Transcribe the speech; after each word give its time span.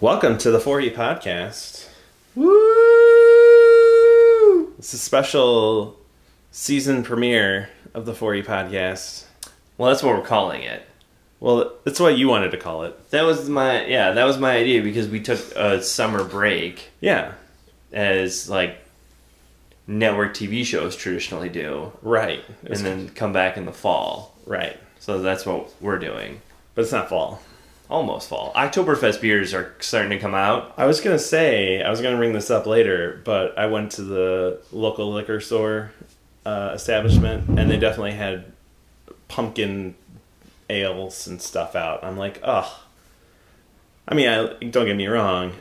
Welcome 0.00 0.36
to 0.38 0.50
the 0.50 0.58
4E 0.58 0.94
podcast. 0.94 1.88
Woo! 2.34 2.48
It's 4.78 4.92
a 4.92 4.98
special 4.98 5.96
season 6.50 7.02
premiere 7.02 7.70
of 7.94 8.04
the 8.06 8.12
4E 8.12 8.44
podcast. 8.44 9.24
Well, 9.78 9.88
that's 9.90 10.02
what 10.02 10.14
we're 10.16 10.22
calling 10.26 10.62
it. 10.62 10.82
Well, 11.40 11.72
that's 11.84 12.00
what 12.00 12.18
you 12.18 12.28
wanted 12.28 12.50
to 12.52 12.56
call 12.58 12.84
it. 12.84 13.10
That 13.10 13.22
was 13.22 13.48
my 13.48 13.84
yeah, 13.86 14.12
that 14.12 14.24
was 14.24 14.38
my 14.38 14.52
idea 14.56 14.82
because 14.82 15.06
we 15.08 15.20
took 15.20 15.38
a 15.54 15.82
summer 15.82 16.24
break 16.24 16.90
Yeah, 17.00 17.32
as 17.92 18.48
like 18.48 18.78
network 19.86 20.34
TV 20.34 20.64
shows 20.64 20.96
traditionally 20.96 21.50
do, 21.50 21.92
right. 22.02 22.42
and 22.64 22.76
then 22.78 23.08
come 23.10 23.32
back 23.34 23.56
in 23.58 23.66
the 23.66 23.72
fall. 23.72 24.34
right. 24.46 24.78
So 24.98 25.20
that's 25.22 25.44
what 25.46 25.72
we're 25.80 25.98
doing. 25.98 26.40
But 26.74 26.82
it's 26.82 26.92
not 26.92 27.08
fall. 27.10 27.40
Almost 27.88 28.28
fall. 28.28 28.52
Oktoberfest 28.54 29.20
beers 29.20 29.54
are 29.54 29.74
starting 29.78 30.10
to 30.10 30.18
come 30.18 30.34
out. 30.34 30.74
I 30.76 30.86
was 30.86 31.00
gonna 31.00 31.18
say 31.18 31.82
I 31.82 31.90
was 31.90 32.00
gonna 32.00 32.16
bring 32.16 32.32
this 32.32 32.50
up 32.50 32.66
later, 32.66 33.20
but 33.24 33.56
I 33.56 33.66
went 33.66 33.92
to 33.92 34.02
the 34.02 34.60
local 34.72 35.12
liquor 35.12 35.40
store 35.40 35.92
uh, 36.44 36.72
establishment, 36.74 37.48
and 37.58 37.70
they 37.70 37.78
definitely 37.78 38.12
had 38.12 38.52
pumpkin 39.28 39.94
ales 40.68 41.28
and 41.28 41.40
stuff 41.40 41.76
out. 41.76 42.02
I'm 42.02 42.16
like, 42.16 42.40
oh. 42.42 42.82
I 44.08 44.14
mean, 44.14 44.28
I 44.28 44.46
don't 44.64 44.86
get 44.86 44.96
me 44.96 45.06
wrong. 45.06 45.52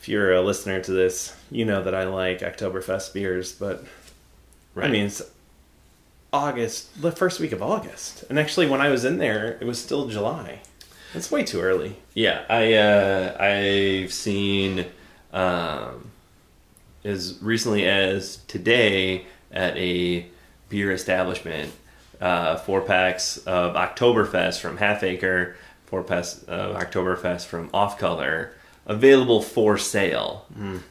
If 0.00 0.08
you're 0.08 0.32
a 0.32 0.42
listener 0.42 0.80
to 0.80 0.92
this, 0.92 1.34
you 1.50 1.66
know 1.66 1.82
that 1.82 1.94
I 1.94 2.04
like 2.04 2.40
Oktoberfest 2.40 3.12
beers, 3.12 3.52
but 3.52 3.84
I 4.76 4.88
mean, 4.88 5.06
it's 5.06 5.22
August, 6.32 7.02
the 7.02 7.12
first 7.12 7.38
week 7.38 7.52
of 7.52 7.62
August, 7.62 8.24
and 8.30 8.38
actually, 8.38 8.66
when 8.66 8.80
I 8.80 8.88
was 8.88 9.04
in 9.04 9.18
there, 9.18 9.58
it 9.60 9.66
was 9.66 9.78
still 9.78 10.08
July. 10.08 10.60
It's 11.14 11.30
way 11.30 11.42
too 11.44 11.60
early. 11.60 11.96
Yeah, 12.14 12.44
I 12.48 12.74
uh, 12.74 13.36
I've 13.38 14.12
seen 14.12 14.86
um, 15.32 16.10
as 17.04 17.38
recently 17.42 17.86
as 17.86 18.36
today 18.48 19.26
at 19.50 19.76
a 19.76 20.26
beer 20.68 20.92
establishment 20.92 21.72
uh, 22.20 22.56
four 22.56 22.80
packs 22.82 23.38
of 23.38 23.74
Oktoberfest 23.74 24.60
from 24.60 24.76
Half 24.76 25.02
Acre, 25.02 25.56
four 25.86 26.02
packs 26.02 26.42
of 26.44 26.76
Oktoberfest 26.76 27.46
from 27.46 27.70
Off 27.72 27.98
Color, 27.98 28.52
available 28.86 29.42
for 29.42 29.78
sale. 29.78 30.46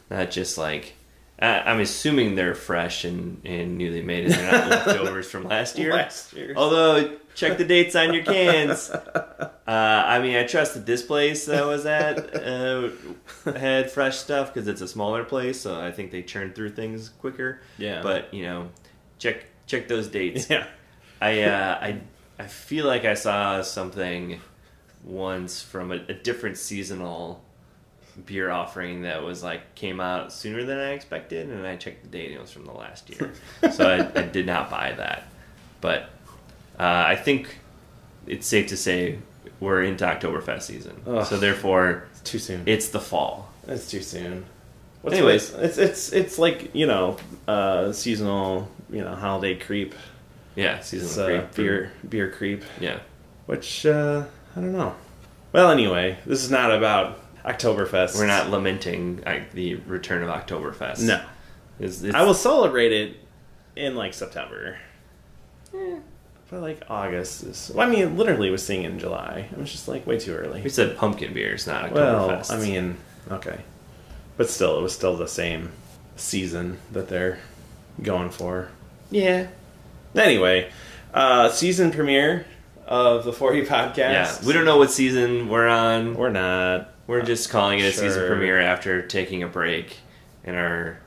Not 0.09 0.31
just 0.31 0.57
like 0.57 0.95
I, 1.39 1.59
I'm 1.61 1.79
assuming 1.79 2.35
they're 2.35 2.55
fresh 2.55 3.05
and, 3.05 3.41
and 3.45 3.77
newly 3.77 4.01
made, 4.01 4.25
and 4.25 4.33
they're 4.33 4.51
not 4.51 4.69
leftovers 4.87 5.29
from 5.29 5.45
last 5.45 5.77
year. 5.77 5.93
Last 5.93 6.33
year's. 6.33 6.57
Although, 6.57 7.17
check 7.39 7.57
the 7.57 7.65
dates 7.65 7.95
on 7.95 8.13
your 8.13 8.23
cans. 8.23 8.89
Uh, 8.89 9.53
I 9.67 10.19
mean, 10.19 10.35
I 10.35 10.45
trust 10.45 10.73
that 10.73 10.85
this 10.85 11.01
place 11.01 11.45
that 11.45 11.63
I 11.63 11.65
was 11.65 11.85
at 11.85 12.35
uh, 12.35 12.89
had 13.45 13.91
fresh 13.91 14.17
stuff 14.17 14.53
because 14.53 14.67
it's 14.67 14.81
a 14.81 14.87
smaller 14.87 15.23
place, 15.23 15.61
so 15.61 15.79
I 15.79 15.91
think 15.91 16.11
they 16.11 16.23
churn 16.23 16.53
through 16.53 16.71
things 16.71 17.09
quicker. 17.09 17.61
Yeah. 17.77 18.01
But 18.01 18.33
you 18.33 18.43
know, 18.43 18.69
check 19.19 19.45
check 19.67 19.87
those 19.87 20.07
dates. 20.07 20.49
Yeah. 20.49 20.65
I 21.21 21.43
uh, 21.43 21.77
I 21.81 22.01
I 22.39 22.47
feel 22.47 22.85
like 22.85 23.05
I 23.05 23.13
saw 23.13 23.61
something 23.61 24.41
once 25.03 25.61
from 25.61 25.91
a, 25.91 25.95
a 25.95 26.13
different 26.13 26.57
seasonal 26.57 27.43
beer 28.25 28.49
offering 28.49 29.03
that 29.03 29.23
was 29.23 29.43
like 29.43 29.75
came 29.75 29.99
out 29.99 30.33
sooner 30.33 30.63
than 30.63 30.77
I 30.77 30.91
expected, 30.91 31.49
and 31.49 31.65
I 31.65 31.75
checked 31.75 32.03
the 32.03 32.09
date 32.09 32.27
and 32.27 32.35
it 32.35 32.41
was 32.41 32.51
from 32.51 32.65
the 32.65 32.73
last 32.73 33.09
year, 33.09 33.33
so 33.71 33.87
I, 33.87 34.19
I 34.19 34.23
did 34.23 34.45
not 34.45 34.69
buy 34.69 34.93
that. 34.93 35.27
But 35.81 36.09
uh, 36.79 36.83
I 37.07 37.15
think 37.15 37.57
it's 38.27 38.47
safe 38.47 38.67
to 38.67 38.77
say 38.77 39.19
we're 39.59 39.83
into 39.83 40.05
Oktoberfest 40.05 40.61
season, 40.63 41.01
Ugh. 41.07 41.25
so 41.25 41.37
therefore 41.37 42.05
It's 42.11 42.21
too 42.21 42.39
soon. 42.39 42.63
it's 42.65 42.89
the 42.89 42.99
fall. 42.99 43.51
It's 43.67 43.89
too 43.89 44.01
soon. 44.01 44.45
What's 45.01 45.15
Anyways. 45.17 45.51
with- 45.51 45.63
it's 45.63 45.77
it's 45.77 46.13
it's 46.13 46.37
like 46.39 46.73
you 46.75 46.85
know, 46.87 47.17
uh, 47.47 47.91
seasonal, 47.91 48.69
you 48.89 49.01
know, 49.03 49.15
holiday 49.15 49.55
creep. 49.55 49.93
Yeah, 50.55 50.79
seasonal 50.81 51.39
uh, 51.39 51.45
beer 51.55 51.91
beer 52.07 52.29
creep, 52.31 52.63
Yeah, 52.81 52.99
which 53.45 53.85
uh, 53.85 54.25
I 54.55 54.59
don't 54.59 54.73
know. 54.73 54.95
Well, 55.53 55.71
anyway, 55.71 56.17
this 56.25 56.43
is 56.43 56.51
not 56.51 56.71
about 56.71 57.19
Oktoberfest. 57.45 58.17
we're 58.17 58.27
not 58.27 58.49
lamenting 58.49 59.23
uh, 59.25 59.39
the 59.53 59.75
return 59.75 60.21
of 60.21 60.29
Oktoberfest. 60.29 61.01
No, 61.07 61.21
It's- 61.79 62.03
it's- 62.03 62.13
I 62.13 62.23
will 62.23 62.33
celebrate 62.33 62.91
it 62.91 63.17
in 63.75 63.95
like 63.95 64.13
September. 64.13 64.77
But 66.49 66.61
like 66.61 66.81
August 66.89 67.43
is. 67.43 67.71
Well, 67.73 67.87
I 67.87 67.91
mean, 67.91 68.17
literally 68.17 68.49
was 68.49 68.65
seeing 68.65 68.83
in 68.83 68.97
July. 68.99 69.47
It 69.51 69.57
was 69.57 69.71
just 69.71 69.87
like 69.87 70.07
way 70.07 70.17
too 70.19 70.33
early. 70.33 70.61
We 70.61 70.69
said 70.69 70.97
pumpkin 70.97 71.33
beers, 71.33 71.67
not 71.67 71.91
Well, 71.91 72.29
Oktoberfest. 72.29 72.51
I 72.51 72.57
mean, 72.59 72.97
okay, 73.31 73.59
but 74.37 74.49
still, 74.49 74.79
it 74.79 74.81
was 74.81 74.93
still 74.93 75.15
the 75.15 75.27
same 75.27 75.71
season 76.15 76.79
that 76.91 77.07
they're 77.07 77.39
going 78.01 78.29
for. 78.31 78.69
yeah, 79.11 79.47
Anyway, 80.15 80.71
uh, 81.13 81.49
season 81.49 81.91
premiere 81.91 82.45
of 82.87 83.23
the 83.25 83.31
4E 83.31 83.67
podcast. 83.67 83.97
yeah. 83.97 84.37
We 84.43 84.51
don't 84.53 84.65
know 84.65 84.77
what 84.77 84.89
season 84.89 85.47
we're 85.49 85.67
on. 85.67 86.15
We're 86.15 86.31
not. 86.31 86.89
We're 87.05 87.21
just 87.21 87.49
calling 87.51 87.77
it 87.79 87.83
a 87.83 87.91
season 87.91 88.27
premiere 88.27 88.59
after 88.59 89.01
taking 89.03 89.43
a 89.43 89.47
break, 89.47 89.97
and 90.43 90.55
our 90.55 90.99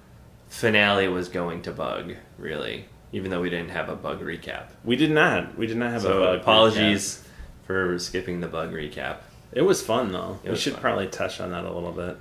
finale 0.49 1.09
was 1.09 1.29
going 1.29 1.63
to 1.63 1.73
Bug. 1.73 2.15
Really, 2.39 2.85
even 3.13 3.31
though 3.31 3.41
we 3.41 3.51
didn't 3.51 3.71
have 3.71 3.89
a 3.89 3.97
Bug 3.97 4.21
recap. 4.21 4.67
We 4.85 4.97
did 4.97 5.11
not. 5.11 5.57
We 5.59 5.67
did 5.67 5.77
not 5.77 5.93
have 5.93 6.05
a 6.05 6.09
bug 6.09 6.41
apologies 6.41 7.23
for 7.67 7.99
skipping 7.99 8.41
the 8.41 8.49
Bug 8.49 8.73
recap. 8.73 8.95
recap. 8.95 9.17
It 9.53 9.63
was 9.63 9.83
fun 9.83 10.13
though. 10.13 10.39
It 10.45 10.51
we 10.51 10.57
should 10.57 10.73
fun. 10.75 10.83
probably 10.83 11.09
touch 11.09 11.41
on 11.41 11.51
that 11.51 11.65
a 11.65 11.71
little 11.73 11.93
bit 11.93 12.17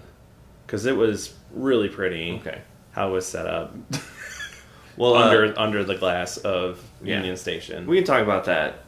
because 0.66 0.86
it 0.86 0.96
was 0.96 1.34
really 1.54 1.88
pretty. 1.90 2.34
Okay. 2.42 2.62
How 2.92 3.10
it 3.10 3.12
was 3.14 3.26
set 3.26 3.48
up 3.48 3.74
Well, 4.98 5.16
uh, 5.16 5.24
under 5.30 5.60
under 5.60 5.84
the 5.86 5.96
glass 5.96 6.38
of 6.38 6.84
yeah. 7.02 7.16
Union 7.18 7.38
Station. 7.38 7.88
we 7.88 7.96
can 7.98 8.04
talk 8.06 8.22
about 8.22 8.46
that 8.46 8.80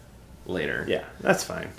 later. 0.46 0.86
yeah, 0.88 1.06
that's 1.22 1.44
fine. 1.46 1.70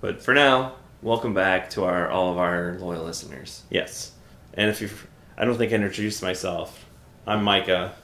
But 0.00 0.20
for 0.20 0.34
now, 0.34 0.72
welcome 1.00 1.32
back 1.34 1.70
to 1.70 1.84
our 1.84 2.10
all 2.10 2.32
of 2.32 2.38
our 2.38 2.76
loyal 2.80 3.04
listeners. 3.04 3.62
Yes. 3.70 4.10
And 4.54 4.68
if 4.68 4.80
you, 4.82 4.90
I 5.38 5.44
don't 5.44 5.56
think 5.56 5.70
I 5.72 5.76
introduced 5.76 6.20
myself. 6.22 6.84
I'm 7.26 7.44
Micah, 7.44 7.94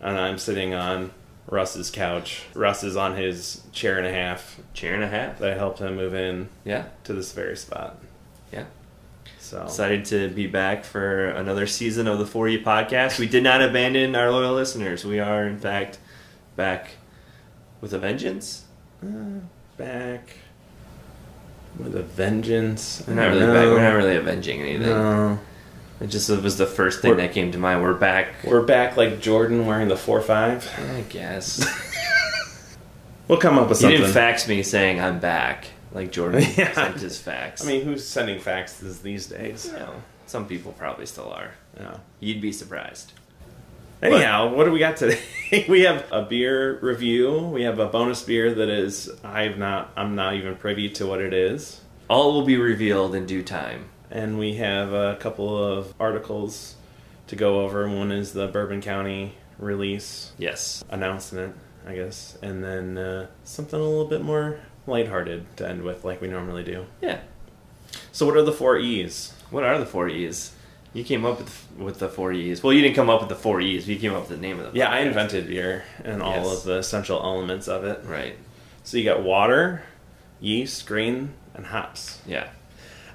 and 0.00 0.18
I'm 0.18 0.38
sitting 0.38 0.74
on 0.74 1.10
Russ's 1.50 1.90
couch. 1.90 2.42
Russ 2.54 2.84
is 2.84 2.96
on 2.96 3.16
his 3.16 3.62
chair 3.72 3.96
and 3.98 4.06
a 4.06 4.12
half 4.12 4.60
Chair 4.74 4.94
and 4.94 5.02
a 5.02 5.08
half. 5.08 5.38
that 5.38 5.52
I 5.52 5.54
helped 5.56 5.78
him 5.80 5.96
move 5.96 6.14
in 6.14 6.48
Yeah, 6.64 6.84
to 7.04 7.12
this 7.14 7.32
very 7.32 7.56
spot. 7.56 7.96
yeah. 8.52 8.64
So 9.38 9.62
Excited 9.62 10.04
to 10.06 10.28
be 10.28 10.46
back 10.46 10.84
for 10.84 11.28
another 11.30 11.66
season 11.66 12.06
of 12.06 12.18
the 12.18 12.26
4E 12.26 12.62
podcast. 12.62 13.18
We 13.18 13.26
did 13.26 13.42
not 13.42 13.62
abandon 13.62 14.14
our 14.14 14.30
loyal 14.30 14.54
listeners. 14.54 15.06
We 15.06 15.20
are, 15.20 15.46
in 15.46 15.58
fact, 15.58 15.98
back 16.54 16.90
with 17.80 17.94
a 17.94 17.98
vengeance. 17.98 18.64
uh, 19.02 19.06
back 19.78 20.36
with 21.78 21.94
a 21.96 22.02
vengeance. 22.02 23.02
We're 23.08 23.14
not 23.14 23.28
really 23.28 23.46
back. 23.46 23.64
We're 23.66 23.82
not 23.82 23.94
really 23.94 24.16
avenging 24.16 24.60
anything. 24.60 24.82
No. 24.88 25.38
It 26.00 26.08
just 26.08 26.30
was 26.30 26.56
the 26.58 26.66
first 26.66 27.02
thing 27.02 27.10
We're- 27.12 27.26
that 27.26 27.34
came 27.34 27.50
to 27.52 27.58
mind. 27.58 27.82
We're 27.82 27.94
back. 27.94 28.28
We're 28.44 28.62
back 28.62 28.96
like 28.96 29.20
Jordan 29.20 29.66
wearing 29.66 29.88
the 29.88 29.96
four 29.96 30.20
five. 30.20 30.68
I 30.96 31.02
guess. 31.08 31.64
We'll 33.28 33.36
come 33.38 33.58
up 33.58 33.68
with 33.68 33.76
something. 33.76 33.92
you 33.92 33.98
didn't 34.04 34.14
fax 34.14 34.48
me 34.48 34.62
saying 34.62 35.00
I'm 35.02 35.18
back, 35.18 35.66
like 35.92 36.10
Jordan 36.10 36.40
Yeah. 36.56 36.72
sent 36.72 36.96
his 36.98 37.20
fax. 37.20 37.62
I 37.62 37.66
mean, 37.68 37.84
who's 37.84 38.02
sending 38.06 38.40
faxes 38.40 39.02
these 39.02 39.26
days? 39.26 39.66
you 39.66 39.72
know, 39.78 39.92
some 40.26 40.46
people 40.48 40.72
probably 40.72 41.04
still 41.04 41.30
are. 41.30 41.50
No. 41.78 42.00
You'd 42.20 42.40
be 42.40 42.52
surprised. 42.52 43.12
Anyhow, 44.00 44.54
what 44.54 44.64
do 44.64 44.70
we 44.70 44.78
got 44.78 44.96
today? 44.96 45.20
we 45.68 45.82
have 45.82 46.06
a 46.10 46.22
beer 46.22 46.78
review. 46.80 47.38
We 47.38 47.64
have 47.64 47.78
a 47.80 47.86
bonus 47.86 48.22
beer 48.22 48.54
that 48.54 48.70
is 48.70 49.10
I've 49.22 49.58
not 49.58 49.92
I'm 49.94 50.14
not 50.14 50.32
even 50.32 50.56
privy 50.56 50.88
to 50.90 51.06
what 51.06 51.20
it 51.20 51.34
is. 51.34 51.82
All 52.08 52.32
will 52.32 52.46
be 52.46 52.56
revealed 52.56 53.14
in 53.14 53.26
due 53.26 53.42
time. 53.42 53.90
And 54.10 54.38
we 54.38 54.54
have 54.54 54.92
a 54.92 55.16
couple 55.20 55.56
of 55.62 55.92
articles 56.00 56.76
to 57.26 57.36
go 57.36 57.60
over. 57.60 57.88
One 57.88 58.10
is 58.10 58.32
the 58.32 58.46
Bourbon 58.46 58.80
County 58.80 59.34
release 59.58 60.32
Yes. 60.38 60.82
announcement, 60.88 61.54
I 61.86 61.94
guess, 61.94 62.38
and 62.42 62.62
then 62.64 62.96
uh, 62.96 63.26
something 63.44 63.78
a 63.78 63.82
little 63.82 64.06
bit 64.06 64.22
more 64.22 64.60
lighthearted 64.86 65.56
to 65.58 65.68
end 65.68 65.82
with, 65.82 66.04
like 66.04 66.20
we 66.22 66.28
normally 66.28 66.64
do. 66.64 66.86
Yeah. 67.02 67.20
So, 68.12 68.24
what 68.26 68.36
are 68.36 68.42
the 68.42 68.52
four 68.52 68.78
E's? 68.78 69.34
What 69.50 69.64
are 69.64 69.78
the 69.78 69.86
four 69.86 70.08
E's? 70.08 70.52
You 70.94 71.04
came 71.04 71.24
up 71.26 71.38
with 71.38 71.66
with 71.76 71.98
the 71.98 72.08
four 72.08 72.32
E's. 72.32 72.62
Well, 72.62 72.72
you 72.72 72.80
didn't 72.82 72.96
come 72.96 73.10
up 73.10 73.20
with 73.20 73.28
the 73.28 73.34
four 73.36 73.60
E's. 73.60 73.86
You 73.88 73.98
came 73.98 74.14
up 74.14 74.20
with 74.28 74.30
the 74.30 74.36
name 74.38 74.58
of 74.58 74.72
the. 74.72 74.78
Yeah, 74.78 74.90
I 74.90 75.00
invented 75.00 75.46
beer 75.48 75.84
and 76.02 76.22
all 76.22 76.32
Yes. 76.32 76.58
of 76.58 76.64
the 76.64 76.78
essential 76.78 77.20
elements 77.22 77.68
of 77.68 77.84
it. 77.84 78.00
Right. 78.04 78.36
So 78.84 78.96
you 78.96 79.04
got 79.04 79.22
water, 79.22 79.82
yeast, 80.40 80.86
grain, 80.86 81.34
and 81.54 81.66
hops. 81.66 82.20
Yeah. 82.26 82.48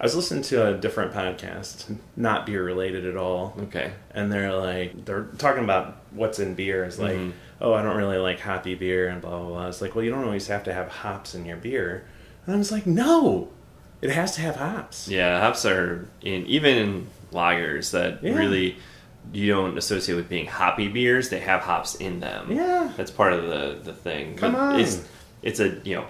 I 0.03 0.05
was 0.05 0.15
listening 0.17 0.43
to 0.43 0.67
a 0.67 0.73
different 0.73 1.13
podcast, 1.13 1.95
not 2.17 2.45
beer 2.45 2.61
related 2.61 3.05
at 3.05 3.15
all, 3.15 3.55
Okay. 3.63 3.91
and 4.11 4.29
they're 4.29 4.51
like 4.53 5.05
they're 5.05 5.27
talking 5.37 5.63
about 5.63 5.95
what's 6.11 6.39
in 6.39 6.55
beer. 6.55 6.83
It's 6.83 6.99
like, 6.99 7.15
Mhm. 7.15 7.31
oh, 7.61 7.73
I 7.73 7.81
don't 7.81 7.95
really 7.95 8.17
like 8.17 8.41
hoppy 8.41 8.75
beer 8.75 9.07
and 9.07 9.21
blah 9.21 9.39
blah 9.39 9.47
blah. 9.47 9.67
It's 9.69 9.81
like, 9.81 9.95
well, 9.95 10.03
you 10.03 10.11
don't 10.11 10.25
always 10.25 10.47
have 10.47 10.63
to 10.65 10.73
have 10.73 10.89
hops 10.89 11.33
in 11.33 11.45
your 11.45 11.55
beer. 11.55 12.03
And 12.45 12.53
I 12.53 12.57
was 12.57 12.69
like, 12.69 12.85
no, 12.85 13.47
It 14.01 14.09
has 14.09 14.35
to 14.35 14.41
have 14.41 14.57
hops. 14.57 15.07
Yeah, 15.07 15.39
hops 15.39 15.65
are 15.65 16.05
in 16.21 16.45
even 16.47 16.75
in 16.77 17.07
lagers 17.31 17.91
that 17.91 18.21
Yeah. 18.21 18.35
really 18.37 18.75
you 19.31 19.47
don't 19.53 19.77
associate 19.77 20.15
with 20.15 20.27
being 20.27 20.47
hoppy 20.47 20.89
beers. 20.89 21.29
They 21.29 21.39
have 21.39 21.61
hops 21.61 21.95
in 21.95 22.19
them. 22.19 22.51
Yeah. 22.51 22.91
that's 22.97 23.09
part 23.11 23.31
of 23.31 23.43
the 23.43 23.77
the 23.81 23.93
thing. 23.93 24.35
Come 24.35 24.51
But 24.51 24.59
on. 24.59 24.79
it's 24.81 25.01
it's 25.41 25.61
a 25.61 25.69
you 25.85 25.95
know 25.95 26.05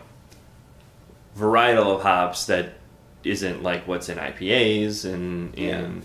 varietal 1.38 1.96
of 1.96 2.02
hops 2.02 2.46
that 2.48 2.74
isn't 3.24 3.64
like 3.64 3.88
what's 3.88 4.10
in 4.10 4.18
IPAs 4.18 5.06
and 5.06 5.54
in 5.56 6.04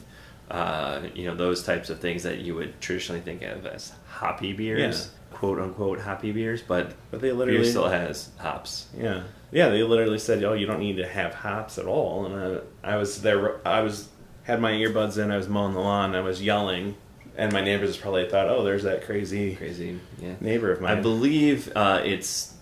uh, 0.51 1.03
you 1.15 1.27
know 1.27 1.35
those 1.35 1.63
types 1.63 1.91
of 1.91 2.01
things 2.01 2.23
that 2.23 2.39
you 2.39 2.55
would 2.55 2.81
traditionally 2.81 3.21
think 3.21 3.43
of 3.43 3.67
as 3.67 3.93
hoppy 4.07 4.53
beers, 4.53 5.11
quote 5.33 5.59
unquote 5.59 6.01
hoppy 6.01 6.33
beers, 6.33 6.63
but 6.63 6.95
But 7.11 7.21
they 7.21 7.29
beer 7.29 7.35
literally 7.37 7.69
still 7.69 7.89
has 7.89 8.31
hops. 8.39 8.87
Yeah, 8.97 9.25
yeah. 9.53 9.69
They 9.69 9.83
literally 9.83 10.19
said, 10.19 10.43
"Oh, 10.45 10.55
you 10.55 10.67
don't 10.67 10.81
need 10.81 10.97
to 10.97 11.07
have 11.07 11.35
hops 11.35 11.77
at 11.79 11.85
all." 11.85 12.27
And 12.27 12.63
I, 12.85 12.93
I 12.95 12.97
was 12.97 13.21
there. 13.23 13.67
I 13.67 13.83
was 13.83 14.09
had 14.45 14.61
my 14.61 14.73
earbuds 14.73 15.23
in. 15.23 15.31
I 15.31 15.37
was 15.37 15.49
mowing 15.49 15.75
the 15.75 15.81
lawn. 15.81 16.15
I 16.15 16.21
was 16.21 16.43
yelling, 16.43 16.97
and 17.37 17.53
my 17.53 17.61
neighbors 17.61 17.99
probably 17.99 18.27
thought, 18.29 18.49
"Oh, 18.49 18.65
there's 18.65 18.85
that 18.85 19.05
crazy 19.05 19.55
Crazy, 19.55 20.01
yeah. 20.19 20.35
neighbor 20.41 20.73
of 20.73 20.81
mine." 20.81 20.97
I 20.97 21.01
believe 21.03 21.71
uh, 21.77 22.01
it's 22.03 22.55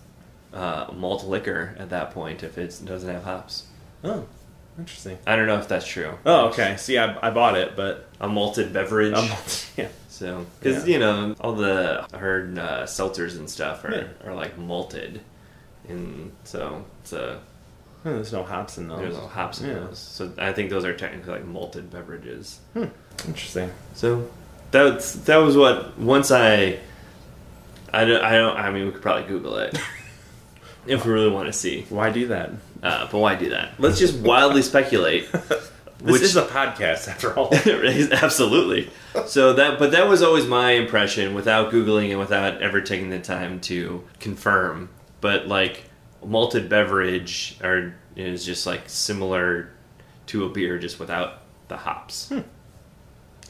uh, 0.53 0.87
malt 0.93 1.23
liquor 1.23 1.73
at 1.79 1.89
that 1.91 2.11
point 2.11 2.43
if 2.43 2.57
it 2.57 2.81
doesn't 2.83 3.09
have 3.09 3.23
hops. 3.23 3.67
oh, 4.03 4.25
interesting. 4.77 5.17
I 5.25 5.35
don't 5.35 5.47
know 5.47 5.57
if 5.59 5.67
that's 5.67 5.87
true. 5.87 6.13
Oh, 6.25 6.47
okay. 6.49 6.75
See, 6.77 6.97
I, 6.97 7.17
I 7.27 7.31
bought 7.31 7.55
it, 7.57 7.75
but 7.75 8.07
A 8.19 8.27
malted 8.27 8.73
beverage. 8.73 9.13
um, 9.13 9.29
yeah, 9.77 9.87
so, 10.09 10.45
because 10.59 10.87
Yeah. 10.87 10.93
you 10.93 10.99
know 10.99 11.35
all 11.41 11.53
the 11.53 12.05
I 12.13 12.17
heard 12.17 12.57
uh, 12.59 12.83
seltzers 12.83 13.37
and 13.37 13.49
stuff 13.49 13.83
are, 13.85 13.91
Yeah. 14.23 14.29
are 14.29 14.33
like 14.35 14.57
malted, 14.57 15.21
and 15.87 16.31
so 16.43 16.85
it's 17.01 17.13
a 17.13 17.39
there's 18.03 18.31
no 18.31 18.43
hops 18.43 18.77
in 18.77 18.87
those. 18.87 18.99
there's 18.99 19.15
no 19.17 19.27
hops 19.27 19.59
in 19.61 19.67
Yeah. 19.69 19.73
those. 19.79 19.99
So 19.99 20.31
I 20.37 20.53
think 20.53 20.69
those 20.69 20.85
are 20.85 20.95
technically 20.95 21.33
like 21.33 21.45
malted 21.45 21.91
beverages. 21.91 22.59
Hmm. 22.73 22.85
Interesting. 23.27 23.71
So 23.95 24.29
that's 24.71 25.13
that 25.13 25.37
was 25.37 25.57
what 25.57 25.97
once 25.99 26.31
I 26.31 26.79
I 27.93 28.05
don't 28.05 28.23
I 28.23 28.33
don't 28.37 28.55
I 28.57 28.69
mean 28.71 28.85
we 28.85 28.91
could 28.91 29.01
probably 29.01 29.23
Google 29.27 29.57
it 29.57 29.77
if 30.87 31.05
we 31.05 31.11
really 31.11 31.29
want 31.29 31.47
to 31.47 31.53
see. 31.53 31.85
Why 31.89 32.09
do 32.09 32.27
that? 32.27 32.51
Uh, 32.83 33.07
but 33.11 33.17
why 33.19 33.35
do 33.35 33.49
that? 33.49 33.71
Let's 33.79 33.99
just 33.99 34.15
wildly 34.19 34.61
speculate. 34.61 35.29
This 35.99 36.11
Which- 36.13 36.21
is 36.21 36.35
a 36.35 36.45
podcast, 36.45 37.07
after 37.07 37.35
all. 37.35 37.49
Absolutely. 37.55 38.87
So 39.25 39.53
that, 39.53 39.79
but 39.79 39.89
that 39.93 40.07
was 40.07 40.21
always 40.21 40.45
my 40.45 40.73
impression 40.73 41.33
without 41.33 41.71
googling 41.71 42.11
and 42.11 42.19
without 42.19 42.61
ever 42.61 42.81
taking 42.81 43.09
the 43.09 43.17
time 43.17 43.59
to 43.61 44.03
confirm. 44.19 44.89
But 45.21 45.47
like 45.47 45.85
malted 46.23 46.69
beverage 46.69 47.57
are 47.63 47.95
is 48.15 48.45
just 48.45 48.67
like 48.67 48.83
similar 48.85 49.71
to 50.27 50.45
a 50.45 50.49
beer, 50.49 50.77
just 50.77 50.99
without 50.99 51.41
the 51.67 51.77
hops. 51.77 52.27
That's 52.27 52.45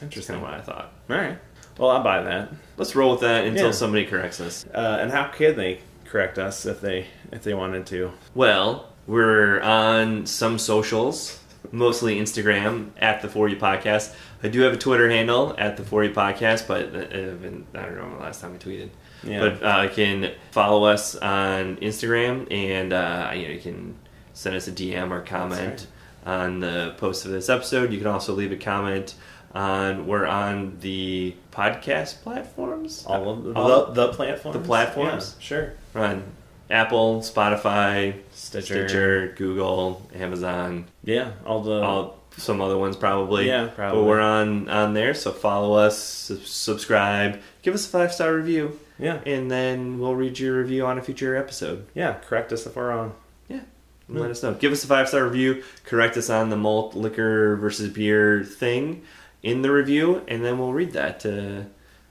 Interesting. 0.00 0.36
kind 0.36 0.46
of 0.46 0.50
what 0.50 0.58
I 0.58 0.62
thought. 0.62 0.92
All 1.10 1.16
right. 1.16 1.38
Well, 1.76 1.90
I'll 1.90 2.02
buy 2.02 2.22
that. 2.22 2.50
Let's 2.78 2.96
roll 2.96 3.10
with 3.12 3.20
that 3.20 3.44
until 3.44 3.66
Yeah. 3.66 3.72
somebody 3.72 4.06
corrects 4.06 4.40
us. 4.40 4.64
Uh, 4.74 4.98
and 5.02 5.10
how 5.10 5.24
could 5.28 5.54
they 5.56 5.80
correct 6.08 6.38
us 6.38 6.66
if 6.66 6.80
they 6.80 7.06
if 7.32 7.42
they 7.42 7.54
wanted 7.54 7.86
to? 7.86 8.12
Well, 8.34 8.88
we're 9.06 9.60
on 9.60 10.26
some 10.26 10.58
socials, 10.58 11.42
mostly 11.72 12.16
Instagram 12.20 12.90
at 12.98 13.22
the 13.22 13.28
4E 13.28 13.58
Podcast. 13.58 14.14
I 14.42 14.48
do 14.48 14.60
have 14.60 14.72
a 14.72 14.76
Twitter 14.76 15.08
handle 15.10 15.54
at 15.58 15.76
the 15.76 15.82
4E 15.82 16.14
Podcast, 16.14 16.66
but 16.68 16.94
uh, 16.94 17.78
I 17.78 17.86
don't 17.86 17.96
know 17.96 18.16
the 18.16 18.22
last 18.22 18.40
time 18.40 18.54
I 18.54 18.58
tweeted. 18.58 18.90
Yeah. 19.24 19.40
But 19.40 19.62
uh, 19.62 19.82
you 19.82 19.90
can 19.90 20.32
follow 20.52 20.84
us 20.84 21.16
on 21.16 21.76
Instagram, 21.76 22.50
and 22.52 22.92
uh, 22.92 23.30
you 23.34 23.48
know 23.48 23.54
you 23.54 23.60
can 23.60 23.96
send 24.32 24.54
us 24.56 24.68
a 24.68 24.72
DM 24.72 25.10
or 25.10 25.20
comment 25.22 25.86
on 26.24 26.60
the 26.60 26.94
post 26.98 27.24
of 27.24 27.32
this 27.32 27.48
episode. 27.48 27.92
You 27.92 27.98
can 27.98 28.06
also 28.06 28.34
leave 28.34 28.52
a 28.52 28.56
comment 28.56 29.14
on 29.54 30.06
we're 30.06 30.26
on 30.26 30.78
the 30.80 31.34
podcast 31.50 32.22
platforms. 32.22 33.04
All 33.06 33.30
of 33.30 33.44
the, 33.44 33.52
All- 33.54 33.86
the, 33.92 34.06
the 34.06 34.12
platforms. 34.12 34.56
the 34.56 34.62
platforms? 34.62 35.36
Yeah, 35.38 35.44
sure. 35.44 35.72
On 36.00 36.24
Apple, 36.70 37.20
Spotify, 37.20 38.14
Stitcher. 38.32 38.86
Stitcher, 38.88 39.34
Google, 39.36 40.08
Amazon, 40.14 40.86
Yeah, 41.04 41.32
all 41.46 41.62
the 41.62 41.80
all 41.82 42.18
some 42.36 42.60
other 42.60 42.78
ones 42.78 42.96
probably. 42.96 43.46
Yeah, 43.48 43.68
probably. 43.74 44.00
But 44.02 44.06
we're 44.06 44.20
on 44.20 44.68
on 44.68 44.94
there, 44.94 45.14
so 45.14 45.32
follow 45.32 45.74
us, 45.74 45.98
sub- 45.98 46.40
subscribe, 46.44 47.40
give 47.62 47.74
us 47.74 47.86
a 47.86 47.88
five 47.88 48.12
star 48.12 48.34
review, 48.34 48.78
yeah 48.98 49.20
and 49.26 49.50
then 49.50 49.98
we'll 49.98 50.14
read 50.14 50.38
your 50.38 50.58
review 50.60 50.84
on 50.86 50.98
a 50.98 51.02
future 51.02 51.36
episode. 51.36 51.86
yeah. 51.94 52.14
Correct 52.26 52.52
us 52.52 52.66
if 52.66 52.76
we're 52.76 52.88
wrong. 52.90 53.14
Yeah. 53.48 53.60
And 54.08 54.20
Let 54.20 54.30
us 54.30 54.42
know. 54.42 54.54
Give 54.54 54.72
us 54.72 54.84
a 54.84 54.86
five 54.86 55.08
star 55.08 55.24
review. 55.24 55.62
Correct 55.84 56.16
us 56.16 56.30
on 56.30 56.50
the 56.50 56.56
malt 56.56 56.94
liquor 56.94 57.56
versus 57.56 57.90
beer 57.90 58.44
thing 58.44 59.02
in 59.42 59.62
the 59.62 59.70
review, 59.72 60.22
and 60.28 60.44
then 60.44 60.58
we'll 60.58 60.72
read 60.72 60.92
that. 60.92 61.24
Uh, 61.26 61.68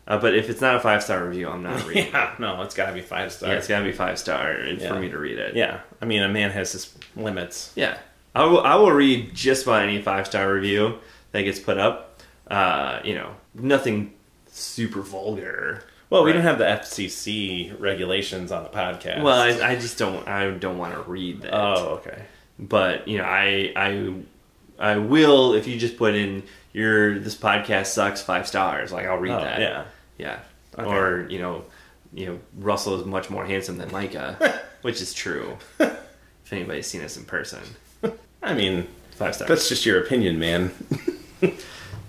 uh, 0.07 0.17
but 0.17 0.33
if 0.35 0.49
it's 0.49 0.61
not 0.61 0.75
a 0.75 0.79
five 0.79 1.03
star 1.03 1.25
review, 1.25 1.49
I'm 1.49 1.63
not 1.63 1.85
reading. 1.87 2.07
Yeah, 2.11 2.33
no, 2.39 2.61
it's 2.61 2.75
got 2.75 2.87
to 2.87 2.93
be 2.93 3.01
five 3.01 3.31
star. 3.31 3.49
Yeah, 3.49 3.55
it's 3.57 3.67
got 3.67 3.79
to 3.79 3.85
be 3.85 3.91
five 3.91 4.17
star 4.17 4.57
Yeah. 4.63 4.87
for 4.93 4.99
me 4.99 5.09
to 5.09 5.17
read 5.17 5.37
it. 5.37 5.55
Yeah, 5.55 5.81
I 6.01 6.05
mean, 6.05 6.23
a 6.23 6.29
man 6.29 6.51
has 6.51 6.71
his 6.71 6.93
limits. 7.15 7.71
Yeah, 7.75 7.97
I 8.33 8.45
will. 8.45 8.61
I 8.61 8.75
will 8.75 8.91
read 8.91 9.33
just 9.35 9.63
about 9.63 9.81
any 9.83 10.01
five 10.01 10.25
star 10.27 10.51
review 10.53 10.99
that 11.31 11.41
gets 11.43 11.59
put 11.59 11.77
up. 11.77 12.19
Uh, 12.49 12.99
you 13.03 13.13
know, 13.15 13.35
nothing 13.53 14.13
super 14.49 15.01
vulgar. 15.01 15.83
Well, 16.09 16.23
we 16.23 16.31
don't 16.31 16.43
have 16.43 16.57
the 16.57 16.63
FCC 16.63 17.77
regulations 17.79 18.51
on 18.51 18.63
the 18.63 18.69
podcast. 18.69 19.21
Well, 19.21 19.37
I, 19.39 19.71
I 19.71 19.75
just 19.75 19.97
don't. 19.97 20.25
I 20.27 20.49
don't 20.51 20.77
want 20.77 20.93
to 20.93 21.01
read 21.01 21.41
that. 21.41 21.53
oh, 21.53 21.99
okay. 22.01 22.23
But 22.57 23.07
you 23.07 23.17
know, 23.17 23.25
I 23.25 23.73
I 23.75 24.13
I 24.79 24.97
will 24.97 25.53
if 25.53 25.67
you 25.67 25.77
just 25.77 25.97
put 25.97 26.15
in 26.15 26.43
your 26.73 27.19
this 27.19 27.35
podcast 27.35 27.87
sucks 27.87 28.21
five 28.21 28.47
stars. 28.47 28.91
Like 28.93 29.05
I'll 29.05 29.17
read 29.17 29.33
Oh, 29.33 29.41
that. 29.41 29.59
yeah. 29.59 29.83
Yeah. 30.17 30.39
Okay. 30.77 30.87
Or 30.89 31.27
you 31.29 31.39
know, 31.39 31.63
you 32.13 32.25
know, 32.27 32.39
Russell 32.57 32.99
is 32.99 33.05
much 33.05 33.29
more 33.29 33.45
handsome 33.45 33.77
than 33.77 33.91
Micah, 33.91 34.61
which 34.81 35.01
is 35.01 35.13
true. 35.13 35.57
if 35.79 36.51
anybody's 36.51 36.87
seen 36.87 37.01
us 37.01 37.17
in 37.17 37.25
person, 37.25 37.61
I 38.43 38.53
mean, 38.53 38.87
five 39.11 39.35
stars. 39.35 39.49
that's 39.49 39.69
just 39.69 39.85
your 39.85 40.01
opinion, 40.01 40.39
man. 40.39 40.69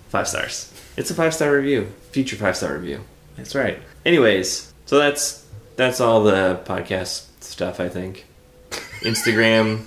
Five 0.09 0.27
stars. 0.27 0.73
It's 0.97 1.11
a 1.11 1.13
five 1.13 1.35
star 1.35 1.53
review. 1.53 1.87
Future 2.11 2.35
five 2.35 2.57
star 2.57 2.73
review. 2.73 3.01
That's 3.37 3.53
right. 3.53 3.77
Anyways, 4.05 4.73
so 4.87 4.97
that's 4.97 5.45
that's 5.75 6.01
all 6.01 6.23
the 6.23 6.59
podcast 6.65 7.27
stuff. 7.43 7.79
I 7.79 7.89
think. 7.89 8.25
Instagram, 9.01 9.85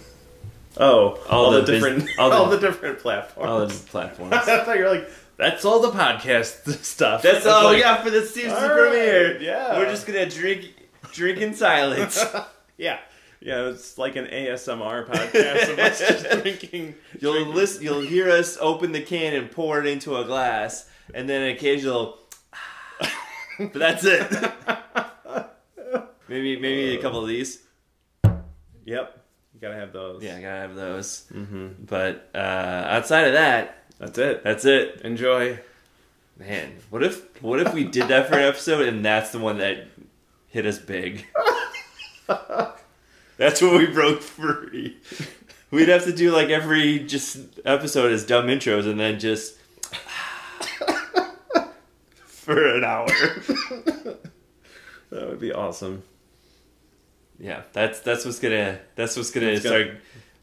Oh, 0.79 1.19
all, 1.29 1.51
the 1.51 1.61
the, 1.61 1.73
different, 1.73 2.09
all 2.19 2.33
all 2.33 2.47
the- 2.49 2.57
the, 2.57 2.67
different 2.69 2.99
platforms. 3.01 3.51
all 3.51 3.67
the 3.67 3.75
platforms. 3.91 4.33
I 4.33 4.65
thought 4.65 4.77
you 4.79 4.85
were 4.85 4.91
like, 4.91 5.11
that's 5.37 5.65
all 5.65 5.81
the 5.81 5.91
podcast 5.91 6.69
stuff. 6.85 7.23
That's 7.23 7.47
all 7.47 7.65
like, 7.73 7.81
yeah 7.81 8.03
for 8.03 8.11
the 8.11 8.25
season 8.25 8.53
all 8.53 8.69
premiere. 8.69 9.41
yeah. 9.41 9.79
we're 9.79 9.91
just 9.91 10.07
gonna 10.07 10.29
drink 10.29 10.67
drink 11.13 11.39
in 11.41 11.55
silence. 11.55 12.25
Yeah, 12.79 12.99
yeah. 13.41 13.69
It's 13.69 13.97
like 13.99 14.17
an 14.17 14.25
ASMR 14.27 15.07
podcast 15.07 15.73
of 15.73 15.79
us 15.79 15.99
just 16.01 16.31
drinking. 16.43 16.95
You'll 17.21 17.35
drinking- 17.35 17.55
listen. 17.55 17.83
You'll 17.85 18.01
hear 18.01 18.29
us 18.31 18.57
open 18.61 18.91
the 18.93 19.03
can 19.03 19.35
and 19.35 19.51
pour 19.51 19.79
it 19.79 19.87
into 19.87 20.17
a 20.17 20.25
glass, 20.25 20.89
and 21.15 21.29
then 21.29 21.43
an 21.43 21.51
occasional. 21.55 22.19
but 23.59 23.73
that's 23.75 24.05
it. 24.05 24.27
maybe 26.29 26.59
maybe 26.59 26.97
a 26.97 27.03
couple 27.03 27.21
of 27.23 27.29
these. 27.29 27.63
Yep, 28.85 29.21
you 29.55 29.61
gotta 29.61 29.75
have 29.77 29.93
those. 29.93 30.23
Yeah, 30.25 30.37
I 30.37 30.41
gotta 30.41 30.61
have 30.61 30.75
those. 30.75 31.25
Mm-hmm. 31.33 31.85
But 31.85 32.31
uh, 32.35 32.39
outside 32.39 33.27
of 33.29 33.35
that, 33.35 33.82
that's 34.03 34.19
it. 34.19 34.45
that's 34.45 34.65
it. 34.65 35.01
Enjoy. 35.05 35.59
Man, 36.39 36.73
what 36.91 37.03
if 37.03 37.43
what 37.43 37.61
if 37.61 37.73
we 37.73 37.85
did 37.85 38.09
that 38.09 38.29
for 38.29 38.35
an 38.37 38.43
episode 38.45 38.87
and 38.89 39.05
that's 39.05 39.31
the 39.31 39.39
one 39.39 39.59
that 39.59 39.87
hit 40.49 40.67
us 40.67 40.79
big? 40.79 41.27
that's 43.37 43.63
when 43.63 43.77
we 43.79 43.87
broke 43.87 44.23
free. 44.23 44.97
We'd 45.71 45.89
have 45.89 46.05
to 46.05 46.13
do 46.13 46.33
like 46.33 46.49
every 46.49 47.01
just 47.01 47.39
episode 47.65 48.13
as 48.13 48.27
dumb 48.27 48.47
intros 48.47 48.91
and 48.91 48.99
then 48.99 49.21
just 49.21 49.57
for 52.27 52.75
an 52.77 52.85
hour. 52.85 53.07
That 55.11 55.29
would 55.29 55.41
be 55.41 55.53
awesome. 55.53 56.03
Yeah, 57.39 57.63
that's 57.73 58.01
that's 58.01 58.25
what's 58.25 58.39
gonna 58.39 58.81
that's 58.97 59.17
what's 59.17 59.31
gonna 59.31 59.47
gonna- 59.49 59.61
start 59.61 59.91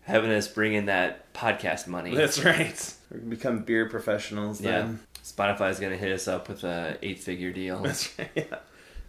having 0.04 0.32
us 0.32 0.48
bring 0.48 0.74
in 0.74 0.86
that 0.86 1.29
podcast 1.40 1.88
money. 1.88 2.14
That's 2.16 2.44
right. 2.44 2.96
We're 3.10 3.18
gonna 3.20 3.30
become 3.30 3.60
beer 3.60 3.88
professionals 3.90 4.60
yeah, 4.62 4.72
then. 4.82 5.00
Spotify's 5.24 5.80
gonna 5.80 5.98
hit 5.98 6.12
us 6.12 6.28
up 6.28 6.50
with 6.50 6.64
a 6.64 6.98
eight 7.02 7.20
figure 7.20 7.52
deal. 7.52 7.82
That's 7.84 8.18
right. 8.20 8.30
Yeah. 8.36 8.44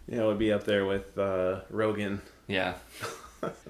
Yeah, 0.07 0.21
it 0.23 0.25
would 0.25 0.39
be 0.39 0.51
up 0.51 0.63
there 0.63 0.85
with 0.85 1.17
uh, 1.17 1.61
Rogan. 1.69 2.21
Yeah. 2.47 2.73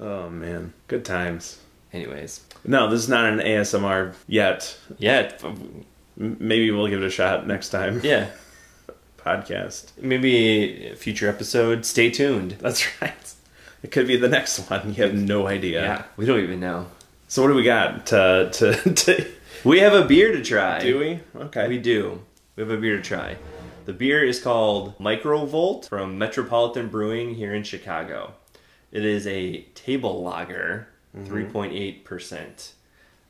Oh 0.01 0.29
man, 0.29 0.73
good 0.89 1.05
times. 1.05 1.57
Anyways, 1.93 2.41
No, 2.65 2.89
this 2.89 2.99
is 3.03 3.07
not 3.07 3.31
an 3.31 3.39
ASMR 3.39 4.13
yet. 4.27 4.77
yeah, 4.97 5.31
M- 5.41 5.85
Maybe 6.17 6.69
we'll 6.71 6.87
give 6.89 7.01
it 7.01 7.05
a 7.05 7.09
shot 7.09 7.47
next 7.47 7.69
time. 7.69 8.01
yeah. 8.03 8.31
Podcast. 9.17 9.91
Maybe 9.97 10.87
a 10.87 10.95
future 10.97 11.29
episode. 11.29 11.85
Stay 11.85 12.09
tuned. 12.09 12.57
That's 12.59 12.85
right. 13.01 13.33
It 13.81 13.91
could 13.91 14.07
be 14.07 14.17
the 14.17 14.27
next 14.27 14.59
one. 14.69 14.89
You 14.93 15.03
have 15.03 15.13
no 15.13 15.47
idea. 15.47 15.83
Yeah, 15.83 16.03
we 16.17 16.25
don't 16.25 16.41
even 16.41 16.59
know. 16.59 16.87
So 17.31 17.41
what 17.41 17.47
do 17.47 17.53
we 17.53 17.63
got 17.63 18.07
to 18.07 18.49
to, 18.51 18.93
to 18.93 19.31
We 19.63 19.79
have 19.79 19.93
a 19.93 20.03
beer 20.03 20.33
to 20.33 20.43
try. 20.43 20.79
do 20.79 20.99
we? 20.99 21.21
Okay. 21.33 21.65
We 21.69 21.77
do. 21.77 22.23
We 22.57 22.63
have 22.63 22.69
a 22.69 22.75
beer 22.75 22.97
to 22.97 23.01
try. 23.01 23.37
The 23.85 23.93
beer 23.93 24.21
is 24.21 24.41
called 24.41 24.99
Microvolt 24.99 25.87
from 25.87 26.17
Metropolitan 26.17 26.89
Brewing 26.89 27.35
here 27.35 27.55
in 27.55 27.63
Chicago. 27.63 28.33
It 28.91 29.05
is 29.05 29.25
a 29.27 29.61
table 29.75 30.21
lager, 30.21 30.89
3.8%. 31.19 32.71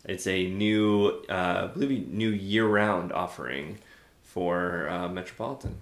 It's 0.06 0.26
a 0.26 0.50
new, 0.50 1.24
uh, 1.30 1.34
I 1.66 1.68
believe, 1.68 2.08
new 2.08 2.32
year-round 2.32 3.14
offering 3.14 3.78
for 4.24 4.90
uh, 4.90 5.10
Metropolitan. 5.10 5.78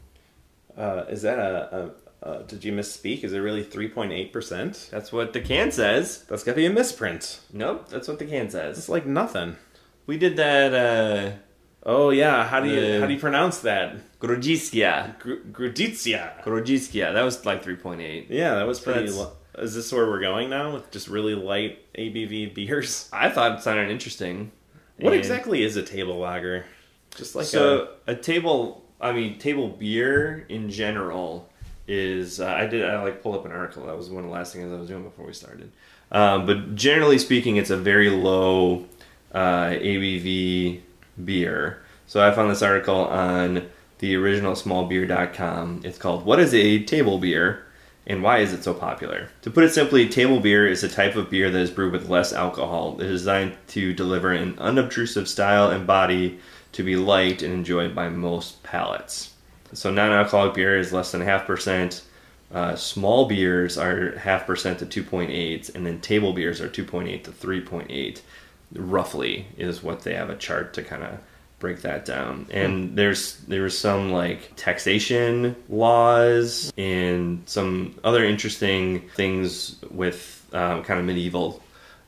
Uh, 0.77 1.05
is 1.07 1.21
that 1.21 1.39
a, 1.39 1.91
a, 2.21 2.29
a? 2.29 2.43
Did 2.43 2.63
you 2.63 2.71
misspeak? 2.73 3.23
Is 3.23 3.33
it 3.33 3.39
really 3.39 3.63
three 3.63 3.87
point 3.87 4.11
eight 4.11 4.31
percent? 4.33 4.89
That's 4.91 5.11
what 5.11 5.33
the 5.33 5.41
can 5.41 5.71
says. 5.71 6.23
That's 6.29 6.43
got 6.43 6.51
to 6.53 6.55
be 6.57 6.65
a 6.65 6.69
misprint. 6.69 7.39
Nope, 7.53 7.89
that's 7.89 8.07
what 8.07 8.19
the 8.19 8.25
can 8.25 8.49
says. 8.49 8.77
It's 8.77 8.89
like 8.89 9.05
nothing. 9.05 9.55
We 10.05 10.17
did 10.17 10.37
that, 10.37 10.73
uh, 10.73 11.31
Oh 11.85 12.09
yeah. 12.09 12.45
How 12.47 12.59
do 12.59 12.69
you 12.69 12.81
The- 12.81 12.99
how 12.99 13.05
do 13.07 13.13
you 13.13 13.19
pronounce 13.19 13.59
that? 13.59 13.95
Grodziskia. 14.19 15.17
Gr- 15.19 15.35
Grudizia. 16.43 17.13
That 17.13 17.21
was 17.23 17.45
like 17.45 17.63
3.8. 17.63 18.25
Yeah, 18.29 18.55
that 18.55 18.67
was 18.67 18.79
pretty. 18.79 19.09
Lo- 19.11 19.31
is 19.57 19.75
this 19.75 19.91
where 19.91 20.05
we're 20.07 20.19
going 20.21 20.49
now 20.49 20.73
with 20.73 20.89
just 20.91 21.07
really 21.07 21.35
light 21.35 21.79
ABV 21.95 22.53
beers? 22.53 23.09
I 23.13 23.29
thought 23.29 23.59
it 23.59 23.61
sounded 23.63 23.89
interesting. 23.89 24.51
What 24.99 25.13
And- 25.13 25.19
exactly 25.19 25.63
is 25.63 25.75
a 25.77 25.83
table 25.83 26.17
lager? 26.19 26.65
Just 27.15 27.33
like 27.35 27.45
so 27.45 27.89
a, 28.07 28.13
table 28.15 28.85
i 29.01 29.11
mean 29.11 29.39
table 29.39 29.67
beer 29.69 30.45
in 30.49 30.69
general 30.69 31.48
is 31.89 32.39
uh, 32.39 32.47
i 32.47 32.65
did 32.65 32.87
i 32.87 33.01
like 33.01 33.21
pulled 33.21 33.35
up 33.35 33.45
an 33.45 33.51
article 33.51 33.85
that 33.87 33.97
was 33.97 34.09
one 34.09 34.23
of 34.23 34.29
the 34.29 34.33
last 34.33 34.53
things 34.53 34.71
i 34.71 34.77
was 34.77 34.87
doing 34.87 35.03
before 35.03 35.25
we 35.25 35.33
started 35.33 35.71
um, 36.11 36.45
but 36.45 36.75
generally 36.75 37.17
speaking 37.17 37.57
it's 37.57 37.71
a 37.71 37.77
very 37.77 38.09
low 38.09 38.85
uh, 39.33 39.69
abv 39.69 40.79
beer 41.25 41.81
so 42.05 42.25
i 42.25 42.31
found 42.31 42.49
this 42.49 42.61
article 42.61 43.05
on 43.05 43.67
the 43.97 44.15
original 44.15 44.53
smallbeer.com 44.53 45.81
it's 45.83 45.97
called 45.97 46.23
what 46.25 46.39
is 46.39 46.53
a 46.53 46.83
table 46.83 47.17
beer 47.17 47.65
and 48.09 48.23
why 48.23 48.39
is 48.39 48.53
it 48.53 48.63
so 48.63 48.73
popular? 48.73 49.29
To 49.43 49.51
put 49.51 49.63
it 49.63 49.71
simply, 49.71 50.09
table 50.09 50.39
beer 50.39 50.67
is 50.67 50.83
a 50.83 50.89
type 50.89 51.15
of 51.15 51.29
beer 51.29 51.51
that 51.51 51.61
is 51.61 51.69
brewed 51.69 51.93
with 51.93 52.09
less 52.09 52.33
alcohol. 52.33 52.99
It 52.99 53.05
is 53.05 53.21
designed 53.21 53.55
to 53.67 53.93
deliver 53.93 54.31
an 54.31 54.57
unobtrusive 54.57 55.27
style 55.27 55.69
and 55.69 55.85
body 55.85 56.39
to 56.71 56.83
be 56.83 56.95
liked 56.95 57.43
and 57.43 57.53
enjoyed 57.53 57.93
by 57.93 58.09
most 58.09 58.63
palates. 58.63 59.28
So 59.73 59.91
non-alcoholic 59.91 60.53
beer 60.53 60.77
is 60.77 60.91
less 60.93 61.11
than 61.11 61.21
half 61.21 61.45
percent. 61.45 62.03
Uh, 62.51 62.75
small 62.75 63.27
beers 63.27 63.77
are 63.77 64.17
half 64.17 64.47
percent 64.47 64.79
to 64.79 64.85
2.8, 64.85 65.75
and 65.75 65.85
then 65.85 66.01
table 66.01 66.33
beers 66.33 66.59
are 66.61 66.69
2.8 66.69 67.23
to 67.23 67.31
3.8. 67.31 68.21
Roughly 68.73 69.47
is 69.57 69.83
what 69.83 70.01
they 70.01 70.15
have 70.15 70.29
a 70.29 70.35
chart 70.35 70.73
to 70.75 70.83
kind 70.83 71.03
of 71.03 71.19
break 71.59 71.81
that 71.81 72.05
down. 72.05 72.47
And 72.49 72.97
there's 72.97 73.37
there 73.41 73.63
was 73.63 73.77
some 73.77 74.11
like 74.11 74.55
taxation 74.55 75.55
laws 75.67 76.73
and 76.77 77.43
some 77.45 77.99
other 78.03 78.23
interesting 78.23 79.07
things 79.09 79.75
with 79.91 80.47
um, 80.53 80.83
kind 80.83 80.99
of 80.99 81.05
medieval 81.05 81.61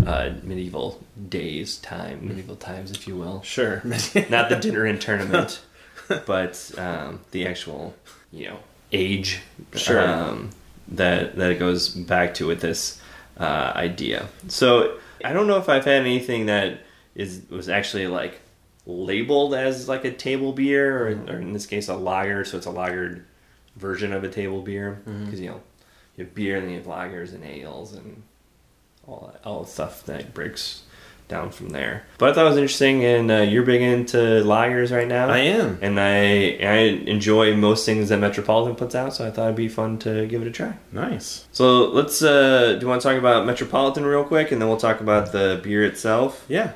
uh, 0.05 0.31
medieval 0.41 1.03
days 1.29 1.77
time 1.77 2.27
medieval 2.27 2.55
times 2.55 2.89
if 2.89 3.07
you 3.07 3.15
will 3.15 3.41
sure. 3.43 3.81
not 4.29 4.49
the 4.49 4.57
dinner 4.59 4.85
and 4.85 4.99
tournament, 4.99 5.61
but 6.25 6.71
um, 6.77 7.19
the 7.31 7.47
actual, 7.47 7.93
you 8.31 8.47
know, 8.49 8.59
age 8.91 9.41
Sure. 9.75 10.01
um, 10.05 10.49
that 10.89 11.35
that 11.37 11.51
it 11.51 11.59
goes 11.59 11.89
back 11.89 12.33
to 12.35 12.47
with 12.47 12.61
this 12.61 13.01
uh, 13.37 13.71
idea. 13.75 14.27
So 14.47 14.97
I 15.23 15.33
don't 15.33 15.47
know 15.47 15.57
if 15.57 15.69
I've 15.69 15.85
had 15.85 16.01
anything 16.01 16.47
that 16.47 16.79
is 17.15 17.41
was 17.49 17.69
actually 17.69 18.07
like 18.07 18.41
labeled 18.85 19.53
as 19.53 19.87
like 19.87 20.03
a 20.05 20.11
table 20.11 20.51
beer, 20.53 21.07
or, 21.07 21.11
or 21.33 21.39
in 21.39 21.53
this 21.53 21.65
case 21.65 21.87
a 21.87 21.95
lager. 21.95 22.43
So 22.45 22.57
it's 22.57 22.65
a 22.65 22.71
lagered 22.71 23.23
version 23.77 24.11
of 24.11 24.23
a 24.23 24.29
table 24.29 24.61
beer 24.61 25.01
because 25.05 25.39
you 25.39 25.49
know 25.49 25.61
you 26.17 26.25
have 26.25 26.35
beer 26.35 26.57
and 26.57 26.65
then 26.65 26.71
you 26.73 26.77
have 26.79 26.87
lagers 26.87 27.33
and 27.33 27.43
ales 27.45 27.93
and 27.93 28.23
all 29.07 29.31
that, 29.31 29.45
all 29.47 29.63
the 29.63 29.69
stuff 29.69 30.03
that 30.05 30.33
breaks 30.33 30.83
down 31.31 31.49
from 31.49 31.69
there. 31.69 32.03
But 32.19 32.29
I 32.29 32.33
thought 32.33 32.45
it 32.45 32.49
was 32.49 32.57
interesting, 32.57 33.03
and 33.03 33.31
uh, 33.31 33.37
you're 33.37 33.63
big 33.63 33.81
into 33.81 34.17
lagers 34.17 34.95
right 34.95 35.07
now. 35.07 35.29
I 35.29 35.39
am. 35.39 35.79
and 35.81 35.99
I 35.99 36.57
I 36.61 36.77
enjoy 37.07 37.55
most 37.55 37.85
things 37.85 38.09
that 38.09 38.17
Metropolitan 38.17 38.75
puts 38.75 38.93
out, 38.93 39.15
so 39.15 39.25
I 39.25 39.31
thought 39.31 39.45
it'd 39.45 39.55
be 39.55 39.69
fun 39.69 39.97
to 39.99 40.27
give 40.27 40.43
it 40.43 40.47
a 40.47 40.51
try. 40.51 40.75
Nice. 40.91 41.47
So 41.51 41.87
let's. 41.89 42.21
Uh, 42.21 42.73
do 42.73 42.81
you 42.81 42.87
want 42.87 43.01
to 43.01 43.07
talk 43.07 43.17
about 43.17 43.47
Metropolitan 43.47 44.05
real 44.05 44.23
quick, 44.23 44.51
and 44.51 44.61
then 44.61 44.69
we'll 44.69 44.77
talk 44.77 44.99
about 45.01 45.31
the 45.31 45.59
beer 45.63 45.83
itself? 45.83 46.45
Yeah. 46.47 46.73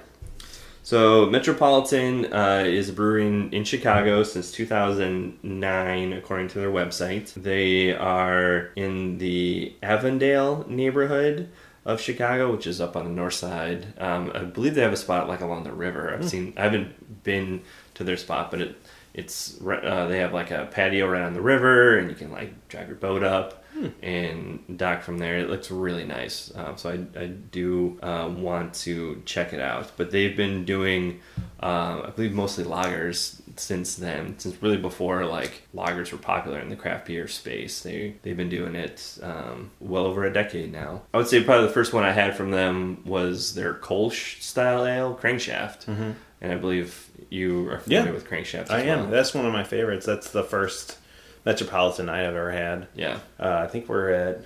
So 0.85 1.25
Metropolitan 1.25 2.31
uh, 2.31 2.63
is 2.63 2.89
a 2.89 2.93
brewery 2.93 3.25
in, 3.25 3.51
in 3.51 3.63
Chicago 3.63 4.21
since 4.21 4.51
2009, 4.51 6.13
according 6.13 6.47
to 6.49 6.59
their 6.59 6.69
website. 6.69 7.33
They 7.33 7.91
are 7.91 8.69
in 8.75 9.17
the 9.17 9.73
Avondale 9.81 10.63
neighborhood 10.69 11.49
of 11.85 12.01
Chicago, 12.01 12.51
which 12.51 12.65
is 12.65 12.81
up 12.81 12.95
on 12.95 13.05
the 13.05 13.11
north 13.11 13.35
side. 13.35 13.93
Um, 13.99 14.31
I 14.33 14.39
believe 14.39 14.75
they 14.75 14.81
have 14.81 14.93
a 14.93 14.97
spot 14.97 15.27
like 15.27 15.41
along 15.41 15.63
the 15.63 15.71
river. 15.71 16.13
I've 16.13 16.27
seen. 16.27 16.53
I 16.57 16.63
haven't 16.63 17.23
been 17.23 17.61
to 17.93 18.03
their 18.03 18.17
spot, 18.17 18.51
but 18.51 18.61
it 18.61 18.75
it's 19.15 19.61
uh, 19.61 20.07
they 20.07 20.19
have 20.19 20.33
like 20.33 20.51
a 20.51 20.67
patio 20.69 21.07
right 21.07 21.21
on 21.21 21.33
the 21.33 21.41
river, 21.41 21.97
and 21.97 22.09
you 22.09 22.15
can 22.15 22.31
like 22.31 22.67
drive 22.67 22.87
your 22.87 22.97
boat 22.97 23.23
up 23.23 23.63
and 24.01 24.77
dock 24.77 25.03
from 25.03 25.17
there. 25.17 25.37
It 25.39 25.49
looks 25.49 25.71
really 25.71 26.05
nice. 26.05 26.51
Um, 26.55 26.77
so 26.77 26.89
I, 26.91 27.19
I 27.19 27.27
do 27.27 27.97
um, 28.03 28.41
want 28.41 28.73
to 28.75 29.21
check 29.25 29.53
it 29.53 29.59
out. 29.59 29.91
But 29.97 30.11
they've 30.11 30.35
been 30.35 30.65
doing, 30.65 31.21
um, 31.61 32.03
I 32.05 32.09
believe, 32.09 32.33
mostly 32.33 32.65
lagers 32.65 33.41
since 33.55 33.95
then. 33.95 34.37
Since 34.37 34.61
really 34.61 34.77
before 34.77 35.25
like 35.25 35.63
lagers 35.73 36.11
were 36.11 36.17
popular 36.17 36.59
in 36.59 36.69
the 36.69 36.75
craft 36.75 37.07
beer 37.07 37.27
space, 37.27 37.81
they 37.81 38.15
they've 38.21 38.37
been 38.37 38.49
doing 38.49 38.75
it 38.75 39.17
um, 39.23 39.71
well 39.79 40.05
over 40.05 40.25
a 40.25 40.33
decade 40.33 40.73
now. 40.73 41.03
I 41.13 41.17
would 41.17 41.27
say 41.27 41.41
probably 41.41 41.67
the 41.67 41.73
first 41.73 41.93
one 41.93 42.03
I 42.03 42.11
had 42.11 42.35
from 42.35 42.51
them 42.51 43.01
was 43.05 43.55
their 43.55 43.73
Kolsch 43.73 44.41
style 44.41 44.85
ale, 44.85 45.17
Crankshaft. 45.21 45.87
And 46.41 46.51
I 46.51 46.57
believe 46.57 47.04
you 47.29 47.69
are 47.69 47.79
familiar 47.79 48.07
Yeah. 48.07 48.13
with 48.13 48.27
Crankshaft. 48.29 48.63
As 48.63 48.71
I 48.71 48.81
am. 48.81 48.99
well. 49.01 49.09
That's 49.11 49.33
one 49.33 49.45
of 49.45 49.53
my 49.53 49.63
favorites. 49.63 50.05
That's 50.05 50.29
the 50.31 50.43
first 50.43 50.97
Metropolitan 51.45 52.09
I 52.09 52.19
have 52.19 52.35
ever 52.35 52.51
had. 52.51 52.87
Yeah, 52.95 53.19
Uh, 53.39 53.61
I 53.63 53.67
think 53.67 53.87
we're 53.89 54.09
at, 54.11 54.41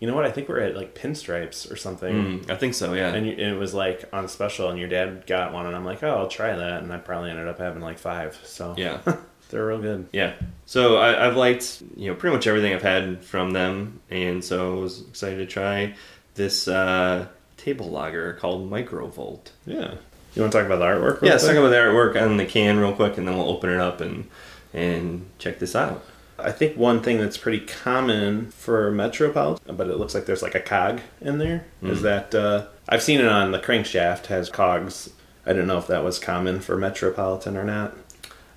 you 0.00 0.08
know 0.08 0.14
what? 0.14 0.24
I 0.24 0.30
think 0.30 0.48
we're 0.48 0.60
at 0.60 0.76
like 0.76 0.94
Pinstripes 0.94 1.70
or 1.70 1.76
something. 1.76 2.40
Mm, 2.40 2.50
I 2.50 2.56
think 2.56 2.74
so. 2.74 2.92
Yeah, 2.92 3.12
And, 3.14 3.26
you, 3.26 3.32
and 3.32 3.40
it 3.40 3.58
was 3.58 3.72
like 3.74 4.04
on 4.12 4.28
special, 4.28 4.68
and 4.68 4.78
your 4.78 4.88
dad 4.88 5.24
got 5.26 5.52
one, 5.52 5.66
and 5.66 5.74
I'm 5.76 5.84
like, 5.84 6.02
oh, 6.02 6.10
I'll 6.10 6.28
try 6.28 6.54
that. 6.54 6.82
And 6.82 6.92
I 6.92 6.98
probably 6.98 7.30
ended 7.30 7.48
up 7.48 7.58
having 7.58 7.82
like 7.82 7.98
five. 7.98 8.38
So 8.44 8.74
yeah. 8.76 9.00
they're 9.50 9.66
real 9.66 9.80
good. 9.80 10.08
Yeah. 10.12 10.34
So 10.66 10.96
I, 10.96 11.26
I've 11.26 11.36
liked 11.36 11.82
you 11.96 12.08
know 12.08 12.14
pretty 12.14 12.34
much 12.36 12.46
everything 12.46 12.74
I've 12.74 12.82
had 12.82 13.22
from 13.24 13.50
them, 13.52 14.00
and 14.10 14.42
so 14.44 14.76
I 14.78 14.80
was 14.80 15.02
excited 15.08 15.36
to 15.38 15.46
try 15.46 15.94
this 16.34 16.66
uh, 16.68 17.26
table 17.56 17.90
lager 17.90 18.32
called 18.34 18.70
Microvolt. 18.70 19.50
Yeah. 19.66 19.94
You 20.34 20.42
want 20.42 20.52
to 20.52 20.58
talk 20.58 20.66
about 20.66 20.78
the 20.78 20.86
artwork? 20.86 21.22
Yeah, 21.22 21.32
let's 21.32 21.44
quick? 21.44 21.56
talk 21.56 21.64
about 21.64 21.70
the 21.70 21.76
artwork 21.76 22.20
on 22.20 22.36
the 22.38 22.46
can 22.46 22.78
real 22.78 22.94
quick, 22.94 23.18
and 23.18 23.26
then 23.28 23.36
we'll 23.36 23.48
open 23.50 23.70
it 23.70 23.80
up 23.80 24.00
and 24.00 24.28
and 24.74 25.26
check 25.38 25.58
this 25.58 25.76
out. 25.76 26.02
I 26.38 26.50
think 26.50 26.76
one 26.76 27.02
thing 27.02 27.18
that's 27.18 27.36
pretty 27.36 27.60
common 27.60 28.50
for 28.52 28.90
Metropolitan, 28.90 29.76
but 29.76 29.88
it 29.88 29.98
looks 29.98 30.14
like 30.14 30.24
there's 30.26 30.42
like 30.42 30.54
a 30.54 30.60
cog 30.60 31.00
in 31.20 31.38
there, 31.38 31.66
is 31.82 31.98
Mm. 32.00 32.02
that 32.02 32.34
uh, 32.34 32.66
I've 32.88 33.02
seen 33.02 33.20
it 33.20 33.28
on 33.28 33.52
the 33.52 33.58
crankshaft 33.58 34.26
has 34.26 34.48
cogs. 34.48 35.10
I 35.46 35.52
don't 35.52 35.66
know 35.66 35.78
if 35.78 35.86
that 35.88 36.02
was 36.02 36.18
common 36.18 36.60
for 36.60 36.76
Metropolitan 36.76 37.56
or 37.56 37.64
not. 37.64 37.94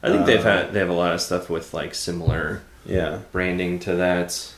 I 0.01 0.09
think 0.09 0.25
they've 0.25 0.39
Uh, 0.39 0.43
had 0.63 0.73
they 0.73 0.79
have 0.79 0.89
a 0.89 0.93
lot 0.93 1.13
of 1.13 1.19
stuff 1.21 1.49
with 1.49 1.73
like 1.73 1.93
similar 1.93 2.61
Yeah. 2.85 3.19
branding 3.31 3.79
to 3.79 3.95
that. 3.95 4.53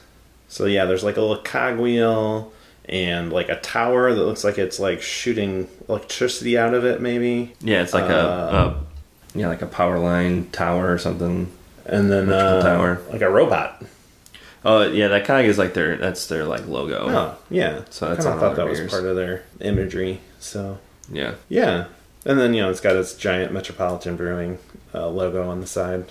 So 0.47 0.65
yeah, 0.65 0.85
there's 0.85 1.03
like 1.03 1.17
a 1.17 1.21
little 1.21 1.41
cog 1.43 1.77
wheel 1.79 2.51
and 2.89 3.31
like 3.33 3.49
a 3.49 3.59
tower 3.59 4.13
that 4.13 4.23
looks 4.23 4.43
like 4.43 4.57
it's 4.57 4.79
like 4.79 5.01
shooting 5.01 5.67
electricity 5.89 6.57
out 6.57 6.73
of 6.73 6.85
it, 6.85 7.01
maybe. 7.01 7.53
Yeah, 7.61 7.81
it's 7.83 7.93
like 7.93 8.09
Uh, 8.09 8.13
a, 8.15 8.57
a 8.57 8.83
yeah 9.35 9.47
like 9.47 9.61
a 9.61 9.67
power 9.67 9.99
line 9.99 10.49
tower 10.51 10.91
or 10.91 10.97
something. 10.97 11.51
And 11.85 12.11
then 12.11 12.29
uh, 12.29 12.61
tower. 12.61 13.01
like 13.11 13.21
a 13.21 13.29
robot. 13.29 13.81
Oh 14.65 14.83
yeah, 14.87 15.07
that 15.09 15.25
kind 15.25 15.45
of 15.45 15.49
is 15.49 15.57
like 15.57 15.73
their 15.73 15.95
that's 15.97 16.27
their 16.27 16.43
like 16.45 16.67
logo. 16.67 17.07
Oh, 17.09 17.37
yeah. 17.49 17.81
So 17.89 18.09
that's 18.09 18.25
I 18.25 18.37
thought 18.37 18.55
that 18.57 18.67
was 18.67 18.81
part 18.89 19.05
of 19.05 19.15
their 19.15 19.43
imagery. 19.61 20.19
So 20.39 20.79
Yeah. 21.11 21.35
yeah, 21.47 21.85
and 22.25 22.37
then 22.39 22.53
you 22.53 22.61
know 22.61 22.69
it's 22.69 22.81
got 22.81 22.95
its 22.95 23.13
giant 23.15 23.53
Metropolitan 23.53 24.15
Brewing 24.17 24.57
uh, 24.93 25.07
logo 25.07 25.47
on 25.49 25.61
the 25.61 25.67
side. 25.67 26.05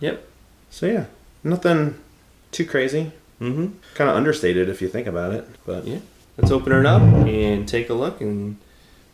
Yep. 0.00 0.24
So 0.70 0.86
yeah, 0.86 1.04
nothing 1.44 1.96
too 2.50 2.64
crazy. 2.64 3.12
Mm-hmm. 3.40 3.66
Kind 3.94 4.10
of 4.10 4.16
understated 4.16 4.68
if 4.68 4.82
you 4.82 4.88
think 4.88 5.06
about 5.06 5.32
it, 5.32 5.46
but 5.64 5.86
Yeah. 5.86 5.98
Let's 6.40 6.52
open 6.52 6.72
it 6.72 6.86
up 6.86 7.02
and 7.02 7.68
take 7.68 7.90
a 7.90 7.94
look 7.94 8.22
and 8.22 8.56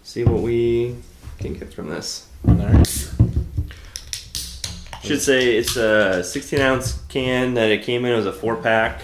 see 0.05 0.23
what 0.23 0.43
we 0.43 0.95
can 1.41 1.55
get 1.55 1.75
from 1.75 1.91
this. 1.91 2.29
all 2.47 2.55
right. 2.55 2.87
Should 5.03 5.21
say 5.21 5.57
it's 5.57 5.77
a 5.77 6.23
16 6.23 6.61
ounce 6.61 7.03
can 7.09 7.55
that 7.55 7.69
it 7.73 7.83
came 7.83 8.05
in. 8.05 8.13
It 8.13 8.17
was 8.17 8.27
a 8.27 8.33
four 8.33 8.55
pack, 8.55 9.03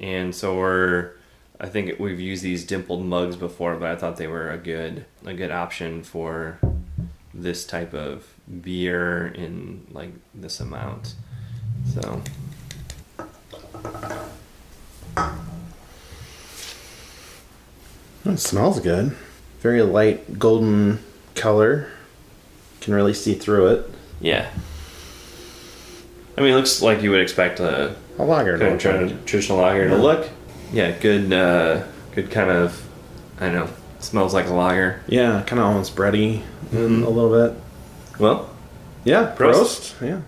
and 0.00 0.34
so 0.34 0.56
we're 0.56 1.12
I 1.60 1.68
think 1.68 1.98
we've 1.98 2.18
used 2.18 2.42
these 2.42 2.64
dimpled 2.64 3.04
mugs 3.04 3.36
before, 3.36 3.76
but 3.76 3.90
I 3.90 3.96
thought 3.96 4.16
they 4.16 4.28
were 4.28 4.50
a 4.50 4.56
good 4.56 5.04
a 5.26 5.34
good 5.34 5.50
option 5.50 6.02
for 6.02 6.58
this 7.34 7.66
type 7.66 7.92
of 7.92 8.32
beer 8.62 9.26
in 9.26 9.86
like 9.90 10.12
this 10.34 10.58
amount. 10.58 11.16
So 11.92 12.22
It 18.28 18.38
smells 18.38 18.78
good. 18.80 19.16
Very 19.60 19.82
light 19.82 20.38
golden 20.38 21.00
color. 21.34 21.88
Can 22.80 22.94
really 22.94 23.14
see 23.14 23.34
through 23.34 23.66
it. 23.68 23.90
yeah. 24.20 24.48
I 26.36 26.40
mean, 26.40 26.52
it 26.52 26.56
looks 26.56 26.80
like 26.80 27.02
you 27.02 27.10
would 27.10 27.20
expect 27.20 27.58
a 27.58 27.96
A 28.16 28.24
lager. 28.24 28.56
kind 28.58 28.74
of 28.74 28.80
tra- 28.80 29.08
traditional 29.26 29.58
lager 29.58 29.88
to 29.88 29.96
look. 29.96 30.28
Yeah, 30.72 30.92
good, 30.92 31.32
uh, 31.32 31.82
good 32.14 32.30
kind 32.30 32.48
of. 32.48 32.80
I 33.40 33.46
don't 33.46 33.54
know. 33.54 33.68
Smells 33.98 34.34
like 34.34 34.46
a 34.46 34.54
lager. 34.54 35.02
Yeah, 35.08 35.42
kind 35.46 35.58
of 35.58 35.66
almost 35.66 35.96
bready 35.96 36.42
in 36.70 37.02
a 37.02 37.08
little 37.10 37.48
bit. 37.48 37.60
Well, 38.20 38.50
Yeah, 39.04 39.34
Prost. 39.36 39.94
Prost. 39.98 40.06
Yeah. 40.06 40.20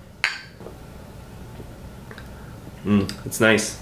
Mm, 2.85 3.27
it's 3.27 3.39
nice. 3.41 3.79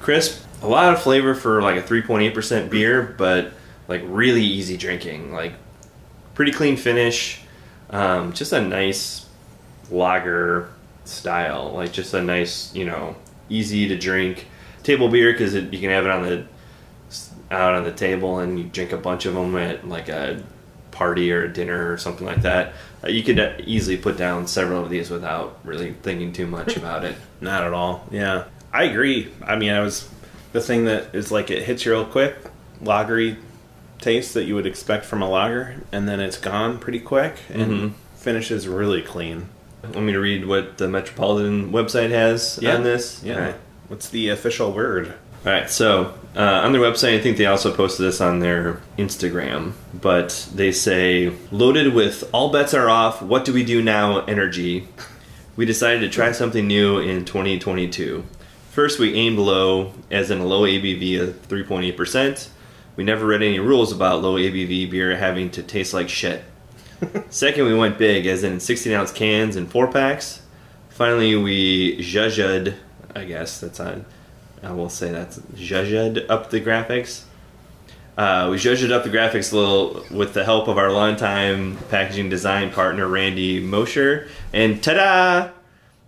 Crisp, 0.00 0.43
a 0.64 0.68
lot 0.68 0.92
of 0.92 1.02
flavor 1.02 1.34
for 1.34 1.60
like 1.60 1.76
a 1.76 1.82
3.8% 1.82 2.70
beer, 2.70 3.14
but 3.18 3.52
like 3.86 4.02
really 4.06 4.42
easy 4.42 4.76
drinking. 4.76 5.32
Like 5.32 5.52
pretty 6.34 6.52
clean 6.52 6.76
finish. 6.76 7.42
Um, 7.90 8.32
just 8.32 8.52
a 8.52 8.60
nice 8.60 9.26
lager 9.90 10.70
style. 11.04 11.72
Like 11.74 11.92
just 11.92 12.14
a 12.14 12.22
nice, 12.22 12.74
you 12.74 12.86
know, 12.86 13.14
easy 13.48 13.88
to 13.88 13.96
drink 13.96 14.46
table 14.82 15.08
beer 15.08 15.32
because 15.32 15.54
you 15.54 15.78
can 15.78 15.90
have 15.90 16.04
it 16.04 16.10
on 16.10 16.22
the 16.22 16.46
out 17.50 17.74
on 17.74 17.84
the 17.84 17.92
table 17.92 18.38
and 18.38 18.58
you 18.58 18.64
drink 18.64 18.92
a 18.92 18.96
bunch 18.96 19.26
of 19.26 19.34
them 19.34 19.54
at 19.56 19.86
like 19.86 20.08
a 20.08 20.42
party 20.90 21.30
or 21.30 21.44
a 21.44 21.52
dinner 21.52 21.92
or 21.92 21.98
something 21.98 22.26
like 22.26 22.42
that. 22.42 22.72
Uh, 23.02 23.08
you 23.08 23.22
could 23.22 23.38
uh, 23.38 23.52
easily 23.64 23.98
put 23.98 24.16
down 24.16 24.46
several 24.46 24.82
of 24.82 24.88
these 24.88 25.10
without 25.10 25.58
really 25.62 25.92
thinking 25.92 26.32
too 26.32 26.46
much 26.46 26.76
about 26.78 27.04
it. 27.04 27.16
Not 27.42 27.64
at 27.64 27.74
all. 27.74 28.06
Yeah. 28.10 28.44
I 28.72 28.84
agree. 28.84 29.30
I 29.44 29.56
mean, 29.56 29.70
I 29.70 29.80
was 29.80 30.08
the 30.54 30.60
thing 30.60 30.84
that 30.86 31.12
is 31.12 31.30
like 31.32 31.50
it 31.50 31.64
hits 31.64 31.84
you 31.84 31.90
real 31.92 32.04
quick, 32.06 32.36
lagery 32.82 33.36
taste 34.00 34.34
that 34.34 34.44
you 34.44 34.54
would 34.54 34.66
expect 34.66 35.04
from 35.04 35.20
a 35.20 35.28
lager, 35.28 35.74
and 35.92 36.08
then 36.08 36.20
it's 36.20 36.38
gone 36.38 36.78
pretty 36.78 37.00
quick 37.00 37.34
and 37.52 37.72
Mhm. 37.72 37.92
finishes 38.16 38.68
really 38.68 39.02
clean. 39.02 39.46
Want 39.82 40.06
me 40.06 40.12
to 40.12 40.20
read 40.20 40.46
what 40.46 40.78
the 40.78 40.88
Metropolitan 40.88 41.72
website 41.72 42.10
has 42.10 42.58
on 42.64 42.84
this? 42.84 43.20
Yeah. 43.24 43.38
Right. 43.46 43.54
What's 43.88 44.08
the 44.08 44.28
official 44.30 44.72
word? 44.72 45.12
All 45.44 45.52
right, 45.52 45.68
so 45.68 46.14
uh, 46.36 46.40
on 46.64 46.72
their 46.72 46.80
website, 46.80 47.16
I 47.18 47.20
think 47.20 47.36
they 47.36 47.46
also 47.46 47.70
posted 47.72 48.06
this 48.06 48.20
on 48.20 48.38
their 48.40 48.80
Instagram, 48.98 49.72
but 50.00 50.46
they 50.54 50.70
say, 50.72 51.32
loaded 51.50 51.92
with 51.94 52.24
all 52.32 52.48
bets 52.50 52.72
are 52.74 52.88
off, 52.88 53.20
what 53.20 53.44
do 53.44 53.52
we 53.52 53.62
do 53.64 53.82
now 53.82 54.24
energy. 54.24 54.88
We 55.56 55.66
decided 55.66 56.00
to 56.00 56.08
try 56.08 56.32
something 56.32 56.66
new 56.66 56.98
in 56.98 57.24
2022. 57.24 58.24
First, 58.74 58.98
we 58.98 59.14
aimed 59.14 59.38
low, 59.38 59.92
as 60.10 60.32
in 60.32 60.40
a 60.40 60.44
low 60.44 60.62
ABV 60.62 61.20
of 61.20 61.48
3.8%. 61.48 62.48
We 62.96 63.04
never 63.04 63.24
read 63.24 63.40
any 63.40 63.60
rules 63.60 63.92
about 63.92 64.20
low 64.20 64.34
ABV 64.34 64.90
beer 64.90 65.16
having 65.16 65.48
to 65.50 65.62
taste 65.62 65.94
like 65.94 66.08
shit. 66.08 66.42
Second, 67.30 67.66
we 67.66 67.74
went 67.76 67.98
big, 67.98 68.26
as 68.26 68.42
in 68.42 68.58
16 68.58 68.92
ounce 68.92 69.12
cans 69.12 69.54
and 69.54 69.70
four 69.70 69.86
packs. 69.86 70.42
Finally, 70.88 71.36
we 71.36 71.98
zhuzhed, 71.98 72.74
I 73.14 73.24
guess 73.24 73.60
that's 73.60 73.78
on, 73.78 74.06
I 74.60 74.72
will 74.72 74.90
say 74.90 75.12
that's 75.12 75.38
zhuzhed 75.38 76.28
up 76.28 76.50
the 76.50 76.60
graphics. 76.60 77.22
Uh, 78.18 78.48
we 78.50 78.56
zhuzhed 78.56 78.90
up 78.90 79.04
the 79.04 79.10
graphics 79.10 79.52
a 79.52 79.56
little 79.56 80.04
with 80.10 80.34
the 80.34 80.42
help 80.42 80.66
of 80.66 80.78
our 80.78 80.90
longtime 80.90 81.78
packaging 81.90 82.28
design 82.28 82.72
partner 82.72 83.06
Randy 83.06 83.60
Mosher, 83.60 84.26
and 84.52 84.82
ta-da! 84.82 85.52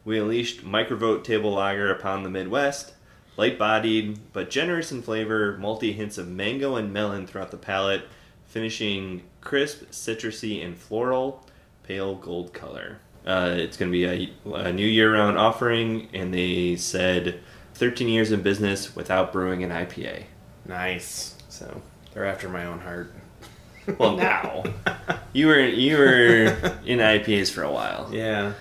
We 0.07 0.21
unleashed 0.21 0.65
Microvolt 0.65 1.25
Table 1.25 1.51
Lager 1.55 1.91
upon 1.91 2.23
the 2.23 2.31
Midwest. 2.31 2.93
Light-bodied 3.37 4.33
but 4.33 4.49
generous 4.51 4.93
in 4.93 5.03
flavor, 5.03 5.59
multi 5.59 5.93
hints 5.93 6.17
of 6.17 6.29
mango 6.29 6.77
and 6.77 6.93
melon 6.93 7.27
throughout 7.27 7.51
the 7.51 7.57
palate, 7.57 8.05
finishing 8.47 9.25
crisp, 9.41 9.83
citrusy, 9.91 10.65
and 10.65 10.79
floral, 10.79 11.45
pale 11.83 12.15
gold 12.15 12.55
color. 12.55 12.99
Uh, 13.27 13.55
it's 13.57 13.77
going 13.77 13.91
to 13.91 13.93
be 13.93 14.05
a, 14.05 14.53
a 14.55 14.73
new 14.73 14.87
year-round 14.87 15.37
offering, 15.37 16.09
and 16.15 16.33
they 16.33 16.77
said 16.77 17.41
13 17.75 18.09
years 18.09 18.31
in 18.31 18.43
business 18.43 18.95
without 18.95 19.33
brewing 19.33 19.65
an 19.65 19.71
IPA. 19.71 20.23
Nice. 20.67 21.35
So, 21.49 21.83
They're 22.15 22.27
after 22.27 22.49
my 22.49 22.65
own 22.65 22.79
heart. 22.79 23.13
well, 23.99 24.17
now 24.17 24.63
you 25.33 25.49
were 25.49 25.59
you 25.67 25.97
were 25.99 26.45
in 26.87 27.01
IPAs 27.01 27.51
for 27.51 27.65
a 27.65 27.71
while, 27.73 28.09
Yeah. 28.13 28.53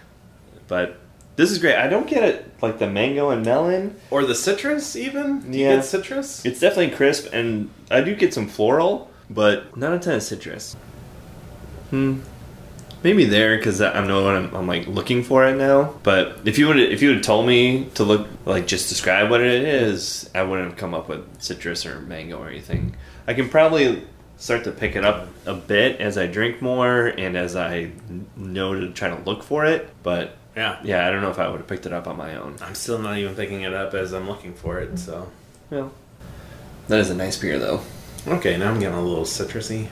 but 0.67 0.97
this 1.35 1.51
is 1.51 1.57
great. 1.59 1.75
I 1.75 1.87
don't 1.87 2.07
get 2.07 2.23
it 2.23 2.51
like 2.61 2.79
the 2.79 2.87
mango 2.89 3.29
and 3.29 3.45
melon. 3.45 3.95
Or 4.09 4.23
the 4.25 4.35
citrus, 4.35 4.95
even? 4.95 5.39
Do 5.51 5.57
you 5.57 5.65
Yeah. 5.65 5.75
get 5.77 5.85
citrus? 5.85 6.45
It's 6.45 6.59
definitely 6.59 6.95
crisp, 6.95 7.27
and 7.33 7.69
I 7.91 8.01
do 8.01 8.15
get 8.15 8.33
some 8.33 8.47
floral, 8.47 9.09
but 9.29 9.75
not 9.77 9.93
a 9.93 9.99
ton 9.99 10.15
of 10.15 10.23
citrus. 10.23 10.75
Hmm. 11.89 12.19
Maybe 13.03 13.25
there 13.25 13.55
because 13.57 13.81
I 13.81 14.03
know 14.07 14.23
what 14.23 14.35
I'm, 14.35 14.55
I'm 14.55 14.65
like 14.67 14.87
looking 14.87 15.23
for 15.23 15.45
it 15.45 15.55
now. 15.57 15.93
But 16.01 16.39
if 16.45 16.57
you 16.57 16.67
would 16.67 16.79
if 16.79 17.03
you 17.03 17.09
would 17.09 17.23
told 17.23 17.45
me 17.45 17.85
to 17.93 18.03
look 18.03 18.27
like 18.45 18.65
just 18.65 18.89
describe 18.89 19.29
what 19.29 19.41
it 19.41 19.63
is, 19.63 20.27
I 20.33 20.41
wouldn't 20.41 20.69
have 20.69 20.77
come 20.77 20.95
up 20.95 21.07
with 21.07 21.23
citrus 21.39 21.85
or 21.85 21.99
mango 22.01 22.39
or 22.39 22.47
anything. 22.49 22.95
I 23.27 23.35
can 23.35 23.47
probably 23.49 24.01
start 24.37 24.63
to 24.63 24.71
pick 24.71 24.95
it 24.95 25.05
up 25.05 25.27
a 25.45 25.53
bit 25.53 26.01
as 26.01 26.17
I 26.17 26.25
drink 26.25 26.63
more 26.63 27.05
and 27.05 27.37
as 27.37 27.55
I 27.55 27.91
know 28.35 28.73
to 28.79 28.89
try 28.91 29.09
to 29.09 29.21
look 29.23 29.43
for 29.43 29.65
it. 29.65 29.87
But 30.01 30.35
Yeah. 30.55 30.79
yeah, 30.83 31.07
I 31.07 31.11
don't 31.11 31.21
know 31.21 31.31
if 31.31 31.39
I 31.39 31.49
would 31.49 31.57
have 31.57 31.67
picked 31.67 31.85
it 31.85 31.93
up 31.93 32.07
on 32.07 32.17
my 32.17 32.35
own. 32.35 32.55
I'm 32.61 32.75
still 32.75 32.97
not 32.97 33.17
even 33.17 33.35
picking 33.35 33.61
it 33.61 33.73
up 33.73 33.93
as 33.93 34.13
I'm 34.13 34.27
looking 34.27 34.53
for 34.53 34.79
it, 34.79 34.97
so. 34.97 35.29
Well, 35.69 35.91
that 36.87 36.99
is 36.99 37.09
a 37.09 37.15
nice 37.15 37.37
beer 37.37 37.59
though. 37.59 37.81
Okay, 38.27 38.57
now 38.57 38.71
I'm 38.71 38.79
getting 38.79 38.97
a 38.97 39.01
little 39.01 39.25
citrusy. 39.25 39.87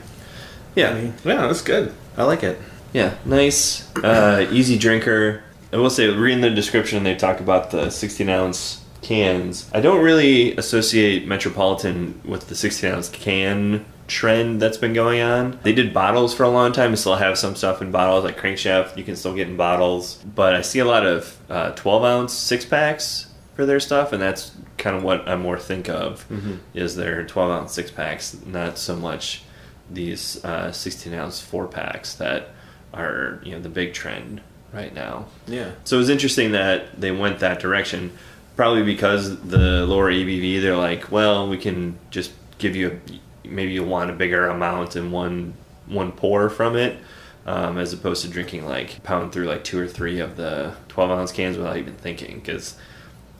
Yeah, 0.74 1.10
Yeah, 1.24 1.46
that's 1.46 1.62
good. 1.62 1.92
I 2.16 2.24
like 2.24 2.42
it. 2.42 2.60
Yeah, 2.92 3.14
nice, 3.24 3.94
uh, 3.96 4.46
easy 4.50 4.78
drinker. 4.78 5.42
I 5.72 5.76
will 5.76 5.90
say, 5.90 6.08
reading 6.08 6.40
the 6.40 6.50
description, 6.50 7.02
they 7.02 7.16
talk 7.16 7.40
about 7.40 7.70
the 7.72 7.90
16 7.90 8.28
ounce 8.28 8.84
cans. 9.02 9.68
I 9.72 9.80
don't 9.80 10.02
really 10.02 10.56
associate 10.56 11.26
Metropolitan 11.26 12.20
with 12.24 12.48
the 12.48 12.54
16 12.54 12.90
ounce 12.90 13.08
can 13.08 13.84
trend 14.06 14.60
that's 14.60 14.76
been 14.76 14.92
going 14.92 15.20
on. 15.20 15.58
They 15.62 15.72
did 15.72 15.94
bottles 15.94 16.34
for 16.34 16.42
a 16.42 16.48
long 16.48 16.72
time 16.72 16.90
and 16.90 16.98
still 16.98 17.16
have 17.16 17.38
some 17.38 17.56
stuff 17.56 17.80
in 17.82 17.90
bottles, 17.90 18.24
like 18.24 18.38
Crankshaft, 18.38 18.96
you 18.96 19.04
can 19.04 19.16
still 19.16 19.34
get 19.34 19.48
in 19.48 19.56
bottles. 19.56 20.16
But 20.34 20.54
I 20.54 20.60
see 20.60 20.78
a 20.78 20.84
lot 20.84 21.06
of 21.06 21.38
uh, 21.48 21.70
12 21.72 22.04
ounce 22.04 22.32
six 22.32 22.64
packs 22.64 23.32
for 23.54 23.64
their 23.64 23.80
stuff, 23.80 24.12
and 24.12 24.20
that's 24.20 24.52
kind 24.78 24.96
of 24.96 25.02
what 25.02 25.28
I 25.28 25.36
more 25.36 25.58
think 25.58 25.88
of 25.88 26.26
is 26.74 26.96
their 26.96 27.24
12 27.24 27.50
ounce 27.50 27.72
six 27.72 27.90
packs, 27.90 28.36
not 28.46 28.78
so 28.78 28.96
much 28.96 29.42
these 29.90 30.44
uh, 30.44 30.72
16 30.72 31.12
ounce 31.14 31.40
four 31.40 31.66
packs 31.66 32.14
that 32.14 32.50
are 32.92 33.40
you 33.42 33.52
know 33.52 33.60
the 33.60 33.68
big 33.68 33.92
trend 33.92 34.40
right 34.72 34.94
now. 34.94 35.26
Yeah. 35.46 35.72
So 35.84 35.96
it 35.96 36.00
was 36.00 36.08
interesting 36.08 36.52
that 36.52 37.00
they 37.00 37.10
went 37.10 37.38
that 37.40 37.60
direction, 37.60 38.12
probably 38.56 38.82
because 38.82 39.40
the 39.40 39.86
lower 39.86 40.10
ABV. 40.10 40.60
They're 40.60 40.76
like, 40.76 41.10
well, 41.10 41.48
we 41.48 41.58
can 41.58 41.98
just 42.10 42.32
give 42.58 42.76
you 42.76 43.00
a, 43.08 43.20
maybe 43.44 43.72
you 43.72 43.84
want 43.84 44.10
a 44.10 44.14
bigger 44.14 44.46
amount 44.48 44.96
in 44.96 45.10
one 45.10 45.54
one 45.86 46.12
pour 46.12 46.48
from 46.48 46.76
it, 46.76 46.98
um, 47.46 47.78
as 47.78 47.92
opposed 47.92 48.22
to 48.22 48.28
drinking 48.28 48.66
like 48.66 49.02
pound 49.02 49.32
through 49.32 49.44
like 49.46 49.64
two 49.64 49.78
or 49.78 49.86
three 49.86 50.18
of 50.20 50.36
the 50.36 50.74
12 50.88 51.10
ounce 51.10 51.32
cans 51.32 51.56
without 51.56 51.76
even 51.76 51.94
thinking. 51.94 52.38
Because 52.40 52.76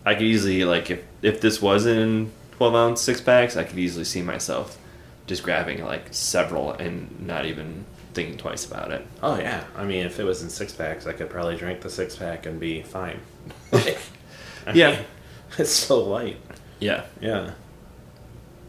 I 0.05 0.14
could 0.14 0.25
easily 0.25 0.64
like 0.64 0.90
if 0.90 1.03
if 1.23 1.40
this 1.40 1.62
was 1.62 1.87
in 1.87 2.31
12 2.59 2.75
ounce 2.75 3.01
six 3.01 3.21
packs, 3.21 3.57
I 3.57 3.64
could 3.64 3.79
easily 3.79 4.05
see 4.05 4.23
myself 4.23 4.79
just 5.27 5.43
grabbing 5.43 5.83
like 5.85 6.09
several 6.12 6.73
and 6.73 7.27
not 7.27 7.47
even 7.47 7.87
thinking 8.12 8.37
twice 8.37 8.64
about 8.67 8.93
it. 8.93 9.07
Oh 9.23 9.38
yeah. 9.38 9.64
I 9.77 9.85
mean, 9.85 10.05
if 10.07 10.21
it 10.21 10.25
was 10.25 10.43
in 10.43 10.51
six 10.51 10.73
packs, 10.73 11.07
I 11.07 11.12
could 11.12 11.31
probably 11.31 11.57
drink 11.57 11.81
the 11.81 11.90
six 11.90 12.14
pack 12.14 12.47
and 12.47 12.61
be 12.61 12.83
fine. 12.83 13.21
Yeah. 14.73 14.90
mean, 14.93 14.99
it's 15.59 15.71
so 15.71 16.03
light. 16.05 16.38
Yeah. 16.79 17.05
Yeah. 17.21 17.53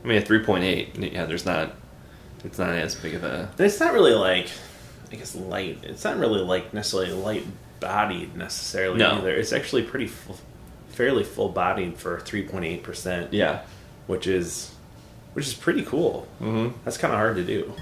I 0.06 0.08
mean, 0.08 0.18
a 0.20 0.22
three 0.26 0.44
point 0.44 0.64
eight. 0.64 0.96
Yeah, 0.98 1.26
there's 1.26 1.46
not. 1.46 1.72
It's 2.44 2.60
not 2.60 2.70
as 2.70 2.94
big 2.94 3.16
of 3.16 3.24
a. 3.24 3.50
It's 3.58 3.80
not 3.80 3.92
really 3.92 4.14
like, 4.14 4.50
I 5.12 5.16
guess 5.16 5.34
light. 5.36 5.80
It's 5.82 6.04
not 6.04 6.18
really 6.18 6.42
like 6.42 6.76
necessarily 6.76 7.12
light 7.12 7.44
bodied 7.80 8.36
necessarily 8.38 9.00
No. 9.00 9.14
either. 9.18 9.36
It's 9.36 9.52
actually 9.52 9.82
pretty, 9.82 10.06
full, 10.08 10.38
fairly 10.90 11.24
full 11.24 11.50
bodied 11.50 11.98
for 11.98 12.20
three 12.20 12.44
point 12.44 12.66
eight 12.66 12.84
percent. 12.84 13.34
Yeah. 13.34 13.64
which 14.06 14.28
is, 14.28 14.72
which 15.34 15.48
is 15.48 15.56
pretty 15.56 15.82
cool. 15.82 16.28
Mm-hmm. 16.40 16.78
That's 16.86 16.98
kind 17.00 17.12
of 17.12 17.18
hard 17.20 17.38
to 17.38 17.44
do. 17.44 17.74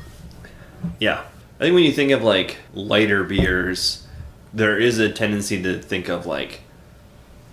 Yeah. 0.99 1.23
I 1.59 1.63
think 1.65 1.75
when 1.75 1.83
you 1.83 1.91
think 1.91 2.11
of 2.11 2.23
like 2.23 2.55
lighter 2.73 3.25
beers, 3.25 4.07
there 4.53 4.77
is 4.79 4.97
a 4.97 5.11
tendency 5.11 5.61
to 5.61 5.77
think 5.81 6.07
of 6.07 6.25
like 6.25 6.61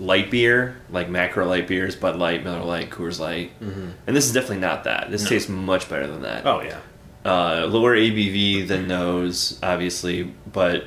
light 0.01 0.31
beer, 0.31 0.77
like 0.91 1.09
macro 1.09 1.47
light 1.47 1.69
beers, 1.69 1.95
Bud 1.95 2.17
Light, 2.17 2.43
Miller 2.43 2.65
Lite, 2.65 2.91
Coors 2.91 3.21
Light, 3.21 3.53
and 3.61 4.17
this 4.17 4.27
is 4.27 4.33
definitely 4.33 4.59
not 4.59 4.85
that. 4.85 5.11
This 5.11 5.29
tastes 5.29 5.49
much 5.49 5.89
better 5.89 6.07
than 6.07 6.23
that. 6.23 6.47
Oh 6.47 6.63
yeah. 6.63 6.81
Uh, 7.23 7.67
lower 7.69 7.95
ABV 7.95 8.67
than 8.67 8.89
those, 8.89 9.61
obviously, 9.63 10.23
but 10.51 10.85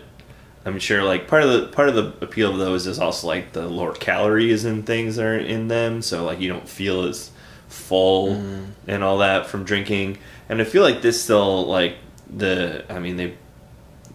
I'm 0.66 0.80
sure 0.80 1.04
like 1.04 1.28
part 1.28 1.44
of 1.44 1.52
the 1.52 1.68
part 1.68 1.90
of 1.90 1.96
the 1.96 2.14
appeal 2.26 2.52
of 2.52 2.58
those 2.58 2.88
is 2.88 2.98
also 2.98 3.28
like 3.28 3.54
the 3.54 3.68
lower 3.68 3.94
calories 3.94 4.66
and 4.66 4.86
things 4.86 5.20
are 5.20 5.38
in 5.38 5.68
them, 5.68 6.02
so 6.02 6.26
like 6.26 6.40
you 6.40 6.50
don't 6.50 6.68
feel 6.68 7.04
as 7.04 7.30
full 7.68 8.34
and 8.88 9.04
all 9.04 9.20
that 9.20 9.46
from 9.46 9.64
drinking. 9.64 10.18
And 10.50 10.60
I 10.60 10.64
feel 10.64 10.82
like 10.84 11.02
this 11.04 11.22
still 11.22 11.66
like 11.68 11.98
the 12.36 12.84
I 12.90 12.98
mean 13.00 13.18
they 13.18 13.36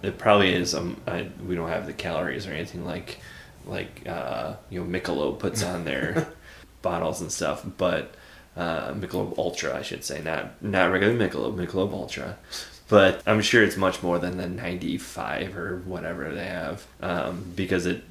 it 0.02 0.18
probably 0.18 0.52
is 0.54 0.74
um 0.74 1.00
I, 1.06 1.28
we 1.46 1.54
don't 1.54 1.68
have 1.68 1.86
the 1.86 1.92
calories 1.92 2.46
or 2.46 2.52
anything 2.52 2.84
like 2.84 3.20
like 3.68 4.08
uh 4.08 4.54
you 4.70 4.82
know 4.82 4.98
Michelob 4.98 5.38
puts 5.38 5.62
on 5.62 5.84
their 5.84 6.28
bottles 6.82 7.20
and 7.20 7.30
stuff, 7.30 7.64
but 7.76 8.14
uh, 8.56 8.92
Michelob 8.92 9.38
Ultra, 9.38 9.76
I 9.78 9.82
should 9.82 10.04
say, 10.04 10.20
not 10.20 10.60
not 10.62 10.90
regular 10.90 11.14
Michelob, 11.14 11.54
Michelob 11.54 11.92
Ultra. 11.92 12.36
But 12.88 13.22
I'm 13.26 13.42
sure 13.42 13.62
it's 13.62 13.76
much 13.76 14.02
more 14.02 14.18
than 14.18 14.38
the 14.38 14.48
95 14.48 15.56
or 15.56 15.76
whatever 15.84 16.34
they 16.34 16.46
have, 16.46 16.86
um, 17.00 17.52
because 17.54 17.86
it. 17.86 18.02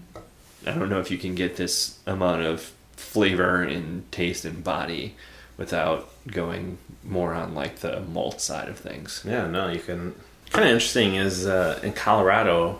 I 0.65 0.71
don't 0.71 0.89
know 0.89 0.99
if 0.99 1.11
you 1.11 1.17
can 1.17 1.35
get 1.35 1.55
this 1.55 1.99
amount 2.05 2.41
of 2.41 2.73
flavor 2.93 3.63
and 3.63 4.09
taste 4.11 4.43
and 4.43 4.63
body 4.63 5.15
without 5.55 6.09
going 6.27 6.77
more 7.03 7.33
on 7.33 7.55
like 7.55 7.77
the 7.77 8.01
malt 8.01 8.41
side 8.41 8.67
of 8.67 8.77
things. 8.77 9.23
Yeah, 9.27 9.47
no, 9.47 9.69
you 9.69 9.79
can. 9.79 10.15
Kind 10.49 10.65
of 10.65 10.73
interesting 10.73 11.15
is 11.15 11.45
uh, 11.45 11.79
in 11.83 11.91
Colorado, 11.93 12.79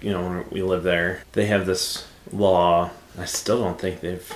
you 0.00 0.10
know, 0.12 0.22
when 0.22 0.44
we 0.50 0.62
live 0.62 0.82
there, 0.82 1.22
they 1.32 1.46
have 1.46 1.66
this 1.66 2.06
law. 2.32 2.90
I 3.18 3.24
still 3.24 3.60
don't 3.62 3.80
think 3.80 4.00
they've 4.00 4.32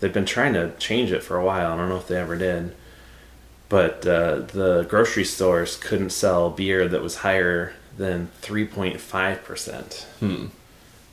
they've 0.00 0.12
been 0.12 0.24
trying 0.26 0.54
to 0.54 0.72
change 0.78 1.12
it 1.12 1.22
for 1.22 1.36
a 1.36 1.44
while. 1.44 1.72
I 1.72 1.76
don't 1.76 1.88
know 1.88 1.96
if 1.96 2.08
they 2.08 2.16
ever 2.16 2.36
did, 2.36 2.74
but 3.68 4.06
uh, 4.06 4.40
the 4.40 4.86
grocery 4.88 5.24
stores 5.24 5.76
couldn't 5.76 6.10
sell 6.10 6.50
beer 6.50 6.88
that 6.88 7.02
was 7.02 7.16
higher 7.16 7.74
than 7.96 8.28
three 8.40 8.64
point 8.66 9.00
five 9.00 9.44
percent, 9.44 10.06
Hmm. 10.20 10.46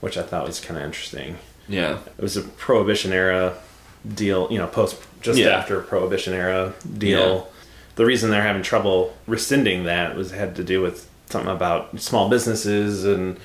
which 0.00 0.16
I 0.16 0.22
thought 0.22 0.46
was 0.46 0.60
kind 0.60 0.78
of 0.78 0.84
interesting. 0.86 1.38
Yeah. 1.68 1.98
It 2.16 2.22
was 2.22 2.36
a 2.36 2.42
prohibition 2.42 3.12
era 3.12 3.54
deal, 4.06 4.46
you 4.52 4.58
know, 4.58 4.68
post 4.68 4.96
just 5.20 5.38
Yeah. 5.38 5.48
after 5.48 5.80
prohibition 5.80 6.32
era 6.32 6.74
deal. 6.96 7.18
Yeah. 7.36 7.42
The 7.96 8.06
reason 8.06 8.30
they're 8.30 8.42
having 8.42 8.62
trouble 8.62 9.16
rescinding 9.26 9.84
that 9.84 10.14
was 10.14 10.30
had 10.30 10.54
to 10.56 10.62
do 10.64 10.80
with 10.80 11.05
something 11.26 11.50
about 11.50 12.00
small 12.00 12.28
businesses 12.28 13.04
and 13.04 13.38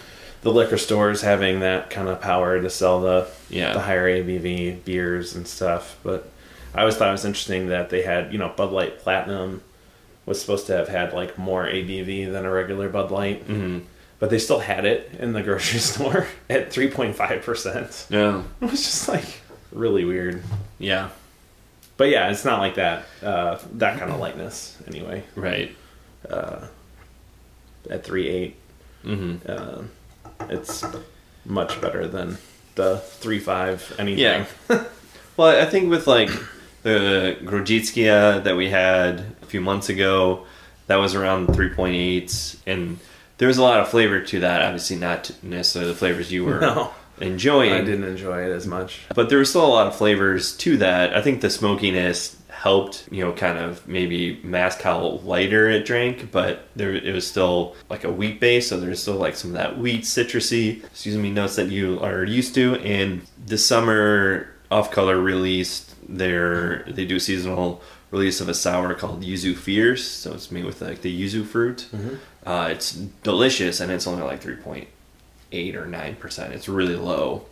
the 0.44 0.52
liquor 0.52 0.78
stores 0.78 1.22
having 1.22 1.60
that 1.60 1.90
kind 1.90 2.08
of 2.08 2.20
power 2.22 2.62
to 2.62 2.70
sell 2.70 3.02
the 3.02 3.28
Yeah. 3.50 3.74
the 3.74 3.80
higher 3.82 4.08
ABV 4.08 4.84
beers 4.86 5.36
and 5.36 5.48
stuff. 5.48 5.98
But 6.04 6.30
I 6.74 6.80
always 6.82 6.96
thought 6.96 7.10
it 7.10 7.14
was 7.14 7.26
interesting 7.26 7.68
that 7.68 7.90
they 7.90 8.02
had, 8.04 8.32
you 8.32 8.38
know, 8.40 8.50
Bud 8.56 8.72
Light 8.72 9.00
Platinum 9.00 9.62
was 10.26 10.40
supposed 10.40 10.68
to 10.68 10.74
have 10.74 10.88
had 10.88 11.14
like 11.14 11.38
more 11.38 11.66
ABV 11.66 12.32
than 12.32 12.46
a 12.46 12.52
regular 12.52 12.90
Bud 12.90 13.12
Light. 13.12 13.44
hmm 13.44 13.80
But 14.20 14.30
they 14.30 14.40
still 14.40 14.60
had 14.60 14.86
it 14.86 15.12
in 15.20 15.34
the 15.34 15.42
grocery 15.44 15.80
store 15.92 16.28
at 16.50 16.72
3.5%. 16.72 18.10
Yeah. 18.10 18.44
It 18.62 18.72
was 18.72 18.84
just 18.84 19.08
like 19.10 19.42
really 19.72 20.06
weird. 20.06 20.42
Yeah. 20.80 21.10
But 21.98 22.10
yeah, 22.10 22.30
it's 22.32 22.46
not 22.46 22.60
like 22.60 22.76
that. 22.76 23.06
Uh, 23.22 23.60
that 23.74 24.00
kind 24.00 24.12
of 24.12 24.20
lightness, 24.20 24.78
anyway. 24.88 25.24
Right. 25.36 25.76
At 27.90 28.04
three 28.04 28.28
eight, 28.30 28.56
hmm 29.04 29.36
uh, 29.48 29.82
it's 30.50 30.84
much 31.46 31.80
better 31.82 32.08
than 32.08 32.38
the 32.76 32.98
three 32.98 33.40
five 33.40 33.94
anything. 33.98 34.20
Yeah. 34.20 34.46
well, 35.38 35.60
I 35.62 35.66
think 35.66 35.90
with 35.90 36.08
like 36.08 36.30
the 36.84 37.38
Grodzitskia 37.44 38.44
that 38.44 38.56
we 38.56 38.70
had 38.70 39.24
a 39.42 39.46
few 39.46 39.62
months 39.62 39.90
ago, 39.90 40.46
that 40.88 40.96
was 40.98 41.14
around 41.16 41.48
3.8, 41.50 42.58
and 42.66 42.98
there 43.38 43.48
was 43.48 43.58
a 43.58 43.62
lot 43.64 43.80
of 43.80 43.88
flavor 43.90 44.20
to 44.22 44.40
that. 44.42 44.62
Obviously, 44.62 44.98
not 44.98 45.32
necessarily 45.44 45.92
the 45.92 45.98
flavors 45.98 46.32
you 46.32 46.44
were 46.46 46.60
No. 46.62 46.92
enjoying. 47.20 47.72
I 47.72 47.82
didn't 47.82 48.06
enjoy 48.06 48.44
it 48.50 48.52
as 48.52 48.66
much. 48.66 49.02
But 49.14 49.30
there 49.30 49.38
was 49.38 49.50
still 49.50 49.66
a 49.66 49.68
lot 49.68 49.88
of 49.88 49.96
flavors 49.96 50.58
to 50.58 50.78
that. 50.78 51.16
I 51.16 51.22
think 51.22 51.42
the 51.42 51.50
smokiness 51.52 52.36
helped, 52.62 53.08
you 53.10 53.26
know, 53.26 53.34
kind 53.34 53.58
of 53.58 53.88
maybe 53.88 54.40
mask 54.44 54.82
how 54.82 55.00
lighter 55.24 55.68
it 55.68 55.84
drank, 55.84 56.32
but 56.32 56.68
there 56.76 56.94
it 56.94 57.12
was 57.12 57.26
still 57.26 57.76
like 57.90 58.04
a 58.04 58.12
wheat 58.12 58.40
base, 58.40 58.70
so 58.70 58.80
there's 58.80 59.02
still 59.02 59.16
like 59.16 59.36
some 59.36 59.50
of 59.50 59.58
that 59.58 59.80
wheat 59.80 60.04
citrusy, 60.04 60.84
excuse 60.84 61.18
me, 61.18 61.32
notes 61.32 61.56
that 61.56 61.70
you 61.70 62.00
are 62.02 62.24
used 62.24 62.54
to. 62.54 62.76
And 62.76 63.24
this 63.44 63.66
summer, 63.66 64.54
Off 64.70 64.92
Color 64.92 65.20
released 65.20 65.96
their 66.08 66.84
they 66.84 67.04
do 67.06 67.16
a 67.16 67.20
seasonal 67.20 67.82
release 68.12 68.40
of 68.42 68.48
a 68.48 68.54
sour 68.54 68.94
called 68.94 69.24
Yuzu 69.24 69.56
Fierce, 69.56 70.08
so 70.08 70.34
it's 70.34 70.52
made 70.52 70.66
with 70.66 70.82
like 70.84 71.02
the 71.02 71.12
yuzu 71.12 71.44
fruit. 71.44 71.88
Uh, 72.46 72.68
it's 72.72 72.94
delicious, 73.24 73.80
and 73.80 73.92
it's 73.92 74.06
only 74.06 74.22
like 74.22 74.40
three 74.40 74.56
point 74.58 74.88
eight 75.52 75.76
or 75.76 75.88
nine 75.88 76.16
percent. 76.16 76.54
It's 76.54 76.70
really 76.70 76.96
low 76.96 77.46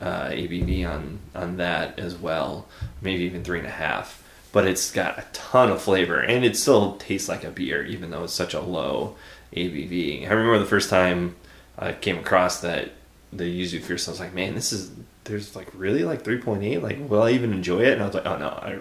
uh, 0.00 0.28
ABV 0.28 0.88
on 0.88 1.18
on 1.34 1.58
that 1.58 1.98
as 1.98 2.14
well, 2.16 2.66
maybe 3.02 3.24
even 3.24 3.44
three 3.44 3.58
and 3.58 3.68
a 3.68 3.70
half. 3.70 4.22
But 4.54 4.68
it's 4.68 4.92
got 4.92 5.18
a 5.18 5.24
ton 5.32 5.68
of 5.68 5.82
flavor, 5.82 6.20
and 6.20 6.44
it 6.44 6.56
still 6.56 6.96
tastes 6.98 7.28
like 7.28 7.42
a 7.42 7.50
beer, 7.50 7.84
even 7.84 8.10
though 8.10 8.22
it's 8.22 8.32
such 8.32 8.54
a 8.54 8.60
low 8.60 9.16
ABV. 9.52 10.28
I 10.28 10.32
remember 10.32 10.60
the 10.60 10.64
first 10.64 10.88
time 10.88 11.34
I 11.76 11.92
came 11.92 12.18
across 12.18 12.60
that 12.60 12.92
the 13.32 13.44
Yuzu 13.44 13.82
Fierce, 13.82 14.06
I 14.06 14.12
was 14.12 14.20
like, 14.20 14.32
man, 14.32 14.54
this 14.54 14.72
is 14.72 14.92
there's 15.24 15.56
like 15.56 15.68
really 15.74 16.04
like 16.04 16.22
three 16.22 16.40
point 16.40 16.62
eight. 16.62 16.78
Like, 16.84 17.10
will 17.10 17.24
I 17.24 17.30
even 17.30 17.52
enjoy 17.52 17.80
it? 17.80 17.94
And 17.94 18.02
I 18.02 18.06
was 18.06 18.14
like, 18.14 18.26
oh 18.26 18.38
no, 18.38 18.48
I 18.48 18.78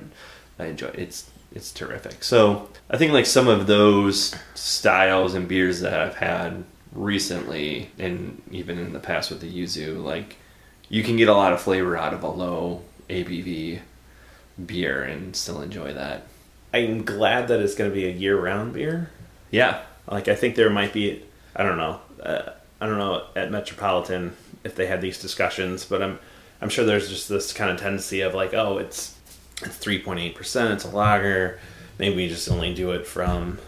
I 0.59 0.67
enjoy 0.67 0.89
it. 0.89 0.99
It's 0.99 1.31
it's 1.51 1.71
terrific. 1.71 2.23
So 2.23 2.69
I 2.89 2.97
think 2.97 3.11
like 3.11 3.25
some 3.25 3.47
of 3.47 3.65
those 3.65 4.35
styles 4.53 5.33
and 5.33 5.47
beers 5.47 5.81
that 5.81 5.99
I've 5.99 6.17
had 6.17 6.63
recently, 6.93 7.89
and 7.97 8.43
even 8.51 8.77
in 8.77 8.93
the 8.93 8.99
past 8.99 9.31
with 9.31 9.41
the 9.41 9.51
yuzu, 9.51 10.03
like 10.03 10.37
you 10.87 11.03
can 11.03 11.17
get 11.17 11.29
a 11.29 11.33
lot 11.33 11.51
of 11.51 11.61
flavor 11.61 11.97
out 11.97 12.13
of 12.13 12.21
a 12.21 12.29
low 12.29 12.83
ABV 13.09 13.79
beer 14.63 15.03
and 15.03 15.35
still 15.35 15.61
enjoy 15.61 15.93
that. 15.93 16.23
I'm 16.73 17.03
glad 17.05 17.47
that 17.49 17.59
it's 17.59 17.75
going 17.75 17.89
to 17.89 17.93
be 17.93 18.05
a 18.05 18.11
year 18.11 18.39
round 18.39 18.73
beer. 18.73 19.09
Yeah, 19.51 19.81
Like 20.09 20.27
I 20.27 20.35
think 20.35 20.55
there 20.55 20.69
might 20.69 20.93
be, 20.93 21.21
I 21.55 21.63
don't 21.63 21.77
know, 21.77 21.99
uh, 22.21 22.51
I 22.81 22.87
don't 22.87 22.97
know 22.97 23.23
at 23.35 23.51
Metropolitan 23.51 24.35
if 24.63 24.75
they 24.75 24.87
had 24.87 25.01
these 25.01 25.21
discussions, 25.21 25.85
but 25.85 26.01
I'm 26.01 26.19
I'm 26.61 26.69
sure 26.69 26.85
there's 26.85 27.09
just 27.09 27.27
this 27.29 27.51
kind 27.53 27.69
of 27.71 27.77
tendency 27.79 28.21
of 28.21 28.33
like, 28.33 28.53
oh, 28.53 28.77
it's 28.77 29.15
it's 29.61 29.75
three 29.77 29.99
point 29.99 30.19
eight 30.19 30.35
percent, 30.35 30.73
it's 30.73 30.85
a 30.85 30.89
lager. 30.89 31.59
Maybe 31.99 32.15
we 32.15 32.27
just 32.29 32.49
only 32.49 32.73
do 32.73 32.91
it 32.91 33.05
from, 33.05 33.59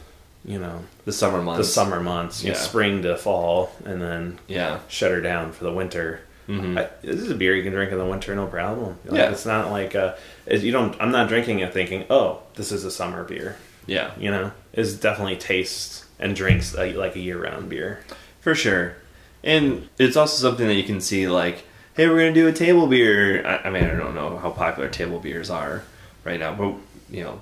you 0.44 0.58
know, 0.58 0.84
the 1.06 1.12
summer 1.12 1.42
months, 1.42 1.68
the 1.68 1.72
summer 1.74 2.00
months, 2.02 2.44
you 2.44 2.50
know, 2.52 2.56
Yeah. 2.58 2.62
spring 2.62 3.02
to 3.04 3.16
fall, 3.18 3.72
and 3.86 4.02
then 4.02 4.40
Yeah, 4.48 4.80
shut 4.88 5.12
her 5.12 5.22
down 5.22 5.52
for 5.52 5.64
the 5.66 5.72
winter. 5.74 6.22
Mhm. 6.50 6.78
I, 6.80 6.90
this 7.02 7.20
is 7.22 7.30
a 7.32 7.36
beer 7.36 7.56
you 7.56 7.64
can 7.64 7.72
drink 7.74 7.92
in 7.92 7.98
the 8.00 8.06
winter, 8.06 8.34
no 8.36 8.48
problem. 8.48 8.98
Like, 9.06 9.18
Yeah. 9.20 9.30
it's 9.32 9.46
not 9.46 9.72
like 9.72 9.94
uh 9.96 10.14
it, 10.46 10.62
you 10.62 10.72
don't. 10.72 10.96
I'm 11.02 11.12
not 11.12 11.28
drinking 11.30 11.60
it 11.60 11.74
thinking, 11.74 12.06
oh, 12.10 12.42
this 12.56 12.72
is 12.72 12.84
a 12.86 12.92
summer 12.92 13.24
beer. 13.24 13.58
yeah, 13.88 14.12
You 14.18 14.32
know, 14.32 14.52
it 14.74 15.02
definitely 15.02 15.38
tastes 15.38 16.06
and 16.20 16.36
drinks 16.36 16.74
a, 16.76 16.94
like 16.94 17.16
a 17.16 17.20
year-round 17.20 17.70
beer. 17.70 18.00
for 18.42 18.56
sure. 18.56 18.96
And 19.44 19.90
it's 20.00 20.18
also 20.18 20.42
something 20.42 20.68
that 20.68 20.74
you 20.76 20.84
can 20.84 21.02
see 21.02 21.28
like, 21.28 21.64
hey, 21.96 22.08
we're 22.08 22.18
gonna 22.18 22.34
do 22.34 22.48
a 22.48 22.54
table 22.54 22.88
beer. 22.88 23.46
I, 23.46 23.68
I 23.68 23.70
mean, 23.70 23.84
I 23.84 23.96
don't 23.96 24.16
know 24.16 24.38
how 24.38 24.50
popular 24.50 24.90
table 24.90 25.20
beers 25.20 25.50
are 25.50 25.84
right 26.24 26.40
now, 26.40 26.54
but 26.56 26.74
you 27.12 27.24
know, 27.24 27.42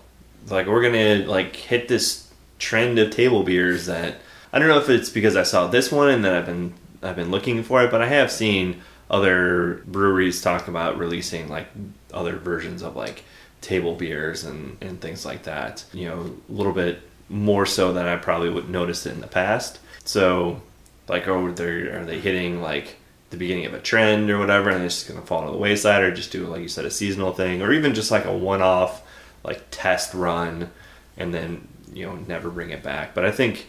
like 0.49 0.67
we're 0.67 0.81
gonna 0.81 1.25
like 1.25 1.55
hit 1.55 1.87
this 1.87 2.29
trend 2.59 2.99
of 2.99 3.11
table 3.11 3.43
beers 3.43 3.85
that 3.85 4.17
I 4.51 4.59
don't 4.59 4.67
know 4.67 4.77
if 4.79 4.89
it's 4.89 5.09
because 5.09 5.35
I 5.37 5.43
saw 5.43 5.67
this 5.67 5.91
one 5.91 6.09
and 6.09 6.25
then 6.25 6.33
I've 6.35 6.45
been 6.45 6.73
I've 7.01 7.15
been 7.15 7.31
looking 7.31 7.63
for 7.63 7.83
it, 7.83 7.91
but 7.91 8.01
I 8.01 8.07
have 8.07 8.31
seen 8.31 8.81
other 9.13 9.83
breweries 9.85 10.41
talk 10.41 10.67
about 10.67 10.97
releasing 10.97 11.47
like 11.47 11.67
other 12.11 12.35
versions 12.35 12.81
of 12.81 12.95
like 12.95 13.23
table 13.61 13.93
beers 13.93 14.43
and, 14.43 14.75
and 14.81 14.99
things 14.99 15.23
like 15.23 15.43
that. 15.43 15.85
You 15.93 16.09
know, 16.09 16.35
a 16.49 16.51
little 16.51 16.73
bit 16.73 16.99
more 17.29 17.67
so 17.67 17.93
than 17.93 18.07
I 18.07 18.15
probably 18.15 18.49
would 18.49 18.69
notice 18.69 19.05
it 19.05 19.13
in 19.13 19.21
the 19.21 19.27
past. 19.27 19.79
So 20.03 20.63
like 21.07 21.27
oh, 21.27 21.45
are 21.45 21.51
they 21.51 21.63
are 21.63 22.05
they 22.05 22.19
hitting 22.19 22.59
like 22.59 22.95
the 23.29 23.37
beginning 23.37 23.67
of 23.67 23.75
a 23.75 23.79
trend 23.79 24.31
or 24.31 24.39
whatever 24.39 24.69
and 24.69 24.83
it's 24.83 24.95
just 24.95 25.07
gonna 25.07 25.25
fall 25.25 25.45
to 25.45 25.51
the 25.51 25.57
wayside 25.57 26.03
or 26.03 26.13
just 26.13 26.31
do 26.31 26.45
like 26.47 26.61
you 26.61 26.67
said 26.67 26.85
a 26.85 26.91
seasonal 26.91 27.33
thing 27.33 27.61
or 27.61 27.71
even 27.71 27.93
just 27.93 28.11
like 28.11 28.25
a 28.25 28.35
one 28.35 28.61
off 28.61 29.01
like 29.43 29.63
test 29.71 30.13
run 30.13 30.69
and 31.17 31.33
then 31.33 31.67
you 31.93 32.05
know 32.05 32.15
never 32.27 32.49
bring 32.49 32.71
it 32.71 32.81
back. 32.81 33.13
But 33.13 33.25
I 33.25 33.31
think 33.31 33.67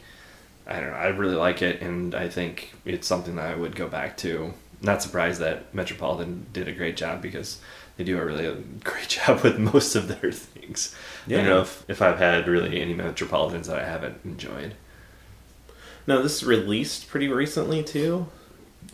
I 0.67 0.81
don't 0.81 0.91
know, 0.91 0.97
I 0.97 1.09
really 1.09 1.35
like 1.35 1.61
it 1.61 1.83
and 1.83 2.15
I 2.15 2.29
think 2.29 2.73
it's 2.87 3.07
something 3.07 3.37
that 3.37 3.51
I 3.51 3.55
would 3.55 3.77
go 3.77 3.89
back 3.89 4.17
to. 4.19 4.55
Not 4.85 5.03
surprised 5.03 5.41
that 5.41 5.75
Metropolitan 5.75 6.47
did 6.53 6.69
a 6.69 6.73
great 6.73 6.97
job 6.97 7.23
because 7.23 7.59
they 7.97 8.05
do 8.05 8.19
a 8.19 8.25
really 8.25 8.55
great 8.85 9.09
job 9.09 9.43
with 9.43 9.59
most 9.59 9.95
of 9.97 10.09
their 10.09 10.31
things. 10.31 10.95
I 11.27 11.31
don't 11.31 11.39
Yeah. 11.41 11.47
know 11.47 11.61
if, 11.63 11.85
if 11.89 12.03
I've 12.03 12.19
had 12.19 12.47
really 12.47 12.81
any 12.81 12.93
Metropolitans 12.95 13.67
that 13.69 13.79
I 13.79 13.85
haven't 13.87 14.19
enjoyed. 14.25 14.75
Now, 16.07 16.21
this 16.21 16.37
is 16.37 16.45
released 16.45 17.09
pretty 17.09 17.29
recently 17.29 17.83
too. 17.83 18.27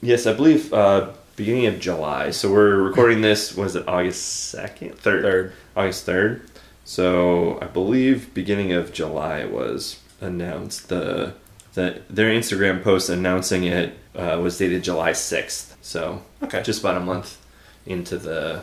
Yes, 0.01 0.27
I 0.27 0.33
believe 0.33 0.73
uh, 0.73 1.11
beginning 1.35 1.67
of 1.67 1.81
July. 1.81 2.31
So 2.31 2.53
we're 2.53 2.77
recording 2.77 3.21
this. 3.21 3.57
Was 3.57 3.75
it 3.75 3.89
August 3.89 4.23
second, 4.51 4.97
third, 4.97 5.23
Third. 5.23 5.53
August 5.77 6.07
third. 6.07 6.43
So 6.85 7.59
I 7.61 7.67
believe 7.67 8.33
beginning 8.33 8.73
of 8.73 8.93
July 8.93 9.45
was 9.45 9.99
announced. 10.21 10.89
The 10.89 11.35
the 11.75 12.03
their 12.09 12.31
Instagram 12.31 12.83
post 12.83 13.09
announcing 13.09 13.65
it 13.65 13.99
uh, 14.15 14.39
was 14.43 14.59
dated 14.59 14.85
July 14.85 15.13
sixth. 15.13 15.70
So 15.83 16.23
Okay. 16.43 16.63
just 16.63 16.81
about 16.81 16.97
a 16.97 17.01
month 17.01 17.39
into 17.87 18.19
the 18.19 18.63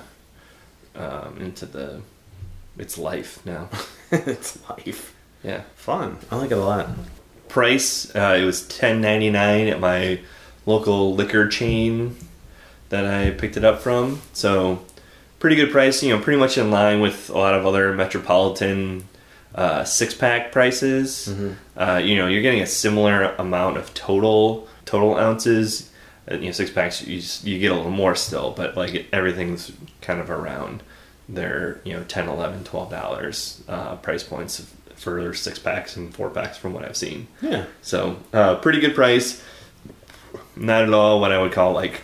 um, 0.95 1.37
into 1.39 1.65
the 1.65 2.01
its 2.77 2.97
life 2.97 3.43
now. 3.45 3.69
it's 4.11 4.57
life. 4.69 5.15
Yeah. 5.43 5.61
Fun. 5.75 6.17
I 6.31 6.35
like 6.37 6.51
it 6.51 6.57
a 6.57 6.63
lot. 6.63 6.89
price. 7.47 8.13
Uh, 8.15 8.37
it 8.39 8.43
was 8.45 8.67
ten 8.67 9.01
ninety 9.01 9.29
nine 9.29 9.67
at 9.67 9.79
my 9.79 10.19
local 10.65 11.13
liquor 11.15 11.47
chain 11.47 12.15
that 12.89 13.05
I 13.05 13.31
picked 13.31 13.57
it 13.57 13.63
up 13.63 13.79
from. 13.79 14.21
So 14.33 14.83
pretty 15.39 15.55
good 15.55 15.71
price. 15.71 16.01
You 16.03 16.15
know, 16.15 16.21
pretty 16.23 16.39
much 16.39 16.57
in 16.57 16.71
line 16.71 16.99
with 17.01 17.29
a 17.29 17.37
lot 17.37 17.53
of 17.53 17.65
other 17.65 17.93
metropolitan 17.93 19.07
uh, 19.55 19.83
six 19.83 20.13
pack 20.13 20.51
prices. 20.51 21.33
Uh, 21.75 22.01
you 22.03 22.15
know, 22.15 22.27
you're 22.27 22.41
getting 22.41 22.61
a 22.61 22.67
similar 22.67 23.33
amount 23.37 23.77
of 23.77 23.93
total 23.93 24.67
total 24.85 25.17
ounces. 25.17 25.89
Uh, 26.29 26.35
you 26.35 26.45
know, 26.47 26.51
six 26.51 26.69
packs 26.69 27.05
you 27.05 27.21
you 27.49 27.59
get 27.59 27.71
a 27.71 27.75
little 27.75 27.91
more 27.91 28.15
still, 28.15 28.51
but 28.51 28.75
like 28.75 29.07
everything's 29.13 29.71
kind 30.01 30.19
of 30.19 30.29
around 30.29 30.83
their 31.29 31.81
you 31.83 31.91
know 31.93 32.03
10 32.05 32.29
11 32.29 32.63
12 32.63 32.89
dollars 32.89 33.61
uh, 33.67 33.95
price 33.97 34.23
points 34.23 34.73
for 34.95 35.33
six 35.33 35.59
packs 35.59 35.95
and 35.97 36.13
four 36.15 36.29
packs 36.29 36.57
from 36.57 36.71
what 36.73 36.85
i've 36.85 36.95
seen 36.95 37.27
Yeah. 37.41 37.65
so 37.81 38.17
uh, 38.33 38.55
pretty 38.55 38.79
good 38.79 38.95
price 38.95 39.43
not 40.55 40.83
at 40.83 40.93
all 40.93 41.19
what 41.19 41.33
i 41.33 41.37
would 41.39 41.51
call 41.51 41.73
like 41.73 42.03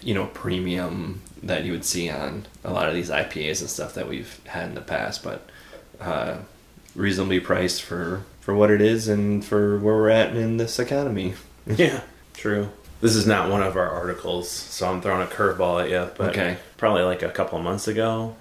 you 0.00 0.14
know 0.14 0.26
premium 0.32 1.20
that 1.42 1.64
you 1.64 1.72
would 1.72 1.84
see 1.84 2.08
on 2.08 2.46
a 2.64 2.72
lot 2.72 2.88
of 2.88 2.94
these 2.94 3.10
ipas 3.10 3.60
and 3.60 3.68
stuff 3.68 3.92
that 3.94 4.08
we've 4.08 4.40
had 4.46 4.70
in 4.70 4.74
the 4.74 4.80
past 4.80 5.22
but 5.22 5.48
uh, 6.00 6.38
reasonably 6.94 7.38
priced 7.38 7.82
for 7.82 8.24
for 8.40 8.54
what 8.54 8.70
it 8.70 8.80
is 8.80 9.08
and 9.08 9.44
for 9.44 9.78
where 9.78 9.94
we're 9.96 10.08
at 10.08 10.34
in 10.34 10.56
this 10.56 10.78
economy 10.78 11.34
Yeah. 11.66 12.00
True. 12.34 12.70
This 13.02 13.14
is 13.16 13.26
not 13.26 13.50
one 13.50 13.62
of 13.62 13.76
our 13.76 13.90
articles, 13.90 14.48
so 14.48 14.88
I'm 14.90 15.02
throwing 15.02 15.22
a 15.26 15.30
curveball 15.30 15.82
at 15.84 15.90
you. 15.90 16.08
But 16.16 16.30
Okay. 16.30 16.56
probably 16.78 17.02
like 17.02 17.22
a 17.22 17.28
couple 17.28 17.58
of 17.58 17.64
months 17.64 17.86
ago, 17.88 18.36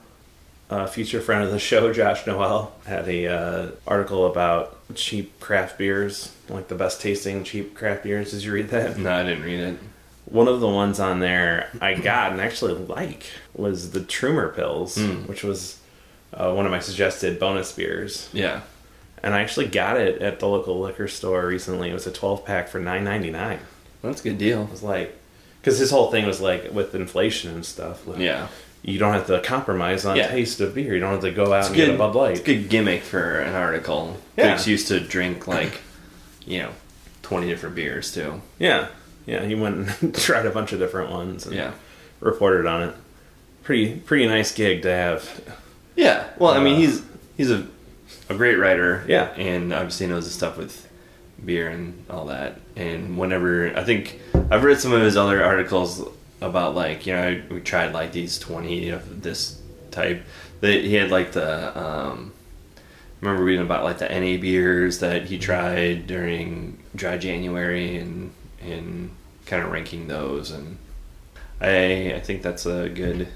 a 0.70 0.88
future 0.88 1.20
friend 1.20 1.44
of 1.44 1.52
the 1.52 1.60
show, 1.60 1.92
Josh 1.92 2.26
Noel, 2.26 2.72
had 2.86 3.10
a 3.10 3.28
uh, 3.28 3.68
article 3.86 4.26
about 4.28 4.78
cheap 4.96 5.38
craft 5.40 5.78
beers, 5.78 6.32
like 6.48 6.68
the 6.70 6.76
best 6.76 7.02
tasting 7.02 7.44
cheap 7.44 7.74
craft 7.76 8.04
beers. 8.04 8.32
Did 8.32 8.44
you 8.44 8.54
read 8.54 8.70
that? 8.70 8.98
no 8.98 9.12
i 9.12 9.24
didn't 9.24 9.44
read 9.44 9.60
it 9.60 9.78
One 10.26 10.48
of 10.48 10.60
the 10.62 10.68
ones 10.70 11.00
on 11.00 11.20
there 11.20 11.70
I 11.82 11.96
got 11.96 12.32
and 12.32 12.40
actually 12.40 12.74
like 12.76 13.26
was 13.54 13.92
the 13.92 14.00
Trumer 14.02 14.54
Pils, 14.56 14.98
Mm. 14.98 15.28
which 15.28 15.44
was 15.44 15.80
uh, 16.34 16.54
one 16.54 16.66
of 16.66 16.72
my 16.72 16.80
suggested 16.80 17.40
bonus 17.40 17.72
beers. 17.74 18.30
yeah 18.32 18.62
And 19.24 19.34
I 19.34 19.42
actually 19.42 19.68
got 19.68 19.98
it 19.98 20.22
at 20.22 20.40
the 20.40 20.48
local 20.48 20.80
liquor 20.80 21.08
store 21.08 21.48
recently. 21.48 21.90
It 21.90 21.94
was 21.94 22.06
a 22.08 22.12
12 22.12 22.46
pack 22.46 22.68
for 22.70 22.80
9.99. 22.80 23.58
that's 24.02 24.22
a 24.22 24.24
good 24.24 24.38
deal 24.38 24.64
It 24.64 24.72
was 24.72 24.84
like, 24.84 25.18
because 25.62 25.78
his 25.80 25.92
whole 25.92 26.10
thing 26.12 26.26
was 26.26 26.42
like 26.42 26.72
with 26.74 26.96
inflation 26.96 27.54
and 27.54 27.66
stuff. 27.66 28.06
like, 28.08 28.20
yeah 28.20 28.48
You 28.84 28.98
don't 28.98 29.14
have 29.14 29.28
to 29.28 29.40
compromise 29.42 30.06
on 30.06 30.16
Yeah. 30.18 30.28
taste 30.28 30.60
of 30.62 30.74
beer. 30.74 30.94
You 30.96 31.00
don't 31.00 31.12
have 31.12 31.22
to 31.22 31.32
go 31.32 31.54
out 31.54 31.60
It's 31.60 31.68
and 31.68 31.76
good. 31.76 31.86
get 31.88 31.96
a 31.96 31.98
Bud 31.98 32.16
Light. 32.16 32.32
It's 32.32 32.40
a 32.42 32.44
good 32.44 32.70
gimmick 32.70 33.04
for 33.04 33.40
an 33.40 33.54
article. 33.54 34.18
Yeah. 34.38 34.54
Excuse 34.56 34.86
to 34.88 35.00
drink 35.00 35.48
like, 35.48 35.82
you 36.46 36.60
know, 36.64 36.72
twenty 37.22 37.48
different 37.48 37.76
beers 37.76 38.12
too. 38.12 38.42
Yeah, 38.58 38.88
yeah. 39.28 39.46
He 39.46 39.54
went 39.56 39.76
and 40.02 40.16
tried 40.28 40.46
a 40.48 40.50
bunch 40.50 40.72
of 40.74 40.80
different 40.80 41.12
ones 41.12 41.46
and 41.46 41.56
Yeah. 41.56 41.72
reported 42.20 42.66
on 42.66 42.82
it. 42.82 42.96
Pretty 43.64 43.94
pretty 43.98 44.28
nice 44.28 44.52
gig 44.52 44.82
to 44.82 44.90
have. 44.92 45.42
Yeah. 45.96 46.24
Well, 46.40 46.52
I 46.52 46.60
mean, 46.64 46.74
Uh, 46.76 46.80
he's 46.80 47.02
he's 47.38 47.52
a 47.52 47.68
a 48.30 48.34
great 48.34 48.56
writer. 48.56 49.04
Yeah. 49.08 49.26
And 49.38 49.72
obviously 49.72 50.08
knows 50.08 50.26
the 50.26 50.32
stuff 50.32 50.58
with 50.58 50.88
beer 51.46 51.70
and 51.70 52.06
all 52.10 52.26
that. 52.26 52.60
And 52.76 53.18
whenever 53.18 53.76
I 53.78 53.84
think 53.84 54.20
I've 54.50 54.64
read 54.64 54.80
some 54.80 54.94
of 54.94 55.02
his 55.02 55.18
other 55.18 55.44
articles 55.44 56.04
about 56.42 56.76
like 56.76 57.06
you 57.06 57.14
know 57.14 57.42
we 57.50 57.62
tried 57.62 57.94
like 57.94 58.12
these 58.12 58.40
twenty 58.40 58.90
of 58.90 59.22
this 59.22 59.62
type. 59.92 60.24
That 60.62 60.84
he 60.84 60.94
had 60.96 61.10
like 61.10 61.32
the 61.32 61.78
um, 61.80 62.34
remember 63.20 63.44
reading 63.44 63.66
about 63.66 63.84
like 63.84 63.98
the 64.00 64.08
NA 64.10 64.40
beers 64.40 65.00
that 65.00 65.26
he 65.26 65.38
tried 65.38 66.08
during 66.08 66.78
dry 66.96 67.18
January 67.18 67.98
and 67.98 68.32
and 68.62 69.12
kind 69.46 69.64
of 69.64 69.72
ranking 69.72 70.08
those 70.08 70.52
and 70.52 70.78
I 71.60 72.14
I 72.16 72.20
think 72.20 72.42
that's 72.42 72.66
a 72.66 72.90
good 72.90 73.28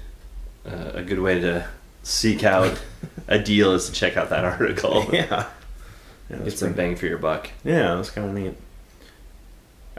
uh, 0.66 0.92
a 0.94 1.02
good 1.02 1.20
way 1.20 1.40
to 1.40 1.66
seek 2.02 2.44
out 2.44 2.80
a 3.28 3.38
deal 3.38 3.72
is 3.72 3.86
to 3.86 3.92
check 3.92 4.16
out 4.16 4.30
that 4.30 4.44
article. 4.44 5.08
yeah. 5.12 5.48
Yeah, 6.30 6.38
Get 6.38 6.58
some 6.58 6.72
bang 6.72 6.96
for 6.96 7.06
your 7.06 7.18
buck. 7.18 7.50
yeah, 7.64 7.94
that's 7.94 8.10
kind 8.10 8.28
of 8.28 8.34
neat. 8.34 8.54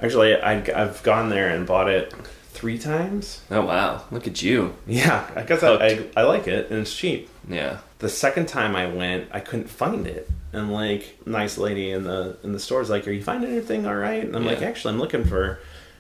Actually, 0.02 0.36
I, 0.36 0.58
I've 0.76 1.02
gone 1.04 1.30
there 1.30 1.50
and 1.50 1.66
bought 1.66 1.90
it 1.90 2.14
three 2.52 2.78
times. 2.78 3.42
Oh 3.50 3.62
wow, 3.66 4.04
look 4.12 4.28
at 4.28 4.42
you. 4.44 4.76
Yeah, 4.86 5.28
I 5.36 5.42
guess 5.44 5.64
I, 5.64 5.74
I, 5.76 6.06
I 6.18 6.22
like 6.24 6.48
it 6.48 6.70
and 6.70 6.80
it's 6.82 6.94
cheap. 6.96 7.30
Yeah. 7.50 7.78
the 8.00 8.10
second 8.10 8.48
time 8.48 8.76
I 8.76 8.88
went, 8.88 9.30
I 9.32 9.40
couldn't 9.40 9.70
find 9.70 10.06
it. 10.06 10.30
And 10.54 10.72
like, 10.72 11.18
nice 11.26 11.58
lady 11.58 11.92
in 11.92 12.04
the 12.04 12.38
in 12.44 12.52
the 12.54 12.60
store's 12.60 12.90
like, 12.90 13.08
"Are 13.08 13.12
you 13.12 13.24
finding 13.24 13.52
anything 13.52 13.86
all 13.88 13.96
right?" 13.96 14.24
And 14.24 14.36
I'm 14.36 14.46
like, 14.46 14.62
"Actually, 14.62 14.94
I'm 14.94 15.00
looking 15.00 15.24
for." 15.26 15.60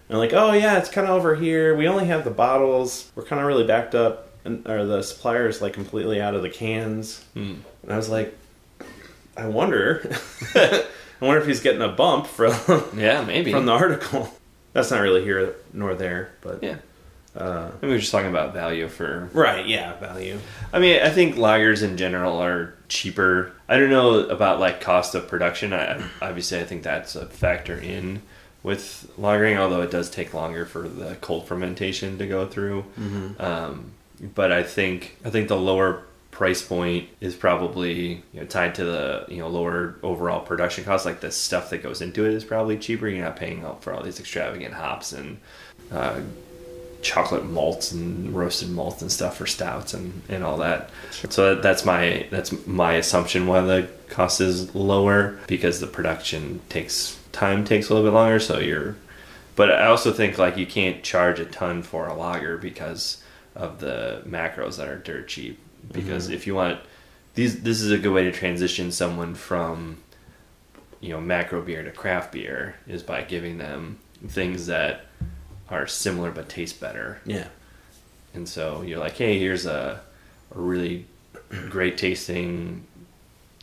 And 0.09 0.17
like, 0.19 0.33
"Oh 0.33 0.53
yeah, 0.53 0.77
it's 0.77 0.89
kind 0.89 1.07
of 1.07 1.15
over 1.15 1.35
here. 1.35 1.75
We 1.75 1.87
only 1.87 2.05
have 2.05 2.23
the 2.23 2.31
bottles. 2.31 3.11
We're 3.15 3.23
kind 3.25 3.41
of 3.41 3.47
really 3.47 3.65
backed 3.67 3.93
up, 3.95 4.29
and 4.45 4.67
or 4.67 4.85
the 4.85 5.01
suppliers 5.03 5.61
like 5.61 5.73
completely 5.73 6.21
out 6.21 6.33
of 6.35 6.41
the 6.43 6.49
cans." 6.49 7.23
Hmm. 7.33 7.55
And 7.83 7.91
I 7.91 7.97
was 7.97 8.09
like, 8.09 8.35
"I 9.37 9.47
wonder, 9.47 10.01
I 10.55 10.85
wonder 11.21 11.39
if 11.41 11.47
he's 11.47 11.61
getting 11.61 11.81
a 11.81 11.87
bump 11.89 12.27
from 12.27 12.53
Yeah, 12.97 13.23
maybe. 13.23 13.51
from 13.51 13.65
the 13.65 13.71
article." 13.73 14.33
That's 14.73 14.91
not 14.91 15.01
really 15.01 15.23
here 15.23 15.55
nor 15.73 15.95
there, 15.95 16.29
but 16.41 16.61
yeah. 16.61 16.75
uh, 17.35 17.69
I 17.69 17.71
mean, 17.71 17.77
we 17.81 17.87
were 17.89 17.97
just 17.97 18.11
talking 18.11 18.29
about 18.29 18.53
value 18.53 18.87
for. 18.87 19.27
right, 19.33 19.65
yeah, 19.65 19.97
value. 19.99 20.37
I 20.71 20.77
mean, 20.79 21.01
I 21.01 21.09
think 21.09 21.35
lagers 21.35 21.81
in 21.81 21.97
general 21.97 22.37
are 22.37 22.75
cheaper. 22.87 23.53
I 23.67 23.77
don't 23.79 23.89
know 23.89 24.19
about 24.27 24.59
like 24.59 24.79
cost 24.81 25.15
of 25.15 25.27
production. 25.27 25.73
I 25.73 26.03
obviously 26.21 26.59
I 26.59 26.63
think 26.63 26.83
that's 26.83 27.15
a 27.15 27.25
factor 27.25 27.75
in 27.77 28.21
with 28.61 29.09
lagering, 29.19 29.57
although 29.57 29.81
it 29.81 29.89
does 29.91 30.09
take 30.11 30.33
longer 30.35 30.65
for 30.65 30.87
the 30.87 31.15
cold 31.21 31.47
fermentation 31.47 32.17
to 32.19 32.27
go 32.27 32.45
through. 32.45 32.85
Um, 33.39 33.91
but 34.35 34.51
I 34.51 34.61
think 34.63 35.17
I 35.25 35.29
think 35.31 35.47
the 35.47 35.57
lower 35.57 36.03
price 36.37 36.61
point 36.61 37.09
is 37.19 37.33
probably 37.33 38.23
you 38.31 38.39
know 38.39 38.45
tied 38.45 38.75
to 38.75 38.85
the 38.85 39.25
you 39.27 39.37
know 39.37 39.47
lower 39.47 39.95
overall 40.03 40.39
production 40.39 40.83
cost. 40.83 41.03
Like 41.03 41.19
the 41.19 41.31
stuff 41.31 41.71
that 41.71 41.79
goes 41.79 41.99
into 41.99 42.27
it 42.27 42.33
is 42.35 42.43
probably 42.43 42.77
cheaper. 42.77 43.07
You're 43.07 43.25
not 43.25 43.37
paying 43.37 43.63
out 43.63 43.81
for 43.81 43.91
all 43.91 44.03
these 44.03 44.19
extravagant 44.19 44.75
hops 44.75 45.13
and 45.13 45.39
uh, 45.91 46.21
chocolate 47.01 47.43
malts 47.43 47.91
and 47.91 48.35
roasted 48.35 48.69
malts 48.69 49.01
and 49.01 49.11
stuff 49.11 49.37
for 49.37 49.47
stouts 49.47 49.95
and, 49.95 50.21
and 50.29 50.43
all 50.43 50.57
that. 50.57 50.91
So 51.27 51.55
that, 51.55 51.63
that's 51.63 51.83
my 51.83 52.27
that's 52.29 52.67
my 52.67 52.93
assumption 52.93 53.47
why 53.47 53.61
the 53.61 53.89
cost 54.07 54.39
is 54.39 54.75
lower 54.75 55.39
because 55.47 55.79
the 55.79 55.87
production 55.87 56.61
takes 56.69 57.19
time 57.31 57.65
takes 57.65 57.89
a 57.89 57.95
little 57.95 58.07
bit 58.07 58.13
longer. 58.13 58.39
So 58.39 58.59
you're, 58.59 58.95
but 59.55 59.71
I 59.71 59.87
also 59.87 60.13
think 60.13 60.37
like 60.37 60.55
you 60.55 60.67
can't 60.67 61.01
charge 61.01 61.39
a 61.39 61.45
ton 61.45 61.81
for 61.81 62.05
a 62.05 62.13
lager 62.13 62.59
because 62.59 63.23
of 63.55 63.79
the 63.79 64.21
macros 64.27 64.77
that 64.77 64.87
are 64.87 64.99
dirt 64.99 65.29
cheap. 65.29 65.57
Because 65.91 66.25
mm-hmm. 66.25 66.33
if 66.33 66.47
you 66.47 66.55
want 66.55 66.79
these, 67.35 67.61
this 67.61 67.81
is 67.81 67.91
a 67.91 67.97
good 67.97 68.13
way 68.13 68.23
to 68.23 68.31
transition 68.31 68.91
someone 68.91 69.35
from 69.35 69.97
you 70.99 71.09
know 71.09 71.21
macro 71.21 71.61
beer 71.61 71.83
to 71.83 71.91
craft 71.91 72.31
beer 72.31 72.75
is 72.87 73.03
by 73.03 73.21
giving 73.21 73.57
them 73.57 73.99
things 74.27 74.65
that 74.67 75.05
are 75.69 75.87
similar 75.87 76.31
but 76.31 76.49
taste 76.49 76.79
better. 76.79 77.21
Yeah, 77.25 77.47
And 78.33 78.47
so 78.47 78.81
you're 78.81 78.99
like, 78.99 79.17
hey, 79.17 79.37
here's 79.37 79.65
a, 79.65 80.01
a 80.55 80.59
really 80.59 81.05
great 81.69 81.97
tasting, 81.97 82.85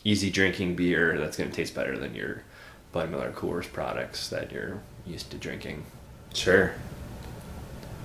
easy 0.03 0.29
drinking 0.29 0.75
beer 0.75 1.17
that's 1.17 1.37
going 1.37 1.49
to 1.49 1.55
taste 1.55 1.73
better 1.73 1.97
than 1.97 2.15
your 2.15 2.43
Bud 2.91 3.09
Miller 3.09 3.31
Coors 3.31 3.71
products 3.71 4.29
that 4.29 4.51
you're 4.51 4.79
used 5.05 5.31
to 5.31 5.37
drinking. 5.37 5.85
Sure. 6.33 6.75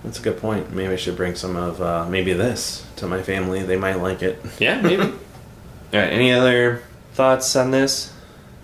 That's 0.05 0.19
a 0.19 0.23
good 0.23 0.39
point. 0.39 0.73
Maybe 0.73 0.93
I 0.93 0.97
should 0.97 1.17
bring 1.17 1.35
some 1.35 1.57
of 1.57 1.81
uh, 1.81 2.07
maybe 2.09 2.33
this 2.33 2.87
to 2.97 3.07
my 3.07 3.23
family. 3.23 3.63
They 3.63 3.77
might 3.77 3.97
like 3.97 4.23
it. 4.23 4.41
Yeah, 4.59 4.81
maybe. 4.81 5.03
All 5.03 5.09
right. 5.93 6.13
Any 6.13 6.33
other 6.33 6.83
thoughts 7.13 7.55
on 7.57 7.71
this? 7.71 8.13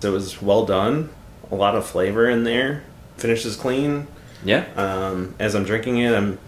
It 0.01 0.09
was 0.09 0.41
well 0.41 0.65
done. 0.65 1.09
A 1.51 1.55
lot 1.55 1.75
of 1.75 1.85
flavor 1.85 2.29
in 2.29 2.43
there. 2.43 2.83
Finishes 3.17 3.55
clean. 3.55 4.07
Yeah. 4.43 4.65
Um, 4.75 5.35
as 5.39 5.55
I'm 5.55 5.63
drinking 5.63 5.97
it, 5.99 6.13
I'm 6.13 6.39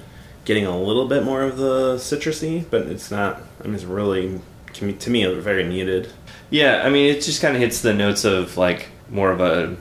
getting 0.45 0.65
a 0.65 0.77
little 0.77 1.07
bit 1.07 1.23
more 1.23 1.43
of 1.43 1.57
the 1.57 1.95
citrusy, 1.95 2.65
but 2.69 2.83
it's 2.83 3.11
not. 3.11 3.41
I 3.61 3.65
mean, 3.65 3.75
it's 3.75 3.83
really 3.83 4.41
to 4.73 4.85
me, 4.85 4.93
to 4.93 5.09
me 5.09 5.25
very 5.35 5.63
muted. 5.63 6.11
Yeah, 6.49 6.81
I 6.83 6.89
mean, 6.89 7.13
it 7.13 7.21
just 7.21 7.41
kind 7.41 7.55
of 7.55 7.61
hits 7.61 7.81
the 7.81 7.93
notes 7.93 8.25
of 8.25 8.57
like 8.57 8.87
more 9.09 9.31
of 9.31 9.39
a 9.41 9.75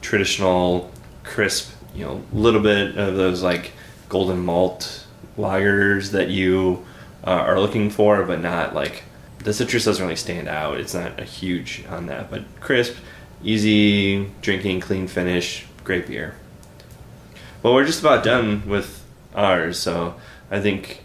traditional 0.00 0.90
crisp, 1.24 1.72
you 1.94 2.04
know, 2.04 2.22
little 2.32 2.60
bit 2.60 2.96
of 2.96 3.16
those 3.16 3.42
like 3.42 3.72
golden 4.12 4.44
malt 4.44 5.06
lagers 5.38 6.10
that 6.10 6.28
you 6.28 6.84
uh, 7.26 7.30
are 7.30 7.58
looking 7.58 7.88
for, 7.88 8.22
but 8.26 8.42
not 8.42 8.74
like 8.74 9.04
the 9.38 9.54
citrus 9.54 9.86
doesn't 9.86 10.04
really 10.04 10.16
stand 10.16 10.48
out. 10.48 10.78
It's 10.78 10.92
not 10.92 11.18
a 11.18 11.24
huge 11.24 11.82
on 11.88 12.04
that, 12.06 12.30
but 12.30 12.44
crisp, 12.60 12.94
easy 13.42 14.30
drinking, 14.42 14.80
clean 14.80 15.08
finish, 15.08 15.64
great 15.82 16.06
beer. 16.08 16.34
Well, 17.62 17.72
we're 17.72 17.86
just 17.86 18.00
about 18.00 18.22
done 18.22 18.68
with 18.68 19.02
ours, 19.34 19.78
so 19.78 20.16
I 20.50 20.60
think 20.60 21.02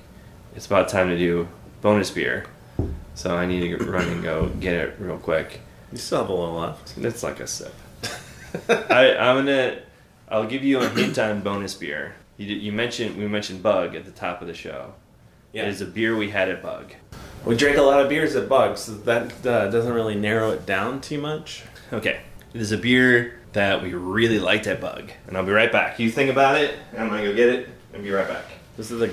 it's 0.53 0.65
about 0.65 0.89
time 0.89 1.07
to 1.07 1.17
do 1.17 1.47
bonus 1.79 2.11
beer. 2.11 2.45
So 3.15 3.37
I 3.37 3.45
need 3.45 3.69
to 3.69 3.85
run 3.85 4.09
and 4.09 4.21
go 4.21 4.49
get 4.59 4.73
it 4.75 4.95
real 4.99 5.17
quick. 5.17 5.61
You 5.93 5.97
still 5.97 6.17
have 6.19 6.29
a 6.29 6.33
little 6.33 6.55
left. 6.55 6.97
It's 6.97 7.23
like 7.23 7.39
a 7.39 7.47
sip. 7.47 7.73
I, 8.69 9.15
I'm 9.15 9.45
gonna. 9.45 9.79
I'll 10.27 10.45
give 10.45 10.65
you 10.65 10.81
a 10.81 10.89
hint 10.89 11.17
on 11.17 11.39
bonus 11.39 11.73
beer. 11.73 12.15
You, 12.37 12.47
you 12.47 12.71
mentioned 12.71 13.17
we 13.17 13.27
mentioned 13.27 13.63
Bug 13.63 13.95
at 13.95 14.05
the 14.05 14.11
top 14.11 14.41
of 14.41 14.47
the 14.47 14.53
show. 14.53 14.93
Yeah. 15.53 15.63
It 15.63 15.69
is 15.69 15.81
a 15.81 15.85
beer 15.85 16.15
we 16.15 16.29
had 16.29 16.49
at 16.49 16.61
Bug. 16.61 16.93
We 17.45 17.55
drank 17.55 17.77
a 17.77 17.81
lot 17.81 18.01
of 18.01 18.09
beers 18.09 18.35
at 18.35 18.49
Bugs. 18.49 18.81
So 18.81 18.93
that 18.93 19.45
uh, 19.45 19.69
doesn't 19.69 19.93
really 19.93 20.15
narrow 20.15 20.51
it 20.51 20.65
down 20.65 21.01
too 21.01 21.19
much. 21.19 21.63
Okay, 21.91 22.19
it 22.53 22.61
is 22.61 22.71
a 22.71 22.77
beer 22.77 23.39
that 23.53 23.81
we 23.81 23.93
really 23.93 24.39
liked 24.39 24.67
at 24.67 24.81
Bug, 24.81 25.11
and 25.25 25.37
I'll 25.37 25.45
be 25.45 25.51
right 25.51 25.71
back. 25.71 25.99
You 25.99 26.11
think 26.11 26.29
about 26.29 26.57
it, 26.57 26.75
and 26.91 27.01
I'm 27.01 27.09
gonna 27.09 27.23
go 27.23 27.33
get 27.33 27.49
it 27.49 27.69
and 27.93 28.03
be 28.03 28.11
right 28.11 28.27
back. 28.27 28.45
This 28.75 28.91
is 28.91 29.01
a 29.01 29.09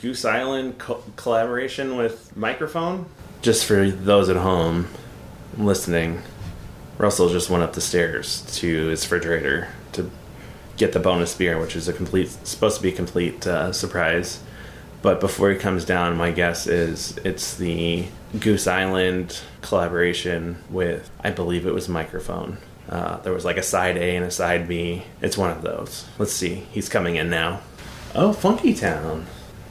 Goose 0.00 0.24
Island 0.24 0.78
co- 0.78 1.02
collaboration 1.16 1.96
with 1.96 2.34
Microphone. 2.36 3.06
Just 3.42 3.66
for 3.66 3.90
those 3.90 4.28
at 4.28 4.36
home 4.36 4.88
listening, 5.58 6.22
Russell 6.96 7.28
just 7.28 7.50
went 7.50 7.62
up 7.62 7.72
the 7.72 7.80
stairs 7.80 8.42
to 8.58 8.86
his 8.86 9.04
refrigerator 9.04 9.62
to 9.62 9.81
get 10.82 10.92
the 10.92 10.98
bonus 10.98 11.36
beer, 11.36 11.60
which 11.60 11.76
is 11.76 11.86
a 11.86 11.92
complete 11.92 12.28
supposed 12.44 12.76
to 12.76 12.82
be 12.82 12.88
a 12.88 12.92
complete 12.92 13.46
uh, 13.46 13.72
surprise. 13.72 14.42
But 15.00 15.20
before 15.20 15.50
he 15.50 15.56
comes 15.56 15.84
down, 15.84 16.16
my 16.16 16.32
guess 16.32 16.66
is 16.66 17.16
it's 17.18 17.56
the 17.56 18.06
Goose 18.38 18.66
Island 18.66 19.40
collaboration 19.60 20.56
with, 20.70 21.08
I 21.22 21.30
believe 21.30 21.66
it 21.66 21.74
was 21.74 21.88
Microphone. 21.88 22.58
Uh, 22.88 23.18
there 23.18 23.32
was 23.32 23.44
like 23.44 23.56
a 23.56 23.62
side 23.62 23.96
A 23.96 24.16
and 24.16 24.24
a 24.24 24.30
side 24.30 24.66
B. 24.68 25.04
It's 25.20 25.38
one 25.38 25.50
of 25.50 25.62
those. 25.62 26.06
Let's 26.18 26.32
see. 26.32 26.66
He's 26.72 26.88
coming 26.88 27.16
in 27.16 27.30
now. 27.30 27.60
Oh, 28.14 28.32
Funky 28.32 28.74
Town. 28.74 29.26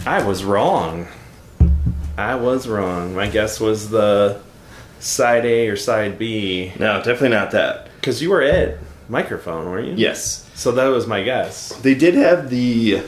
I 0.05 0.25
was 0.25 0.43
wrong. 0.43 1.07
I 2.17 2.35
was 2.35 2.67
wrong. 2.67 3.15
My 3.15 3.27
guess 3.27 3.59
was 3.59 3.89
the 3.89 4.41
side 4.99 5.45
A 5.45 5.67
or 5.67 5.75
side 5.75 6.17
B. 6.17 6.71
No, 6.79 6.97
definitely 6.97 7.29
not 7.29 7.51
that. 7.51 7.89
Because 7.95 8.21
you 8.21 8.29
were 8.29 8.41
at 8.41 8.77
Microphone, 9.07 9.69
weren't 9.69 9.87
you? 9.87 9.93
Yes, 9.95 10.49
So 10.61 10.71
that 10.73 10.89
was 10.89 11.07
my 11.07 11.23
guess. 11.23 11.69
they 11.77 11.95
did 11.95 12.13
have 12.13 12.51
the 12.51 13.01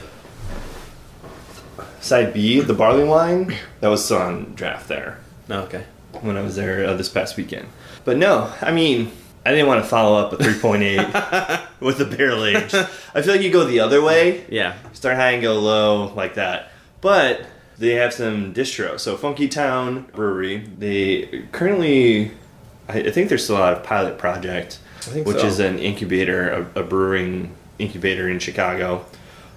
side 2.01 2.33
B, 2.33 2.61
the 2.61 2.73
barley 2.73 3.03
wine. 3.03 3.55
That 3.79 3.89
was 3.89 4.03
still 4.03 4.17
on 4.17 4.55
draft 4.55 4.87
there. 4.87 5.19
Okay. 5.47 5.83
when 6.21 6.35
I 6.35 6.41
was 6.41 6.55
there 6.55 6.83
uh, 6.83 6.95
this 6.95 7.09
past 7.09 7.37
weekend. 7.37 7.67
But 8.05 8.17
no, 8.17 8.51
I 8.59 8.71
mean, 8.71 9.11
I 9.45 9.51
didn't 9.51 9.67
want 9.67 9.83
to 9.83 9.87
follow 9.87 10.17
up 10.17 10.33
a 10.33 10.37
3.8 10.37 11.67
with 11.79 12.01
a 12.01 12.05
barrel 12.05 12.43
aged. 12.43 12.73
I 12.73 13.21
feel 13.21 13.33
like 13.35 13.43
you 13.43 13.51
go 13.51 13.65
the 13.65 13.81
other 13.81 14.01
way, 14.01 14.45
Yeah. 14.49 14.75
start 14.93 15.17
high 15.17 15.33
and 15.33 15.43
go 15.43 15.59
low 15.59 16.11
like 16.15 16.33
that. 16.33 16.71
But 17.01 17.45
they 17.77 17.91
have 17.91 18.15
some 18.15 18.51
distro. 18.55 18.99
So 18.99 19.15
Funky 19.15 19.47
Town 19.47 20.07
Brewery, 20.15 20.65
they 20.79 21.43
currently, 21.51 22.31
I, 22.89 23.11
think 23.11 23.29
they're 23.29 23.37
still 23.37 23.57
out 23.57 23.73
of 23.73 23.83
pilot 23.83 24.17
project, 24.17 24.79
which 25.07 25.39
so. 25.39 25.47
is 25.47 25.59
an 25.59 25.79
incubator, 25.79 26.67
a, 26.75 26.81
a 26.81 26.83
brewing 26.83 27.55
incubator 27.79 28.29
in 28.29 28.39
Chicago. 28.39 29.05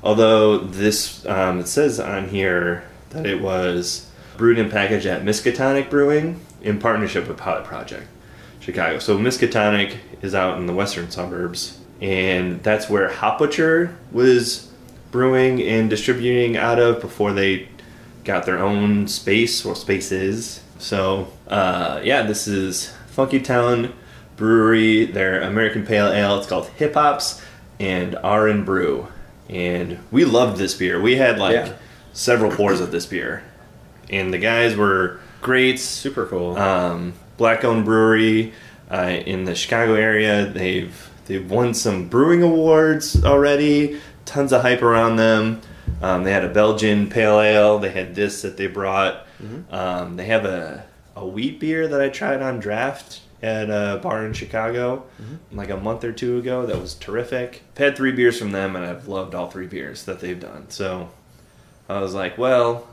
Although 0.03 0.59
this, 0.59 1.25
um, 1.27 1.61
it 1.61 1.69
says 1.69 1.99
on 1.99 2.29
here 2.29 2.85
that 3.11 3.27
it 3.27 3.41
was 3.41 4.11
brewed 4.37 4.59
and 4.59 4.71
packaged 4.71 5.07
at 5.07 5.23
Miskatonic 5.23 5.91
Brewing 5.91 6.41
in 6.63 6.79
partnership 6.79 7.27
with 7.29 7.37
Pilot 7.37 7.65
Project 7.65 8.07
Chicago. 8.61 8.99
So 8.99 9.19
Miskatonic 9.19 9.97
is 10.23 10.35
out 10.35 10.59
in 10.59 10.67
the 10.67 10.73
western 10.73 11.11
suburbs, 11.11 11.79
and 12.01 12.63
that's 12.63 12.91
where 12.91 13.11
Hop 13.11 13.39
Butcher 13.39 13.97
was 14.13 14.71
brewing 15.11 15.63
and 15.63 15.89
distributing 15.89 16.57
out 16.57 16.79
of 16.79 17.01
before 17.01 17.33
they 17.33 17.69
got 18.25 18.45
their 18.45 18.59
own 18.59 19.07
space 19.09 19.65
or 19.65 19.75
spaces. 19.75 20.63
So 20.79 21.29
uh, 21.49 22.01
yeah, 22.05 22.23
this 22.23 22.47
is 22.47 22.93
Funky 23.07 23.41
Town 23.41 23.95
Brewery. 24.37 25.07
Their 25.07 25.41
American 25.43 25.85
Pale 25.87 26.13
Ale. 26.13 26.39
It's 26.39 26.47
called 26.47 26.69
Hip 26.77 26.95
Hops 26.95 27.43
and 27.81 28.17
R 28.23 28.49
and 28.49 28.65
Brew, 28.65 29.09
and 29.49 29.99
we 30.11 30.25
loved 30.25 30.57
this 30.59 30.75
beer. 30.75 31.01
We 31.01 31.17
had 31.17 31.39
like 31.39 31.55
Yeah. 31.55 31.73
several 32.13 32.51
pours 32.51 32.81
of 32.81 32.91
this 32.91 33.07
beer, 33.07 33.43
and 34.11 34.33
the 34.33 34.39
guys 34.39 34.77
were 34.77 35.21
great. 35.43 35.79
Super 35.81 36.27
cool. 36.27 36.57
Um, 36.57 37.15
black 37.37 37.65
owned 37.65 37.85
brewery 37.85 38.53
uh, 38.91 39.17
in 39.27 39.45
the 39.45 39.55
Chicago 39.55 39.95
area. 39.95 40.47
They've 40.47 41.11
they've 41.27 41.51
won 41.51 41.75
some 41.75 42.09
brewing 42.09 42.43
awards 42.43 43.25
already. 43.25 44.01
Tons 44.25 44.53
of 44.53 44.63
hype 44.63 44.83
around 44.83 45.17
them. 45.17 45.61
Um, 46.03 46.25
they 46.25 46.33
had 46.33 46.45
a 46.45 46.49
Belgian 46.49 47.09
pale 47.09 47.41
ale. 47.41 47.79
They 47.79 47.91
had 47.91 48.15
this 48.15 48.43
that 48.43 48.57
they 48.57 48.67
brought. 48.67 49.27
Um, 49.71 50.17
they 50.17 50.25
have 50.27 50.45
a 50.45 50.85
a 51.15 51.27
wheat 51.27 51.61
beer 51.61 51.87
that 51.89 52.01
I 52.01 52.09
tried 52.09 52.43
on 52.43 52.59
draft 52.59 53.21
at 53.43 53.69
a 53.69 54.01
bar 54.03 54.25
in 54.25 54.33
Chicago 54.33 55.05
like 55.53 55.71
a 55.71 55.77
month 55.77 56.05
or 56.05 56.13
two 56.13 56.39
ago. 56.39 56.67
That 56.67 56.81
was 56.81 56.95
terrific. 56.95 57.63
I've 57.73 57.79
had 57.79 57.97
three 57.97 58.13
beers 58.13 58.39
from 58.39 58.53
them, 58.53 58.77
and 58.77 58.85
I've 58.85 59.09
loved 59.09 59.35
all 59.35 59.51
three 59.51 59.67
beers 59.67 60.05
that 60.05 60.21
they've 60.21 60.39
done. 60.39 60.71
So 60.71 61.11
I 61.89 62.01
was 62.01 62.15
like, 62.15 62.39
well, 62.39 62.89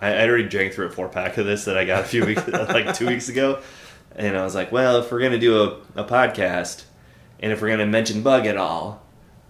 I, 0.00 0.22
I'd 0.22 0.28
already 0.28 0.48
drank 0.48 0.74
through 0.74 0.86
a 0.86 0.90
four 0.90 1.08
pack 1.08 1.38
of 1.38 1.46
this 1.46 1.64
that 1.66 1.78
I 1.78 1.84
got 1.84 2.02
a 2.02 2.06
few 2.06 2.24
weeks, 2.24 2.46
like 2.48 2.94
two 2.94 3.06
weeks 3.06 3.28
ago, 3.28 3.60
and 4.16 4.36
I 4.36 4.44
was 4.44 4.54
like, 4.54 4.72
well, 4.72 4.98
if 4.98 5.10
we're 5.10 5.20
gonna 5.20 5.38
do 5.38 5.62
a, 5.62 6.02
a 6.02 6.04
podcast, 6.04 6.84
and 7.40 7.52
if 7.52 7.62
we're 7.62 7.70
gonna 7.70 7.86
mention 7.86 8.22
Bug 8.22 8.46
at 8.46 8.56
all, 8.56 9.02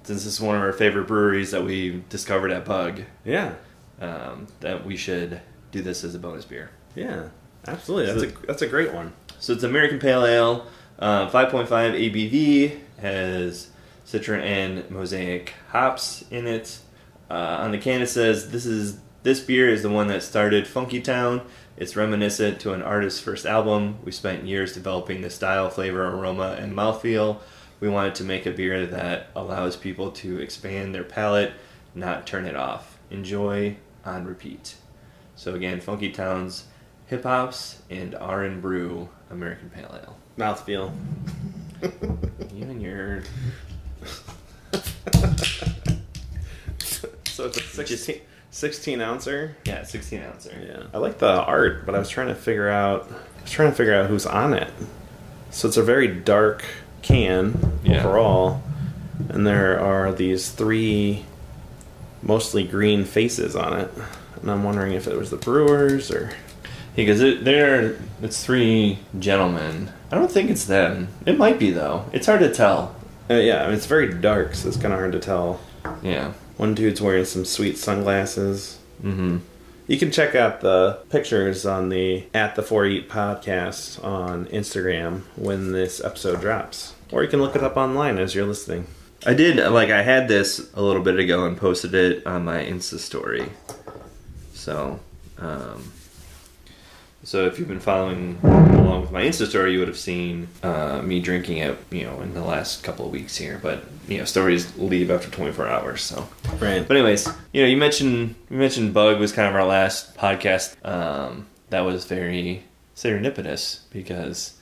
since 0.02 0.24
this 0.24 0.34
is 0.34 0.40
one 0.40 0.56
of 0.56 0.62
our 0.62 0.72
favorite 0.72 1.06
breweries 1.06 1.50
that 1.52 1.64
we 1.64 2.04
discovered 2.10 2.50
at 2.50 2.64
Bug, 2.66 3.02
yeah. 3.24 3.54
um, 4.00 4.46
that 4.60 4.84
we 4.84 4.96
should 4.96 5.40
do 5.72 5.80
this 5.80 6.04
as 6.04 6.14
a 6.14 6.18
bonus 6.18 6.44
beer. 6.44 6.70
Yeah. 6.94 7.28
Absolutely. 7.66 8.12
That's 8.12 8.32
a 8.32 8.46
that's 8.46 8.62
a 8.62 8.66
great 8.66 8.92
one. 8.92 9.12
So 9.44 9.52
it's 9.52 9.62
American 9.62 9.98
Pale 9.98 10.24
Ale, 10.24 10.66
uh, 10.98 11.28
5.5 11.28 11.68
ABV, 11.68 12.80
has 13.02 13.68
Citron 14.02 14.40
and 14.40 14.90
Mosaic 14.90 15.52
hops 15.68 16.24
in 16.30 16.46
it. 16.46 16.78
Uh, 17.28 17.58
on 17.60 17.70
the 17.70 17.76
can 17.76 18.00
it 18.00 18.06
says 18.06 18.52
this 18.52 18.64
is 18.64 19.00
this 19.22 19.40
beer 19.40 19.68
is 19.68 19.82
the 19.82 19.90
one 19.90 20.06
that 20.06 20.22
started 20.22 20.66
Funky 20.66 20.98
Town. 20.98 21.42
It's 21.76 21.94
reminiscent 21.94 22.58
to 22.60 22.72
an 22.72 22.80
artist's 22.80 23.20
first 23.20 23.44
album. 23.44 23.98
We 24.02 24.12
spent 24.12 24.46
years 24.46 24.72
developing 24.72 25.20
the 25.20 25.28
style, 25.28 25.68
flavor, 25.68 26.06
aroma, 26.08 26.56
and 26.58 26.72
mouthfeel. 26.72 27.36
We 27.80 27.90
wanted 27.90 28.14
to 28.14 28.24
make 28.24 28.46
a 28.46 28.50
beer 28.50 28.86
that 28.86 29.26
allows 29.36 29.76
people 29.76 30.10
to 30.12 30.38
expand 30.38 30.94
their 30.94 31.04
palate, 31.04 31.52
not 31.94 32.26
turn 32.26 32.46
it 32.46 32.56
off. 32.56 32.98
Enjoy 33.10 33.76
on 34.06 34.24
repeat. 34.24 34.76
So 35.36 35.54
again, 35.54 35.82
Funky 35.82 36.12
Town's 36.12 36.64
Hip 37.08 37.24
Hops 37.24 37.82
and 37.90 38.14
R 38.14 38.42
and 38.42 38.62
Brew 38.62 39.10
American 39.34 39.70
Pale 39.70 39.98
Ale. 40.02 40.16
Mouthfeel. 40.38 40.92
You 42.54 42.62
and 42.70 42.80
your 42.80 43.22
So 47.24 47.46
it's 47.46 47.56
a 47.56 47.60
16, 47.86 48.20
16 48.50 49.00
ouncer. 49.00 49.56
yeah, 49.64 49.82
sixteen 49.82 50.22
ouncer. 50.22 50.52
Yeah. 50.64 50.84
I 50.94 50.98
like 50.98 51.18
the 51.18 51.28
art, 51.42 51.84
but 51.84 51.94
I 51.94 51.98
was 51.98 52.08
trying 52.08 52.28
to 52.28 52.34
figure 52.34 52.68
out 52.68 53.08
I 53.10 53.42
was 53.42 53.50
trying 53.50 53.70
to 53.70 53.76
figure 53.76 53.94
out 53.94 54.08
who's 54.08 54.24
on 54.26 54.54
it. 54.54 54.70
So 55.50 55.66
it's 55.68 55.76
a 55.76 55.82
very 55.82 56.06
dark 56.08 56.64
can 57.02 57.78
Yeah. 57.82 58.00
overall. 58.00 58.62
And 59.28 59.46
there 59.46 59.78
are 59.80 60.12
these 60.12 60.50
three 60.50 61.24
mostly 62.22 62.64
green 62.64 63.04
faces 63.04 63.54
on 63.56 63.78
it. 63.78 63.90
And 64.40 64.50
I'm 64.50 64.62
wondering 64.62 64.92
if 64.92 65.06
it 65.08 65.16
was 65.16 65.30
the 65.30 65.36
brewers 65.36 66.10
or 66.10 66.30
Because 66.96 67.20
it, 67.20 67.44
they're 67.44 67.96
it's 68.22 68.44
three 68.44 68.98
gentlemen. 69.18 69.92
I 70.10 70.16
don't 70.16 70.30
think 70.30 70.50
it's 70.50 70.64
them. 70.64 71.08
It 71.26 71.38
might 71.38 71.58
be 71.58 71.70
though. 71.70 72.04
It's 72.12 72.26
hard 72.26 72.40
to 72.40 72.52
tell. 72.52 72.94
uh, 73.30 73.34
yeah, 73.34 73.62
I 73.62 73.66
mean, 73.66 73.74
it's 73.76 73.86
very 73.86 74.12
dark, 74.14 74.54
so 74.54 74.68
it's 74.68 74.76
kind 74.76 74.92
of 74.92 75.00
hard 75.00 75.12
to 75.12 75.18
tell. 75.20 75.60
Yeah. 76.02 76.32
One 76.56 76.74
dude's 76.74 77.00
wearing 77.00 77.24
some 77.24 77.44
sweet 77.44 77.78
sunglasses. 77.78 78.78
Mm-hmm. 79.02 79.38
You 79.86 79.98
can 79.98 80.10
check 80.10 80.34
out 80.34 80.60
the 80.60 81.00
pictures 81.10 81.66
on 81.66 81.88
the 81.90 82.24
at 82.32 82.54
the 82.54 82.62
4E 82.62 83.06
podcast 83.08 84.02
on 84.02 84.46
Instagram 84.46 85.22
when 85.36 85.72
this 85.72 86.02
episode 86.02 86.40
drops, 86.40 86.94
or 87.12 87.22
you 87.22 87.28
can 87.28 87.42
look 87.42 87.54
it 87.56 87.62
up 87.62 87.76
online 87.76 88.18
as 88.18 88.34
you're 88.34 88.46
listening. 88.46 88.86
I 89.26 89.34
did 89.34 89.56
like 89.72 89.90
I 89.90 90.02
had 90.02 90.28
this 90.28 90.70
a 90.74 90.82
little 90.82 91.02
bit 91.02 91.18
ago 91.18 91.44
and 91.44 91.56
posted 91.56 91.94
it 91.94 92.26
on 92.26 92.44
my 92.44 92.58
Insta 92.64 92.98
story. 92.98 93.50
So, 94.54 95.00
um, 95.38 95.92
So 97.24 97.46
if 97.46 97.58
you've 97.58 97.68
been 97.68 97.80
following 97.80 98.38
along 98.42 99.00
with 99.00 99.10
my 99.10 99.22
Insta 99.22 99.46
story, 99.48 99.72
you 99.72 99.78
would 99.78 99.88
have 99.88 99.98
seen 99.98 100.48
uh, 100.62 101.00
me 101.02 101.20
drinking 101.20 101.56
it, 101.58 101.78
you 101.90 102.04
know, 102.04 102.20
in 102.20 102.34
the 102.34 102.42
last 102.44 102.82
couple 102.82 103.06
of 103.06 103.12
weeks 103.12 103.36
here. 103.36 103.58
But 103.62 103.82
you 104.08 104.18
know, 104.18 104.24
stories 104.26 104.76
leave 104.76 105.10
after 105.10 105.30
24 105.30 105.66
hours. 105.66 106.02
So, 106.02 106.28
Right. 106.58 106.86
but 106.86 106.96
anyways, 106.96 107.26
you 107.52 107.62
know, 107.62 107.68
you 107.68 107.78
mentioned 107.78 108.34
you 108.50 108.56
mentioned 108.58 108.92
Bug 108.92 109.18
was 109.18 109.32
kind 109.32 109.48
of 109.48 109.54
our 109.54 109.64
last 109.64 110.16
podcast. 110.16 110.76
Um, 110.86 111.46
that 111.70 111.80
was 111.80 112.04
very 112.04 112.64
serendipitous 112.94 113.80
because 113.90 114.52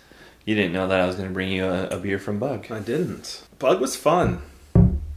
you 0.45 0.55
didn't 0.55 0.73
know 0.73 0.87
that 0.87 1.01
I 1.01 1.07
was 1.07 1.17
going 1.17 1.29
to 1.29 1.35
bring 1.35 1.51
you 1.51 1.67
a, 1.67 1.89
a 1.89 1.99
beer 1.99 2.19
from 2.21 2.39
Bug. 2.39 2.71
I 2.71 2.79
didn't. 2.79 3.43
Bug 3.59 3.81
was 3.81 3.97
fun. 3.97 4.41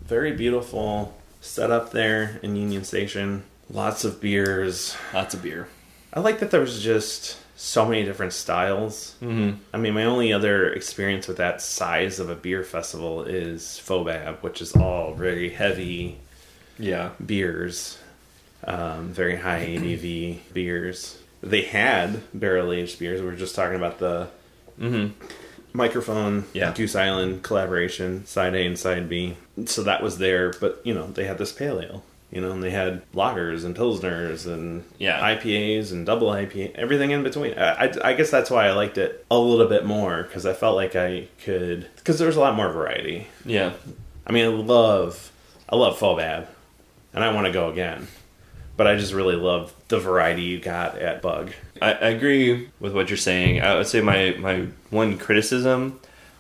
Very 0.04 0.32
beautiful 0.34 1.16
setup 1.42 1.92
there 1.92 2.40
in 2.42 2.56
Union 2.56 2.84
Station. 2.84 3.44
Lots 3.70 4.04
of 4.04 4.20
beers. 4.20 4.96
Lots 5.14 5.34
of 5.36 5.44
beer. 5.44 5.68
I 6.16 6.20
like 6.22 6.40
that 6.40 6.50
there 6.52 6.62
was 6.62 6.82
just 6.82 7.38
so 7.58 7.86
many 7.86 8.04
different 8.04 8.34
styles. 8.34 9.16
Mm-hmm. 9.22 9.58
I 9.74 9.78
mean, 9.78 9.94
my 9.94 10.06
only 10.06 10.32
other 10.34 10.72
experience 10.72 11.28
with 11.28 11.38
that 11.38 11.62
size 11.62 12.20
of 12.20 12.30
a 12.30 12.36
beer 12.36 12.64
festival 12.64 13.24
is 13.24 13.82
Fobab, 13.86 14.38
which 14.42 14.62
is 14.62 14.74
all 14.76 15.14
very 15.14 15.50
heavy 15.50 16.18
Yeah. 16.80 17.10
beers, 17.26 17.98
um, 18.66 19.10
very 19.10 19.36
high 19.38 19.66
ABV 19.78 20.54
beers. 20.54 21.18
They 21.42 21.62
had 21.64 22.22
barrel 22.34 22.72
aged 22.72 22.98
beers. 23.00 23.22
We 23.22 23.28
were 23.28 23.36
just 23.36 23.56
talking 23.56 23.76
about 23.76 24.00
the 24.00 24.28
Mm-hmm. 24.80 25.14
microphone 25.72 26.46
Yeah. 26.54 26.74
Goose 26.74 26.96
Island 26.96 27.44
collaboration, 27.44 28.26
side 28.26 28.54
A 28.56 28.66
and 28.66 28.78
side 28.78 29.08
B. 29.08 29.36
So 29.66 29.84
that 29.84 30.04
was 30.04 30.18
there, 30.18 30.52
but 30.60 30.82
you 30.84 30.94
know, 30.94 31.08
they 31.08 31.24
had 31.26 31.38
this 31.38 31.52
pale 31.54 31.80
ale. 31.82 32.04
You 32.32 32.42
know, 32.42 32.52
and 32.52 32.62
they 32.62 32.72
had 32.72 33.10
lagers 33.14 33.64
and 33.64 33.76
pilsners 33.76 34.46
and 34.46 34.84
Yeah. 34.98 35.22
IPAs 35.22 35.92
and 35.92 36.06
double 36.06 36.28
IPA, 36.30 36.74
everything 36.76 37.12
in 37.12 37.24
between. 37.24 37.54
I, 37.58 37.86
I, 37.86 37.94
I 38.10 38.14
guess 38.14 38.30
that's 38.30 38.50
why 38.50 38.68
I 38.68 38.74
liked 38.74 38.98
it 38.98 39.26
a 39.32 39.38
little 39.38 39.68
bit 39.68 39.86
more 39.86 40.24
because 40.24 40.46
I 40.46 40.54
felt 40.54 40.76
like 40.76 40.96
I 40.96 41.28
could 41.44 41.88
because 41.96 42.18
there 42.18 42.28
was 42.28 42.36
a 42.36 42.40
lot 42.42 42.56
more 42.56 42.70
variety. 42.72 43.28
Yeah. 43.46 43.74
I 44.28 44.32
mean, 44.34 44.46
I 44.46 44.48
love, 44.50 45.32
I 45.70 45.76
love 45.76 45.98
Fobab, 46.00 46.48
and 47.14 47.24
I 47.24 47.32
want 47.34 47.46
to 47.48 47.54
go 47.54 47.70
again. 47.72 48.08
But 48.76 48.88
I 48.88 48.96
just 48.98 49.14
really 49.14 49.36
love 49.38 49.74
the 49.88 50.00
variety 50.00 50.42
you 50.42 50.60
got 50.60 50.98
at 50.98 51.22
Bug. 51.22 51.52
I, 51.82 51.94
I 51.94 52.08
agree 52.10 52.70
with 52.82 52.94
what 52.94 53.10
you're 53.10 53.16
saying. 53.18 53.62
I 53.62 53.76
would 53.76 53.88
say 53.88 54.02
my, 54.02 54.36
my 54.38 54.66
one 54.90 55.18
criticism 55.18 56.00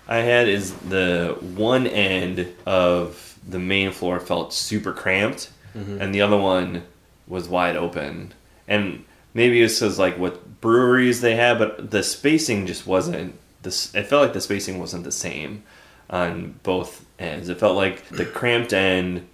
I 0.09 0.17
had 0.17 0.49
is 0.49 0.73
the 0.73 1.37
one 1.55 1.87
end 1.87 2.53
of 2.65 3.39
the 3.47 3.59
main 3.59 3.91
floor 3.91 4.19
felt 4.19 4.51
super 4.53 4.91
cramped, 4.91 5.49
Mm-hmm. 5.75 6.01
and 6.01 6.15
the 6.15 6.21
other 6.21 6.37
one 6.37 6.83
was 7.27 7.47
wide 7.49 7.75
open. 7.75 8.33
And 8.67 9.03
maybe 9.33 9.61
it's 9.61 9.79
because 9.79 9.99
like 9.99 10.17
what 10.17 10.61
breweries 10.61 11.21
they 11.21 11.35
had, 11.35 11.59
but 11.59 11.91
the 11.91 12.01
spacing 12.03 12.65
just 12.65 12.87
wasn't. 12.87 13.35
This 13.61 13.93
it 13.95 14.07
felt 14.07 14.23
like 14.23 14.33
the 14.33 14.41
spacing 14.41 14.79
wasn't 14.79 15.03
the 15.03 15.11
same 15.11 15.63
on 16.09 16.59
both 16.63 17.05
ends. 17.19 17.49
It 17.49 17.59
felt 17.59 17.75
like 17.75 18.07
the 18.09 18.25
cramped 18.25 18.73
end 18.73 19.27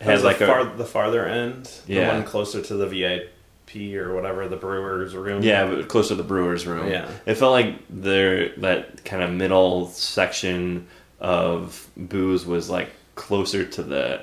Has 0.00 0.24
like 0.24 0.38
the, 0.38 0.72
a 0.72 0.76
the 0.76 0.84
farther 0.86 1.26
end, 1.26 1.70
Yeah. 1.86 2.06
the 2.08 2.14
one 2.16 2.24
closer 2.24 2.60
to 2.62 2.74
the 2.74 2.86
VIP 2.86 3.94
or 3.94 4.14
whatever 4.14 4.48
the 4.48 4.56
brewer's 4.56 5.14
room. 5.14 5.42
Yeah, 5.42 5.66
but 5.66 5.88
closer 5.88 6.10
to 6.10 6.14
the 6.16 6.22
brewer's 6.22 6.66
room. 6.66 6.88
Yeah. 6.90 7.08
It 7.26 7.34
felt 7.34 7.52
like 7.52 7.76
there 7.90 8.50
that 8.58 9.04
kind 9.04 9.22
of 9.22 9.30
middle 9.32 9.88
section 9.88 10.86
of 11.20 11.88
booze 11.96 12.44
was 12.46 12.68
like 12.70 12.90
closer 13.14 13.64
to 13.64 13.82
the 13.82 14.22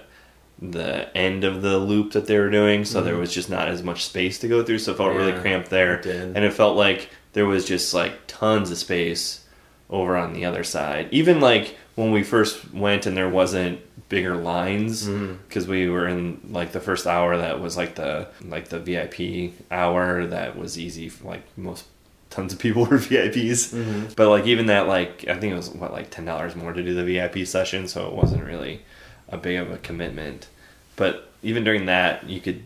the 0.61 1.15
end 1.17 1.43
of 1.43 1.61
the 1.61 1.77
loop 1.79 2.11
that 2.11 2.27
they 2.27 2.37
were 2.37 2.49
doing, 2.51 2.85
so 2.85 3.01
there 3.01 3.17
was 3.17 3.33
just 3.33 3.49
not 3.49 3.67
as 3.67 3.81
much 3.83 4.05
space 4.05 4.37
to 4.39 4.47
go 4.47 4.63
through, 4.63 4.79
so 4.79 4.91
it 4.91 4.97
felt 4.97 5.15
really 5.15 5.31
Mm-hmm. 5.31 5.41
Cramped 5.41 5.69
there. 5.69 5.99
it. 5.99 6.05
And 6.05 6.37
it 6.45 6.53
felt 6.53 6.77
like 6.77 7.09
there 7.33 7.45
was 7.47 7.65
just 7.65 7.93
like 7.93 8.13
tons 8.27 8.69
of 8.71 8.77
space 8.77 9.45
over 9.89 10.15
on 10.15 10.33
the 10.33 10.45
other 10.45 10.63
side. 10.63 11.07
Even 11.11 11.39
like 11.41 11.75
when 11.95 12.11
we 12.11 12.23
first 12.23 12.73
went 12.73 13.05
and 13.05 13.17
there 13.17 13.29
wasn't 13.29 13.79
bigger 14.09 14.35
lines 14.35 15.07
Mm-hmm. 15.07 15.35
because 15.47 15.67
we 15.67 15.89
were 15.89 16.07
in 16.07 16.39
like 16.49 16.73
the 16.73 16.79
first 16.79 17.07
hour 17.07 17.37
that 17.37 17.59
was 17.59 17.75
like 17.77 17.95
the 17.95 18.27
like 18.43 18.67
the 18.69 18.79
VIP 18.79 19.53
hour 19.71 20.27
that 20.27 20.57
was 20.57 20.77
easy 20.77 21.09
for 21.09 21.27
like 21.29 21.43
most 21.57 21.85
tons 22.29 22.53
of 22.53 22.59
people 22.59 22.85
were 22.91 22.97
VIPs. 22.97 23.73
Mm-hmm. 23.73 24.05
But 24.15 24.29
like 24.29 24.45
even 24.45 24.67
that 24.67 24.87
like 24.87 25.25
I 25.27 25.37
think 25.39 25.53
it 25.53 25.55
was 25.57 25.69
what 25.71 25.91
like 25.91 26.11
ten 26.11 26.25
dollars 26.25 26.55
more 26.55 26.71
to 26.73 26.83
do 26.83 26.93
the 26.93 27.03
VIP 27.05 27.47
session, 27.47 27.87
so 27.87 28.07
it 28.07 28.13
wasn't 28.13 28.43
really 28.43 28.81
a 29.29 29.37
big 29.37 29.57
of 29.57 29.71
a 29.71 29.77
commitment. 29.77 30.47
But 30.95 31.29
even 31.43 31.63
during 31.63 31.85
that, 31.87 32.29
you 32.29 32.39
could 32.39 32.63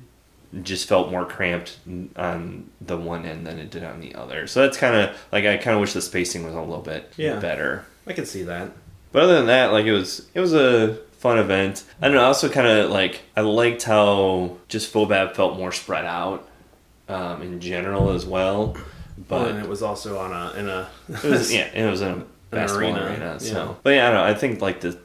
just 0.63 0.87
felt 0.87 1.11
more 1.11 1.25
cramped 1.25 1.77
on 2.15 2.69
the 2.79 2.97
one 2.97 3.25
end 3.25 3.45
than 3.45 3.59
it 3.59 3.69
did 3.69 3.83
on 3.83 3.99
the 3.99 4.15
other. 4.15 4.47
So 4.47 4.61
that's 4.61 4.77
kind 4.77 4.95
of 4.95 5.17
like 5.31 5.45
I 5.45 5.57
kind 5.57 5.75
of 5.75 5.81
wish 5.81 5.93
the 5.93 6.01
spacing 6.01 6.45
was 6.45 6.53
a 6.53 6.59
little 6.59 6.81
bit 6.81 7.11
Yeah. 7.17 7.39
better. 7.39 7.85
I 8.07 8.13
could 8.13 8.27
see 8.27 8.43
that. 8.43 8.71
But 9.11 9.23
other 9.23 9.35
than 9.35 9.47
that, 9.47 9.71
like 9.71 9.85
it 9.85 9.91
was 9.93 10.27
it 10.33 10.39
was 10.39 10.53
a 10.53 10.95
fun 11.19 11.37
event. 11.39 11.83
I 12.01 12.07
don't 12.07 12.15
know. 12.15 12.23
I 12.23 12.27
also 12.27 12.49
kind 12.49 12.67
of 12.67 12.89
like 12.91 13.21
I 13.35 13.41
liked 13.41 13.83
how 13.83 14.57
just 14.67 14.93
Fobab 14.93 15.35
felt 15.35 15.57
more 15.57 15.71
spread 15.71 16.05
out 16.05 16.47
um, 17.09 17.41
in 17.41 17.59
general 17.59 18.11
as 18.11 18.25
well. 18.25 18.75
But 19.27 19.51
and 19.51 19.59
it 19.59 19.69
was 19.69 19.81
also 19.81 20.17
on 20.19 20.31
a 20.31 20.59
in 20.59 20.69
a 20.69 20.89
it 21.09 21.23
was 21.23 21.53
yeah, 21.53 21.67
it 21.73 21.89
was 21.89 22.01
in 22.01 22.09
a 22.09 22.25
basketball 22.49 22.95
arena, 22.95 23.05
arena. 23.11 23.39
so, 23.39 23.53
yeah. 23.69 23.73
but 23.83 23.89
yeah, 23.91 24.07
I 24.07 24.11
don't 24.11 24.21
know. 24.21 24.29
I 24.29 24.33
think 24.33 24.61
like 24.61 24.81
the 24.81 24.97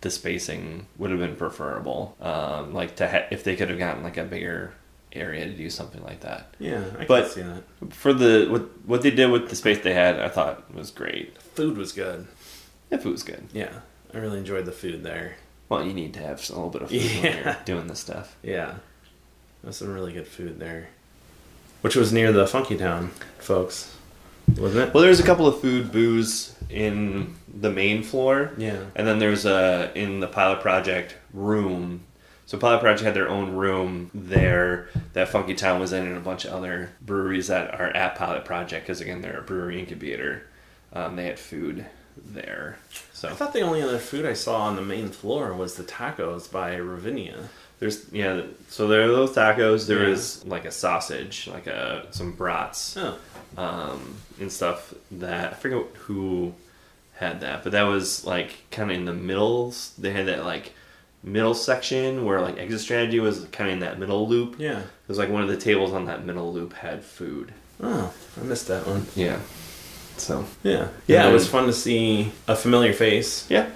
the 0.00 0.10
spacing 0.10 0.86
would 0.96 1.10
have 1.10 1.18
been 1.20 1.36
preferable. 1.36 2.16
Um, 2.20 2.72
like 2.74 2.96
to 2.96 3.08
ha- 3.08 3.26
if 3.30 3.42
they 3.44 3.56
could 3.56 3.68
have 3.70 3.78
gotten 3.78 4.02
like 4.02 4.16
a 4.16 4.24
bigger 4.24 4.72
area 5.12 5.46
to 5.46 5.52
do 5.52 5.70
something 5.70 6.02
like 6.04 6.20
that. 6.20 6.54
yeah. 6.58 6.84
I 6.98 7.04
But- 7.06 7.24
could 7.24 7.32
see 7.32 7.42
that. 7.42 7.62
For 7.94 8.12
the 8.12 8.46
what 8.50 8.62
what 8.86 9.02
they 9.02 9.10
did 9.10 9.30
with 9.30 9.48
the 9.48 9.56
space 9.56 9.80
they 9.80 9.94
had, 9.94 10.20
I 10.20 10.28
thought 10.28 10.72
was 10.74 10.90
great. 10.90 11.40
Food 11.42 11.76
was 11.76 11.92
good. 11.92 12.26
If 12.90 13.02
food 13.02 13.12
was 13.12 13.22
good. 13.22 13.48
Yeah, 13.52 13.72
I 14.14 14.18
really 14.18 14.38
enjoyed 14.38 14.64
the 14.66 14.72
food 14.72 15.02
there. 15.02 15.36
Well, 15.68 15.84
you 15.84 15.92
need 15.92 16.14
to 16.14 16.20
have 16.20 16.38
a 16.48 16.52
little 16.54 16.70
bit 16.70 16.82
of 16.82 16.88
food 16.90 17.02
when 17.22 17.44
you're 17.44 17.56
doing 17.66 17.86
this 17.88 18.00
stuff. 18.00 18.36
Yeah, 18.42 18.74
there's 19.62 19.76
some 19.76 19.92
really 19.92 20.12
good 20.14 20.26
food 20.26 20.58
there, 20.60 20.88
which 21.82 21.96
was 21.96 22.12
near 22.12 22.32
the 22.32 22.46
Funky 22.46 22.76
Town, 22.78 23.10
folks, 23.38 23.94
wasn't 24.56 24.88
it? 24.88 24.94
Well, 24.94 25.02
there's 25.02 25.20
a 25.20 25.24
couple 25.24 25.46
of 25.46 25.60
food 25.60 25.92
booths 25.92 26.54
in 26.70 27.34
the 27.52 27.70
main 27.70 28.02
floor. 28.02 28.52
Yeah. 28.56 28.84
And 28.94 29.06
then 29.06 29.18
there's 29.18 29.44
a 29.44 29.92
in 29.94 30.20
the 30.20 30.26
pilot 30.26 30.60
project 30.60 31.16
room. 31.32 32.04
So 32.46 32.56
pilot 32.56 32.80
project 32.80 33.04
had 33.04 33.14
their 33.14 33.28
own 33.28 33.52
room 33.52 34.10
there 34.14 34.88
that 35.12 35.28
Funky 35.28 35.54
Town 35.54 35.80
was 35.80 35.92
in, 35.92 36.06
and 36.06 36.16
a 36.16 36.20
bunch 36.20 36.44
of 36.44 36.52
other 36.52 36.90
breweries 37.00 37.48
that 37.48 37.78
are 37.78 37.88
at 37.88 38.14
pilot 38.16 38.44
project 38.44 38.86
because 38.86 39.00
again 39.00 39.20
they're 39.20 39.40
a 39.40 39.42
brewery 39.42 39.78
incubator. 39.78 40.46
Um, 40.92 41.16
they 41.16 41.26
had 41.26 41.38
food 41.38 41.84
there. 42.16 42.78
So 43.12 43.28
I 43.28 43.32
thought 43.32 43.52
the 43.52 43.60
only 43.60 43.82
other 43.82 43.98
food 43.98 44.24
I 44.24 44.32
saw 44.32 44.62
on 44.62 44.76
the 44.76 44.82
main 44.82 45.08
floor 45.08 45.52
was 45.52 45.76
the 45.76 45.82
tacos 45.82 46.50
by 46.50 46.74
Ravinia. 46.76 47.48
There's 47.78 48.10
yeah. 48.12 48.42
So 48.68 48.88
there 48.88 49.02
are 49.04 49.08
those 49.08 49.34
tacos. 49.34 49.86
There 49.86 50.04
Yeah. 50.04 50.10
is 50.14 50.44
like 50.46 50.64
a 50.64 50.70
sausage, 50.70 51.48
like 51.52 51.66
a 51.66 52.06
some 52.10 52.32
brats. 52.32 52.96
Oh, 52.96 53.16
um, 53.56 54.16
and 54.40 54.50
stuff 54.52 54.92
that 55.12 55.52
I 55.52 55.54
forget 55.56 55.84
who 56.06 56.54
had 57.14 57.40
that, 57.40 57.62
but 57.64 57.72
that 57.72 57.82
was 57.82 58.24
like 58.24 58.50
kind 58.70 58.90
of 58.90 58.96
in 58.96 59.04
the 59.04 59.12
middle. 59.12 59.74
They 59.98 60.10
had 60.12 60.26
that 60.26 60.44
like 60.44 60.72
middle 61.22 61.54
section 61.54 62.24
where 62.24 62.40
like 62.40 62.58
exit 62.58 62.80
strategy 62.80 63.18
was 63.20 63.44
kind 63.52 63.68
of 63.70 63.74
in 63.74 63.80
that 63.80 63.98
middle 63.98 64.28
loop. 64.28 64.56
yeah. 64.58 64.78
It 64.80 65.08
was 65.08 65.18
like 65.18 65.28
one 65.30 65.42
of 65.42 65.48
the 65.48 65.56
tables 65.56 65.92
on 65.92 66.04
that 66.06 66.24
middle 66.24 66.52
loop 66.52 66.74
had 66.74 67.02
food. 67.04 67.52
Oh, 67.82 68.12
I 68.40 68.44
missed 68.44 68.68
that 68.68 68.86
one. 68.86 69.06
Yeah. 69.16 69.40
So 70.16 70.44
Yeah. 70.62 70.88
Yeah, 71.06 71.22
then- 71.22 71.30
it 71.30 71.34
was 71.34 71.48
fun 71.48 71.66
to 71.66 71.72
see 71.72 72.32
a 72.46 72.54
familiar 72.56 72.92
face. 72.92 73.46
yeah. 73.48 73.68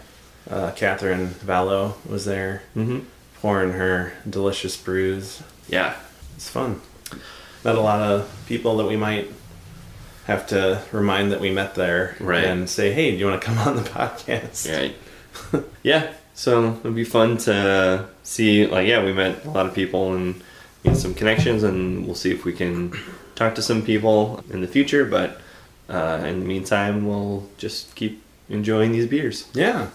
Uh, 0.51 0.71
Catherine 0.73 1.29
Vallo 1.47 1.95
was 2.09 2.25
there 2.25 2.63
Mm-hmm. 2.77 3.01
Pouring 3.43 3.73
her 3.73 4.13
delicious 4.31 4.77
brews. 4.77 5.43
Yeah. 5.69 5.97
It's 6.37 6.49
fun. 6.49 6.81
Met 7.65 7.75
a 7.75 7.81
lot 7.81 8.01
of 8.01 8.31
people 8.47 8.77
that 8.77 8.87
we 8.87 8.97
might 8.97 9.29
have 10.27 10.47
to 10.47 10.81
remind 10.93 11.33
that 11.33 11.41
we 11.41 11.51
met 11.51 11.75
there 11.75 12.17
Right. 12.21 12.45
and 12.45 12.71
say, 12.71 12.93
hey, 12.93 13.11
do 13.11 13.17
you 13.17 13.27
want 13.27 13.43
to 13.43 13.47
come 13.47 13.59
on 13.59 13.75
the 13.75 13.83
podcast? 13.91 14.71
Right. 14.73 15.65
yeah. 15.83 16.13
So 16.35 16.79
it'd 16.81 16.95
be 16.95 17.03
fun 17.05 17.37
to 17.39 18.07
see. 18.23 18.67
Like, 18.67 18.87
yeah, 18.87 19.05
we 19.05 19.13
met 19.13 19.45
a 19.45 19.51
lot 19.51 19.67
of 19.67 19.75
people 19.75 20.15
and 20.15 20.41
get 20.85 20.97
some 20.97 21.13
connections, 21.13 21.63
and 21.65 22.07
we'll 22.07 22.15
see 22.15 22.31
if 22.31 22.45
we 22.45 22.53
can 22.53 22.97
talk 23.35 23.55
to 23.57 23.63
some 23.63 23.83
people 23.83 24.43
in 24.51 24.61
the 24.61 24.69
future. 24.69 25.05
But 25.05 25.41
uh, 25.89 26.23
in 26.25 26.39
the 26.41 26.47
meantime, 26.47 27.07
we'll 27.07 27.49
just 27.59 27.95
keep 27.97 28.23
enjoying 28.49 28.93
these 28.93 29.07
beers. 29.09 29.49
Yeah. 29.53 29.89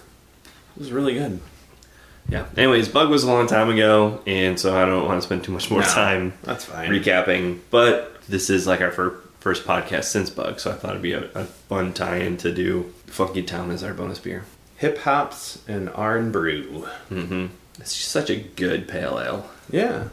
It 0.75 0.79
was 0.79 0.91
really 0.91 1.13
good. 1.13 1.39
Yeah. 2.29 2.45
Anyways, 2.57 2.89
Bug 2.89 3.09
was 3.09 3.23
a 3.23 3.27
long 3.27 3.47
time 3.47 3.69
ago, 3.69 4.21
and 4.27 4.59
so 4.59 4.75
I 4.77 4.85
don't 4.85 5.05
want 5.05 5.21
to 5.21 5.25
spend 5.25 5.43
too 5.43 5.51
much 5.51 5.71
more 5.71 5.81
No, 5.81 5.87
time 5.87 6.33
That's 6.43 6.65
fine. 6.65 6.89
recapping. 6.89 7.59
But 7.71 8.21
this 8.27 8.49
is 8.49 8.67
like 8.67 8.81
our 8.81 8.91
fir- 8.91 9.15
first 9.39 9.63
podcast 9.65 10.05
since 10.05 10.29
Bug, 10.29 10.59
so 10.59 10.71
I 10.71 10.73
thought 10.75 10.91
it'd 10.91 11.01
be 11.01 11.13
a, 11.13 11.29
a 11.35 11.45
fun 11.45 11.93
tie-in 11.93 12.37
to 12.37 12.53
do 12.53 12.93
Funky 13.05 13.43
Town 13.43 13.71
as 13.71 13.81
our 13.83 13.93
bonus 13.93 14.19
beer. 14.19 14.43
Hip 14.77 14.97
hops 14.99 15.63
and 15.67 15.89
and 15.89 16.31
brew. 16.33 16.87
Mm-hmm. 17.09 17.47
It's 17.79 17.95
just 17.95 18.09
such 18.11 18.29
a 18.29 18.35
good 18.35 18.87
pale 18.87 19.19
ale. 19.19 19.49
Yeah. 19.69 20.09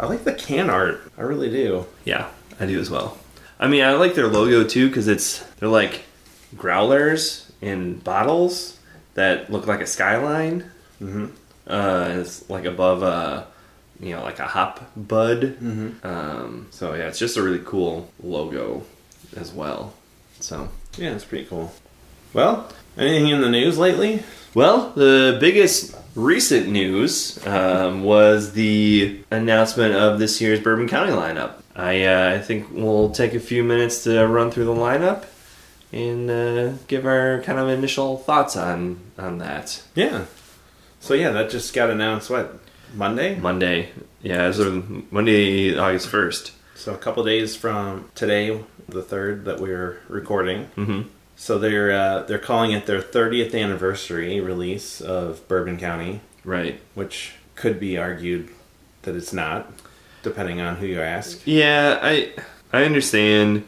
I 0.00 0.06
like 0.06 0.24
the 0.24 0.32
can 0.32 0.68
art. 0.68 1.00
I 1.16 1.22
really 1.22 1.50
do. 1.50 1.86
Yeah, 2.04 2.28
I 2.58 2.66
do 2.66 2.80
as 2.80 2.90
well. 2.90 3.18
I 3.60 3.68
mean, 3.68 3.84
I 3.84 3.92
like 3.92 4.14
their 4.14 4.26
logo 4.26 4.64
too 4.64 4.88
because 4.88 5.06
it's 5.06 5.38
they're 5.60 5.68
like 5.68 6.02
growlers 6.56 7.50
in 7.60 7.98
bottles 7.98 8.78
that 9.14 9.50
look 9.50 9.66
like 9.66 9.80
a 9.80 9.86
skyline. 9.86 10.62
Mm-hmm. 11.00 11.26
Uh, 11.66 12.16
it's 12.16 12.48
like 12.50 12.64
above 12.64 13.02
a, 13.02 13.46
you 14.00 14.14
know, 14.14 14.22
like 14.22 14.38
a 14.38 14.46
hop 14.46 14.90
bud. 14.96 15.42
Mm-hmm. 15.42 16.06
Um, 16.06 16.66
so 16.70 16.94
yeah, 16.94 17.08
it's 17.08 17.18
just 17.18 17.36
a 17.36 17.42
really 17.42 17.62
cool 17.64 18.10
logo 18.22 18.82
as 19.36 19.52
well. 19.52 19.94
So 20.40 20.68
Yeah, 20.96 21.14
it's 21.14 21.24
pretty 21.24 21.44
cool. 21.44 21.72
Well, 22.34 22.68
anything 22.96 23.28
in 23.28 23.40
the 23.40 23.50
news 23.50 23.78
lately? 23.78 24.22
Well, 24.54 24.90
the 24.90 25.38
biggest 25.40 25.96
recent 26.14 26.68
news 26.68 27.44
um, 27.46 28.04
was 28.04 28.52
the 28.52 29.20
announcement 29.30 29.94
of 29.94 30.18
this 30.18 30.40
year's 30.40 30.60
Bourbon 30.60 30.88
County 30.88 31.12
lineup. 31.12 31.54
I, 31.74 32.04
uh, 32.04 32.34
I 32.34 32.38
think 32.38 32.68
we'll 32.70 33.10
take 33.10 33.32
a 33.34 33.40
few 33.40 33.64
minutes 33.64 34.04
to 34.04 34.26
run 34.26 34.50
through 34.50 34.66
the 34.66 34.74
lineup 34.74 35.24
and 35.90 36.30
uh, 36.30 36.72
give 36.86 37.06
our 37.06 37.40
kind 37.42 37.58
of 37.58 37.68
initial 37.68 38.18
thoughts 38.18 38.56
on 38.56 38.98
on 39.18 39.38
that. 39.38 39.82
Yeah. 39.94 40.24
So 41.02 41.14
yeah, 41.14 41.30
that 41.30 41.50
just 41.50 41.74
got 41.74 41.90
announced. 41.90 42.30
What 42.30 42.60
Monday? 42.94 43.34
Monday, 43.36 43.90
yeah, 44.22 44.42
as 44.42 44.60
of 44.60 45.10
Monday, 45.12 45.76
August 45.76 46.08
first. 46.08 46.52
So 46.76 46.94
a 46.94 46.96
couple 46.96 47.24
days 47.24 47.56
from 47.56 48.08
today, 48.14 48.62
the 48.88 49.02
third 49.02 49.44
that 49.46 49.58
we're 49.58 49.98
recording. 50.08 50.68
Mm-hmm. 50.76 51.08
So 51.34 51.58
they're 51.58 51.90
uh, 51.90 52.22
they're 52.22 52.38
calling 52.38 52.70
it 52.70 52.86
their 52.86 53.02
30th 53.02 53.52
anniversary 53.60 54.40
release 54.40 55.00
of 55.00 55.46
Bourbon 55.48 55.76
County, 55.76 56.20
Right. 56.44 56.80
which 56.94 57.34
could 57.56 57.80
be 57.80 57.98
argued 57.98 58.50
that 59.02 59.16
it's 59.16 59.32
not, 59.32 59.72
depending 60.22 60.60
on 60.60 60.76
who 60.76 60.86
you 60.86 61.00
ask. 61.00 61.40
Yeah, 61.44 61.98
I 62.00 62.32
I 62.72 62.84
understand. 62.84 63.66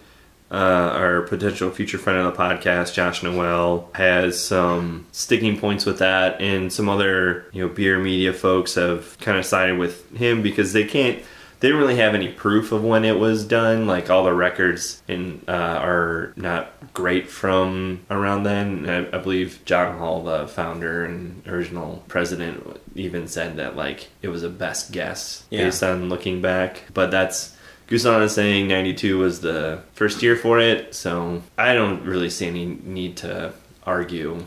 Uh, 0.55 0.93
our 0.95 1.23
potential 1.23 1.69
future 1.73 1.99
friend 1.99 2.19
of 2.21 2.33
the 2.33 2.39
podcast, 2.41 2.95
Josh 2.95 3.25
Noel, 3.25 3.89
has 3.97 4.41
some 4.41 5.05
sticking 5.11 5.59
points 5.59 5.85
with 5.85 5.99
that, 5.99 6.41
and 6.41 6.73
some 6.73 6.89
other 6.89 7.47
you 7.53 7.67
know 7.67 7.75
beer 7.75 7.99
media 7.99 8.33
folks 8.33 8.77
have 8.77 9.19
kind 9.19 9.37
of 9.37 9.45
sided 9.45 9.79
with 9.79 10.09
him 10.17 10.43
because 10.43 10.73
they 10.73 10.85
can't. 10.85 11.19
They 11.61 11.71
don't 11.71 11.79
really 11.79 11.97
have 11.97 12.15
any 12.15 12.29
proof 12.29 12.73
of 12.73 12.85
when 12.85 13.05
it 13.07 13.19
was 13.19 13.45
done. 13.47 13.87
Like 13.87 14.11
all 14.11 14.23
the 14.25 14.35
records 14.35 15.03
in 15.09 15.41
uh, 15.49 15.53
are 15.53 16.35
not 16.37 16.71
great 16.93 17.29
from 17.31 18.01
around 18.11 18.43
then. 18.43 18.89
I, 18.89 19.17
I 19.17 19.19
believe 19.19 19.61
John 19.65 19.97
Hall, 19.99 20.23
the 20.23 20.47
founder 20.47 21.05
and 21.07 21.43
original 21.49 22.05
president, 22.07 22.81
even 22.95 23.27
said 23.29 23.57
that 23.57 23.77
like 23.77 24.09
it 24.21 24.29
was 24.29 24.43
a 24.43 24.51
best 24.51 24.93
guess 24.93 25.47
Yeah. 25.51 25.65
based 25.65 25.83
on 25.83 26.09
looking 26.11 26.43
back. 26.43 26.83
But 26.93 27.11
that's 27.11 27.54
Goose 27.87 28.07
Island 28.07 28.25
is 28.25 28.35
saying 28.35 28.69
92 28.69 29.19
was 29.19 29.41
the 29.41 29.81
first 29.95 30.23
year 30.23 30.37
for 30.37 30.59
it, 30.59 30.95
so 30.95 31.43
I 31.59 31.75
don't 31.75 32.03
really 32.05 32.31
see 32.31 32.47
any 32.47 32.65
need 32.67 33.17
to 33.19 33.53
argue. 33.85 34.45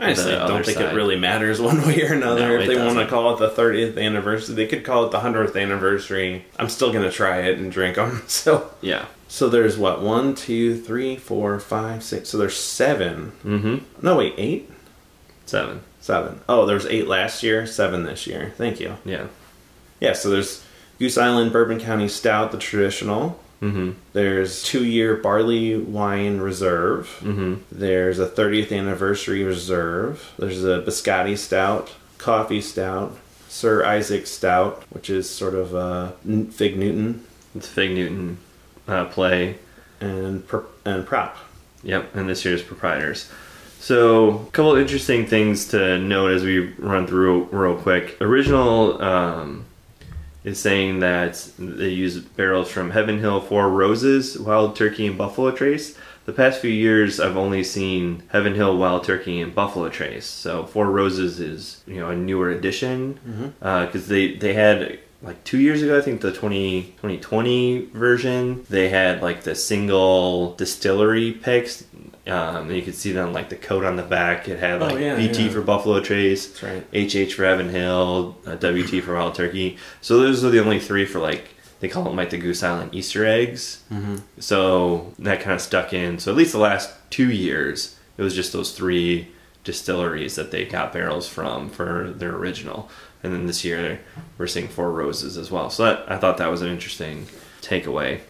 I 0.00 0.06
honestly 0.06 0.30
don't 0.30 0.64
think 0.64 0.78
side. 0.78 0.92
it 0.92 0.96
really 0.96 1.18
matters 1.18 1.60
one 1.70 1.84
way 1.84 2.02
or 2.04 2.12
another. 2.14 2.56
No, 2.56 2.60
if 2.62 2.68
they 2.68 2.76
want 2.76 2.98
to 2.98 3.06
call 3.08 3.34
it 3.34 3.38
the 3.40 3.50
30th 3.50 4.00
anniversary, 4.00 4.54
they 4.54 4.66
could 4.68 4.84
call 4.84 5.04
it 5.06 5.10
the 5.10 5.18
100th 5.18 5.60
anniversary. 5.60 6.44
I'm 6.56 6.68
still 6.68 6.92
gonna 6.92 7.10
try 7.10 7.40
it 7.40 7.58
and 7.58 7.72
drink 7.72 7.96
them. 7.96 8.22
So, 8.28 8.70
Yeah. 8.80 9.06
so 9.26 9.48
there's 9.48 9.76
what 9.76 10.00
one, 10.00 10.36
two, 10.36 10.80
three, 10.80 11.16
four, 11.16 11.58
five, 11.58 12.04
six. 12.04 12.28
So 12.28 12.38
there's 12.38 12.56
seven. 12.56 13.32
Mm-hmm. 13.44 14.06
No, 14.06 14.16
wait, 14.18 14.34
eight, 14.38 14.70
Seven. 15.46 15.80
seven. 16.00 16.42
Oh, 16.48 16.64
there 16.64 16.76
was 16.76 16.86
eight 16.86 17.08
last 17.08 17.42
year, 17.42 17.66
seven 17.66 18.04
this 18.04 18.24
year. 18.26 18.52
Thank 18.56 18.78
you. 18.78 18.96
Yeah. 19.04 19.26
Yeah. 19.98 20.12
So 20.12 20.30
there's 20.30 20.62
Goose 20.98 21.18
Island 21.18 21.52
Bourbon 21.52 21.78
County 21.80 22.08
Stout, 22.08 22.52
the 22.52 22.58
traditional. 22.58 23.38
Mm-hmm. 23.62 23.92
There's 24.12 24.62
two 24.62 24.84
year 24.84 25.16
barley 25.16 25.76
wine 25.76 26.38
reserve. 26.38 27.18
Mm-hmm. 27.22 27.54
There's 27.72 28.18
a 28.18 28.28
30th 28.28 28.76
anniversary 28.76 29.42
reserve. 29.42 30.32
There's 30.38 30.64
a 30.64 30.80
biscotti 30.82 31.36
stout, 31.36 31.92
coffee 32.18 32.60
stout, 32.60 33.16
Sir 33.48 33.84
Isaac 33.84 34.26
stout, 34.28 34.84
which 34.90 35.10
is 35.10 35.28
sort 35.28 35.54
of 35.54 35.74
a 35.74 36.12
Fig 36.52 36.76
Newton 36.78 37.24
It's 37.56 37.66
Fig 37.68 37.92
Newton 37.92 38.38
uh, 38.86 39.06
play. 39.06 39.56
and 40.00 40.46
per- 40.46 40.66
and 40.84 41.04
prop. 41.04 41.36
Yep, 41.82 42.14
and 42.14 42.28
this 42.28 42.44
year's 42.44 42.62
proprietors. 42.62 43.30
So, 43.80 44.30
a 44.48 44.50
couple 44.50 44.72
of 44.72 44.78
interesting 44.78 45.26
things 45.26 45.66
to 45.68 45.98
note 45.98 46.32
as 46.32 46.42
we 46.42 46.58
run 46.78 47.06
through 47.06 47.44
real 47.52 47.76
quick. 47.76 48.20
Original 48.20 49.00
um, 49.00 49.64
is 50.44 50.60
saying 50.60 51.00
that 51.00 51.50
they 51.58 51.88
use 51.88 52.18
barrels 52.20 52.70
from 52.70 52.90
Heaven 52.90 53.18
Hill, 53.18 53.40
Four 53.40 53.70
Roses, 53.70 54.38
Wild 54.38 54.76
Turkey, 54.76 55.06
and 55.06 55.18
Buffalo 55.18 55.50
Trace. 55.50 55.96
The 56.26 56.32
past 56.32 56.60
few 56.60 56.70
years, 56.70 57.20
I've 57.20 57.36
only 57.36 57.64
seen 57.64 58.22
Heaven 58.28 58.54
Hill, 58.54 58.76
Wild 58.76 59.04
Turkey, 59.04 59.40
and 59.40 59.54
Buffalo 59.54 59.88
Trace. 59.88 60.26
So, 60.26 60.66
Four 60.66 60.90
Roses 60.90 61.40
is 61.40 61.82
you 61.86 61.96
know 61.96 62.10
a 62.10 62.16
newer 62.16 62.50
addition 62.50 63.18
mm-hmm. 63.26 63.48
uh, 63.62 63.86
because 63.86 64.08
they 64.08 64.34
they 64.34 64.54
had 64.54 64.98
like 65.22 65.42
two 65.44 65.58
years 65.58 65.82
ago, 65.82 65.98
I 65.98 66.00
think 66.00 66.20
the 66.20 66.32
20, 66.32 66.82
2020 66.82 67.86
version, 67.92 68.64
they 68.70 68.88
had 68.88 69.20
like 69.22 69.42
the 69.42 69.54
single 69.54 70.54
distillery 70.54 71.32
picks. 71.32 71.84
Um, 72.26 72.66
and 72.66 72.76
you 72.76 72.82
could 72.82 72.94
see 72.94 73.12
them 73.12 73.32
like 73.32 73.48
the 73.48 73.56
coat 73.56 73.84
on 73.84 73.96
the 73.96 74.02
back. 74.02 74.48
It 74.48 74.58
had 74.58 74.82
Oh, 74.82 74.86
like 74.86 74.98
yeah, 75.00 75.16
BT 75.16 75.44
yeah. 75.44 75.50
for 75.50 75.62
Buffalo 75.62 76.00
Trace, 76.00 76.62
right. 76.62 76.84
HH 76.92 77.32
for 77.32 77.44
Heaven 77.44 77.70
Hill, 77.70 78.36
uh, 78.46 78.56
WT 78.56 79.02
for 79.02 79.14
Wild 79.14 79.34
Turkey. 79.34 79.78
So 80.02 80.18
those 80.18 80.44
are 80.44 80.50
the 80.50 80.60
only 80.62 80.78
three 80.78 81.06
for 81.06 81.20
like 81.20 81.48
they 81.80 81.88
call 81.88 82.04
them 82.04 82.16
like 82.16 82.30
the 82.30 82.36
Goose 82.38 82.62
Island 82.62 82.94
Easter 82.94 83.24
eggs. 83.24 83.82
Mm-hmm. 83.90 84.16
So 84.40 85.14
that 85.20 85.40
kind 85.40 85.54
of 85.54 85.60
stuck 85.62 85.92
in. 85.94 86.18
So 86.18 86.30
at 86.30 86.36
least 86.36 86.52
the 86.52 86.58
last 86.58 86.90
two 87.10 87.30
years, 87.32 87.96
it 88.18 88.22
was 88.22 88.34
just 88.34 88.52
those 88.52 88.72
three 88.72 89.28
distilleries 89.64 90.34
that 90.36 90.50
they 90.50 90.64
got 90.64 90.92
barrels 90.92 91.28
from 91.28 91.68
for 91.70 92.10
their 92.10 92.34
original. 92.34 92.90
And 93.22 93.32
then 93.32 93.46
this 93.46 93.64
year, 93.64 94.00
we're 94.36 94.46
seeing 94.46 94.68
Four 94.68 94.92
Roses 94.92 95.36
as 95.36 95.50
well. 95.50 95.70
So 95.70 95.84
that, 95.84 96.10
I 96.10 96.18
thought 96.18 96.38
that 96.38 96.50
was 96.50 96.62
an 96.62 96.68
interesting 96.68 97.26
takeaway. 97.60 98.20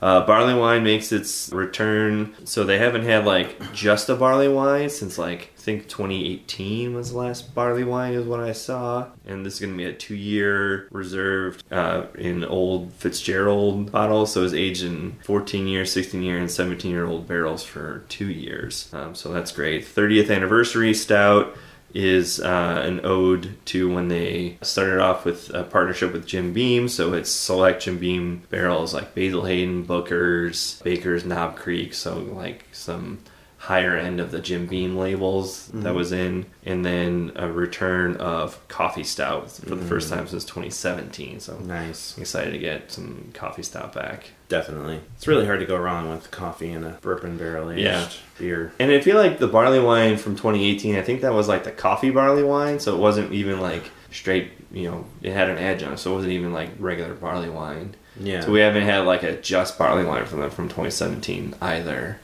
Uh, 0.00 0.24
barley 0.24 0.54
wine 0.54 0.84
makes 0.84 1.10
its 1.10 1.50
return. 1.52 2.34
So 2.44 2.64
they 2.64 2.78
haven't 2.78 3.02
had 3.02 3.24
like 3.24 3.72
just 3.72 4.08
a 4.08 4.14
barley 4.14 4.48
wine 4.48 4.90
since 4.90 5.18
like 5.18 5.52
I 5.56 5.60
think 5.60 5.88
2018 5.88 6.94
was 6.94 7.10
the 7.10 7.18
last 7.18 7.54
barley 7.54 7.84
wine 7.84 8.14
is 8.14 8.24
what 8.24 8.40
I 8.40 8.52
saw. 8.52 9.08
And 9.26 9.44
this 9.44 9.54
is 9.54 9.60
going 9.60 9.72
to 9.72 9.76
be 9.76 9.84
a 9.84 9.92
two 9.92 10.14
year 10.14 10.88
reserved 10.90 11.64
uh, 11.72 12.06
in 12.16 12.44
old 12.44 12.92
Fitzgerald 12.94 13.90
bottles. 13.90 14.32
So 14.32 14.44
it's 14.44 14.54
aged 14.54 14.84
in 14.84 15.12
14 15.24 15.66
year, 15.66 15.84
16 15.84 16.22
year, 16.22 16.38
and 16.38 16.50
17 16.50 16.90
year 16.90 17.06
old 17.06 17.26
barrels 17.26 17.64
for 17.64 18.04
two 18.08 18.30
years. 18.30 18.88
Um, 18.92 19.14
so 19.14 19.32
that's 19.32 19.52
great. 19.52 19.84
30th 19.84 20.34
anniversary 20.34 20.94
stout 20.94 21.56
is 21.94 22.40
uh, 22.40 22.82
an 22.84 23.00
ode 23.04 23.56
to 23.66 23.92
when 23.92 24.08
they 24.08 24.58
started 24.62 25.00
off 25.00 25.24
with 25.24 25.52
a 25.54 25.64
partnership 25.64 26.12
with 26.12 26.26
Jim 26.26 26.52
Beam. 26.52 26.88
So 26.88 27.14
it's 27.14 27.30
select 27.30 27.82
Jim 27.82 27.98
Beam 27.98 28.42
barrels 28.50 28.92
like 28.94 29.14
Basil 29.14 29.44
Hayden, 29.44 29.84
Booker's, 29.84 30.80
Baker's, 30.84 31.24
Knob 31.24 31.56
Creek. 31.56 31.94
So 31.94 32.18
like 32.18 32.66
some 32.72 33.18
higher 33.58 33.96
end 33.96 34.20
of 34.20 34.30
the 34.30 34.40
Jim 34.40 34.66
Beam 34.66 34.96
labels 34.96 35.66
that 35.68 35.92
was 35.94 36.12
in, 36.12 36.46
and 36.64 36.86
then 36.86 37.32
a 37.34 37.50
return 37.50 38.16
of 38.16 38.66
coffee 38.68 39.02
stout 39.02 39.50
for 39.50 39.74
the 39.74 39.84
first 39.84 40.08
time 40.10 40.28
since 40.28 40.44
2017. 40.44 41.40
So 41.40 41.58
Nice. 41.58 42.16
I'm 42.16 42.22
excited 42.22 42.52
to 42.52 42.58
get 42.58 42.92
some 42.92 43.30
coffee 43.34 43.64
stout 43.64 43.92
back. 43.92 44.30
Definitely. 44.48 45.00
It's 45.16 45.26
really 45.26 45.44
hard 45.44 45.60
to 45.60 45.66
go 45.66 45.76
wrong 45.76 46.08
with 46.08 46.30
coffee 46.30 46.70
and 46.72 46.84
a 46.84 46.90
bourbon 47.02 47.36
barrel 47.36 47.70
aged 47.70 47.80
Yeah. 47.82 48.08
beer. 48.38 48.72
And 48.78 48.90
I 48.90 49.00
feel 49.00 49.16
like 49.16 49.38
the 49.38 49.46
barley 49.46 49.78
wine 49.80 50.16
from 50.16 50.36
2018, 50.36 50.96
I 50.96 51.02
think 51.02 51.20
that 51.20 51.34
was 51.34 51.48
like 51.48 51.64
the 51.64 51.70
coffee 51.70 52.10
barley 52.10 52.42
wine, 52.42 52.80
so 52.80 52.94
it 52.94 52.98
wasn't 52.98 53.32
even 53.32 53.60
like 53.60 53.90
straight, 54.10 54.52
you 54.72 54.90
know, 54.90 55.04
it 55.22 55.32
had 55.32 55.50
an 55.50 55.58
adjunct, 55.58 56.00
so 56.00 56.12
it 56.12 56.14
wasn't 56.16 56.32
even 56.32 56.52
like 56.54 56.70
regular 56.78 57.12
barley 57.14 57.50
wine. 57.50 57.94
Yeah. 58.18 58.40
So 58.40 58.50
we 58.50 58.60
haven't 58.60 58.82
had 58.84 59.00
like 59.00 59.22
a 59.22 59.36
just 59.40 59.78
barley 59.78 60.04
wine 60.04 60.24
from 60.24 60.40
them 60.40 60.50
from 60.50 60.68
2017 60.68 61.54
either. 61.60 62.18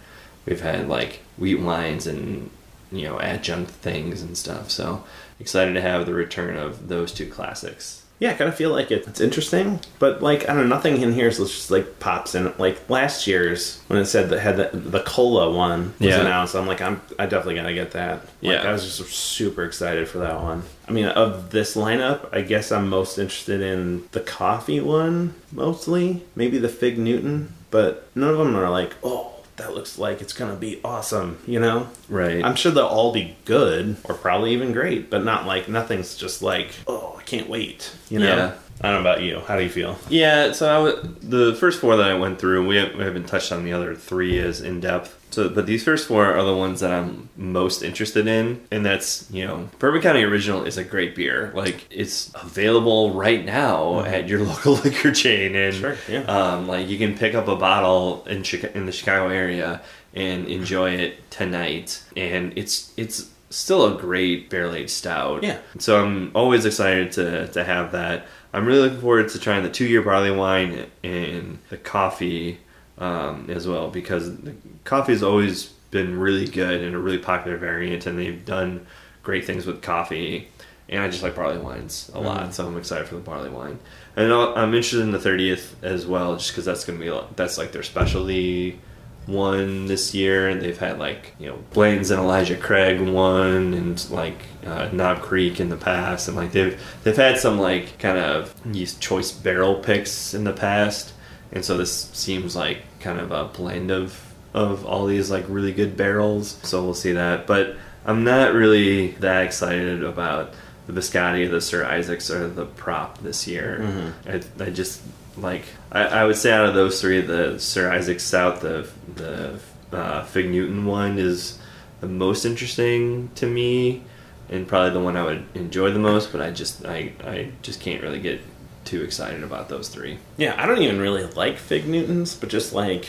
We've 0.47 0.61
had 0.63 0.89
like 0.89 1.21
wheat 1.37 1.61
wines 1.61 2.07
and 2.07 2.51
you 2.91 3.03
know 3.09 3.21
adjunct 3.21 3.71
things 3.71 4.23
and 4.23 4.37
stuff. 4.37 4.71
So 4.71 5.05
excited 5.39 5.75
to 5.75 5.81
have 5.83 6.07
the 6.07 6.15
return 6.15 6.57
of 6.57 6.89
those 6.89 7.13
two 7.13 7.29
classics. 7.29 8.04
Yeah, 8.25 8.31
I 8.31 8.35
kind 8.35 8.49
of 8.49 8.55
feel 8.57 8.71
like 8.71 8.91
it, 8.91 9.07
it's 9.07 9.21
interesting, 9.21 9.81
but 9.99 10.23
like 10.23 10.45
I 10.49 10.55
don't 10.55 10.67
know, 10.69 10.75
nothing 10.77 11.03
in 11.03 11.13
here 11.13 11.29
is 11.29 11.37
just 11.37 11.71
like 11.71 12.01
pops 12.01 12.35
in. 12.35 12.53
Like 12.57 12.89
last 12.89 13.27
year's 13.27 13.83
when 13.89 13.99
it 13.99 14.07
said 14.07 14.31
that 14.31 14.41
had 14.41 14.57
the, 14.57 14.71
the 14.73 15.01
cola 15.01 15.51
one 15.53 15.93
was 16.01 16.09
Yeah. 16.09 16.21
announced, 16.23 16.55
I'm 16.57 16.67
like, 16.67 16.81
I'm 16.81 17.03
I 17.19 17.27
definitely 17.27 17.57
gotta 17.57 17.75
get 17.75 17.91
that. 17.91 18.23
Like, 18.23 18.29
Yeah. 18.41 18.63
I 18.69 18.73
was 18.73 18.85
just 18.97 19.11
super 19.13 19.63
excited 19.65 20.09
for 20.09 20.19
that 20.21 20.43
one. 20.43 20.63
I 20.89 20.93
mean, 20.93 21.05
of 21.05 21.51
this 21.51 21.77
lineup, 21.77 22.29
I 22.33 22.41
guess 22.41 22.73
I'm 22.73 22.89
most 22.89 23.19
interested 23.19 23.61
in 23.61 24.05
the 24.13 24.21
coffee 24.21 24.81
one 24.81 25.35
mostly, 25.53 26.23
maybe 26.35 26.57
the 26.57 26.69
Fig 26.71 26.99
Newton, 26.99 27.53
but 27.71 28.09
none 28.15 28.31
of 28.31 28.39
them 28.39 28.57
are 28.57 28.71
like, 28.71 28.95
oh, 29.03 29.33
that 29.57 29.75
looks 29.75 29.99
like 29.99 30.21
it's 30.21 30.33
gonna 30.33 30.57
be 30.57 30.81
awesome, 30.85 31.39
you 31.47 31.61
know? 31.61 31.89
Right. 32.09 32.45
I'm 32.45 32.57
sure 32.57 32.73
they'll 32.73 32.85
all 32.87 33.13
be 33.13 33.37
good 33.45 33.97
or 34.05 34.15
probably 34.15 34.53
even 34.53 34.73
great, 34.73 35.11
but 35.11 35.25
not 35.25 35.47
like 35.47 35.69
nothing's 35.69 36.17
just 36.17 36.43
like, 36.43 36.71
oh, 36.87 37.17
I 37.19 37.23
can't 37.23 37.49
wait, 37.49 37.95
you 38.09 38.19
know? 38.19 38.27
Yeah. 38.27 38.53
I 38.81 38.91
don't 38.91 39.03
know 39.03 39.09
about 39.11 39.23
you. 39.23 39.41
How 39.47 39.57
do 39.57 39.63
you 39.63 39.69
feel? 39.71 39.97
Yeah, 40.09 40.51
so 40.53 40.69
I 40.69 40.91
w- 40.93 41.17
the 41.23 41.55
first 41.55 41.81
four 41.81 41.97
that 41.97 42.11
I 42.11 42.15
went 42.15 42.41
through, 42.41 42.67
we, 42.67 42.77
have, 42.77 42.95
we 42.97 43.05
haven't 43.05 43.27
touched 43.29 43.53
on 43.53 43.65
the 43.65 43.73
other 43.73 43.95
three 43.95 44.39
as 44.41 44.61
in 44.61 44.81
depth. 44.81 45.17
So, 45.35 45.49
but 45.49 45.67
these 45.67 45.83
first 45.83 46.07
four 46.07 46.27
are 46.33 46.45
the 46.45 46.55
ones 46.57 46.79
that 46.81 46.93
I'm 46.93 47.29
most 47.37 47.83
interested 47.83 48.27
in, 48.29 48.61
and 48.71 48.87
that's 48.87 49.29
you 49.33 49.45
know, 49.45 49.69
Bourbon 49.81 50.01
County 50.01 50.23
Original 50.23 50.65
is 50.65 50.79
a 50.79 50.85
great 50.85 51.17
beer. 51.17 51.51
Like 51.55 51.87
it's 51.91 52.31
available 52.41 53.13
right 53.13 53.45
now 53.45 54.01
at 54.05 54.29
your 54.29 54.41
local 54.45 54.75
liquor 54.75 55.11
chain, 55.13 55.57
and 55.57 55.75
Sure, 55.75 55.97
yeah. 56.09 56.21
um, 56.23 56.69
like 56.69 56.89
you 56.89 56.99
can 56.99 57.17
pick 57.19 57.35
up 57.35 57.49
a 57.49 57.57
bottle 57.57 58.25
in 58.27 58.43
Chica- 58.45 58.77
in 58.77 58.87
the 58.87 58.93
Chicago 58.93 59.29
area 59.29 59.83
and 60.15 60.47
enjoy 60.47 60.91
it 60.91 61.29
tonight, 61.31 62.03
and 62.17 62.53
it's 62.57 62.93
it's 62.97 63.31
still 63.51 63.93
a 63.97 64.01
great 64.01 64.51
barrel 64.51 64.75
aged 64.75 64.91
stout. 64.91 65.43
Yeah. 65.43 65.59
So 65.79 66.03
I'm 66.05 66.31
always 66.35 66.65
excited 66.65 67.11
to 67.13 67.49
to 67.49 67.65
have 67.65 67.91
that. 67.93 68.27
I'm 68.53 68.67
really 68.67 68.83
looking 68.83 69.01
forward 69.01 69.29
to 69.31 69.39
trying 69.41 69.65
the 69.65 69.69
two 69.71 69.87
year 69.87 70.01
barley 70.03 70.31
wine 70.31 70.87
and 71.03 71.59
the 71.71 71.77
coffee 71.77 72.61
um, 72.99 73.47
as 73.49 73.67
well 73.67 73.89
because 73.91 74.37
the 74.43 74.55
coffee 74.85 75.13
has 75.13 75.23
always 75.23 75.65
been 75.91 76.19
really 76.19 76.47
good 76.47 76.81
and 76.83 76.95
a 76.95 76.99
really 76.99 77.19
popular 77.19 77.57
variant, 77.57 78.07
and 78.07 78.19
they've 78.19 78.45
done 78.45 78.87
great 79.23 79.45
things 79.45 79.65
with 79.67 79.81
coffee. 79.83 80.49
And 80.89 81.01
I 81.03 81.09
just 81.09 81.23
like 81.23 81.35
barley 81.35 81.57
wines 81.59 82.11
a 82.15 82.21
lot, 82.21 82.53
so 82.55 82.67
I'm 82.67 82.77
excited 82.77 83.09
for 83.09 83.15
the 83.15 83.21
barley 83.23 83.49
wine. 83.49 83.79
And 84.17 84.31
I'll- 84.31 84.53
I'm 84.55 84.75
interested 84.75 85.01
in 85.01 85.13
the 85.13 85.19
30th 85.19 85.77
as 85.83 86.05
well, 86.05 86.37
just 86.37 86.51
because 86.51 86.67
that's 86.67 86.85
going 86.85 86.99
to 87.01 87.05
be 87.05 87.27
that's 87.37 87.57
like 87.57 87.73
their 87.73 87.83
specialty 87.83 88.79
one 89.27 89.87
this 89.87 90.15
year, 90.15 90.47
and 90.51 90.61
they've 90.61 90.77
had 90.77 90.99
like 90.99 91.35
you 91.39 91.47
know 91.49 91.59
Blanton's 91.73 92.11
and 92.11 92.21
Elijah 92.21 92.57
Craig 92.59 93.01
one, 93.01 93.73
and 93.73 94.11
like 94.11 94.37
uh, 94.67 94.91
Knob 94.93 95.23
Creek 95.23 95.59
in 95.59 95.71
the 95.71 95.77
past, 95.79 96.29
and 96.29 96.37
like 96.37 96.53
they've 96.53 96.79
they've 97.03 97.17
had 97.17 97.39
some 97.39 97.59
like 97.59 97.99
kind 97.99 98.19
of 98.19 98.55
these 98.71 98.95
choice 98.99 99.33
barrel 99.33 99.77
picks 99.77 100.35
in 100.35 100.45
the 100.45 100.53
past, 100.53 101.14
and 101.55 101.65
so 101.65 101.77
this 101.77 102.11
seems 102.13 102.55
like 102.55 102.79
kind 103.01 103.19
of 103.21 103.31
a 103.31 103.45
blend 103.45 103.91
of 103.91 104.21
of 104.53 104.85
all 104.87 105.07
these 105.07 105.31
like 105.31 105.45
really 105.49 105.73
good 105.73 105.97
barrels. 105.97 106.59
So 106.63 106.85
we'll 106.85 106.95
see 106.95 107.13
that, 107.13 107.47
but 107.47 107.77
I'm 108.05 108.25
not 108.25 108.53
really 108.53 109.13
that 109.13 109.45
excited 109.45 110.05
about 110.05 110.53
the 110.87 110.93
Biscotti, 110.93 111.51
the 111.51 111.61
Sir 111.61 111.85
Isaacs, 111.87 112.31
or 112.31 112.47
the 112.49 112.67
prop 112.67 113.19
this 113.19 113.47
year. 113.47 114.13
I, 114.27 114.65
I 114.65 114.71
just 114.71 115.01
like 115.37 115.65
I, 115.91 116.03
I 116.03 116.25
would 116.25 116.37
say 116.37 116.53
out 116.53 116.67
of 116.67 116.75
those 116.75 117.01
three, 117.01 117.21
the 117.21 117.59
Sir 117.59 117.91
Isaac 117.91 118.21
Stout, 118.21 118.61
the 118.61 118.89
the 119.15 119.59
uh, 119.93 120.25
Fig 120.25 120.51
Newton 120.51 120.87
one 120.87 121.19
is 121.19 121.59
the 122.01 122.09
most 122.09 122.45
interesting 122.45 123.31
to 123.37 123.47
me, 123.47 124.03
and 124.51 124.69
probably 124.69 124.91
the 124.91 125.01
one 125.01 125.17
I 125.17 125.25
would 125.25 125.47
enjoy 125.55 125.91
the 125.91 125.99
most. 125.99 126.33
But 126.33 126.43
I 126.43 126.51
just 126.51 126.85
I 126.85 127.13
I 127.25 127.53
just 127.63 127.81
can't 127.81 128.03
really 128.03 128.21
get 128.21 128.41
too 128.85 129.03
excited 129.03 129.43
about 129.43 129.69
those 129.69 129.89
three. 129.89 130.19
Yeah, 130.37 130.55
I 130.57 130.67
don't 130.67 130.83
even 130.83 131.01
really 131.01 131.25
like 131.25 131.57
Fig 131.59 131.87
Newtons, 131.87 132.35
but 132.35 132.49
just 132.49 132.73
like 132.73 133.07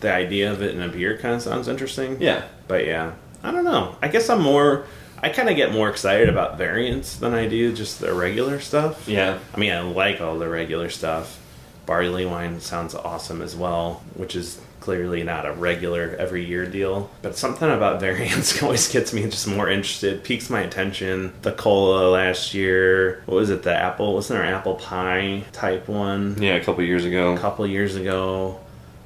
the 0.00 0.12
idea 0.12 0.52
of 0.52 0.62
it 0.62 0.74
in 0.74 0.82
a 0.82 0.88
beer 0.88 1.16
kind 1.18 1.34
of 1.34 1.42
sounds 1.42 1.68
interesting. 1.68 2.20
Yeah, 2.20 2.44
But 2.68 2.86
yeah, 2.86 3.12
I 3.42 3.50
don't 3.50 3.64
know. 3.64 3.96
I 4.02 4.08
guess 4.08 4.28
I'm 4.30 4.42
more. 4.42 4.86
I 5.22 5.30
kind 5.30 5.48
of 5.48 5.56
get 5.56 5.72
more 5.72 5.88
excited 5.88 6.28
about 6.28 6.58
variants 6.58 7.16
than 7.16 7.32
I 7.32 7.48
do 7.48 7.72
just 7.72 7.98
the 8.00 8.12
regular 8.12 8.60
stuff. 8.60 9.08
yeah, 9.08 9.38
I 9.54 9.58
mean, 9.58 9.72
I 9.72 9.80
like 9.80 10.20
all 10.20 10.38
the 10.38 10.48
regular 10.48 10.90
stuff. 10.90 11.40
Barley 11.86 12.26
wine 12.26 12.60
sounds 12.60 12.94
awesome 12.94 13.40
as 13.42 13.54
well, 13.56 14.02
which 14.14 14.34
is 14.36 14.60
clearly 14.84 15.22
not 15.22 15.46
a 15.46 15.52
regular 15.52 16.14
every 16.18 16.44
year 16.44 16.66
deal. 16.66 17.08
But 17.22 17.38
something 17.38 17.70
about 17.70 18.00
variants 18.08 18.62
always 18.62 18.86
gets 18.92 19.14
me 19.14 19.22
just 19.22 19.48
more 19.48 19.70
interested, 19.70 20.22
piques 20.22 20.50
my 20.50 20.60
attention. 20.60 21.32
The 21.40 21.52
cola 21.52 22.10
last 22.10 22.52
year, 22.52 23.22
what 23.24 23.36
was 23.36 23.48
it? 23.48 23.62
The 23.62 23.74
apple, 23.74 24.12
wasn't 24.12 24.40
there 24.40 24.46
an 24.46 24.52
apple 24.52 24.74
pie 24.74 25.44
type 25.52 25.88
one 25.88 26.36
yeah. 26.40 26.56
A 26.56 26.62
couple 26.64 26.84
years 26.84 27.06
ago. 27.06 27.32
a 27.32 27.38
couple 27.38 27.66
years 27.66 27.96
ago? 27.96 28.60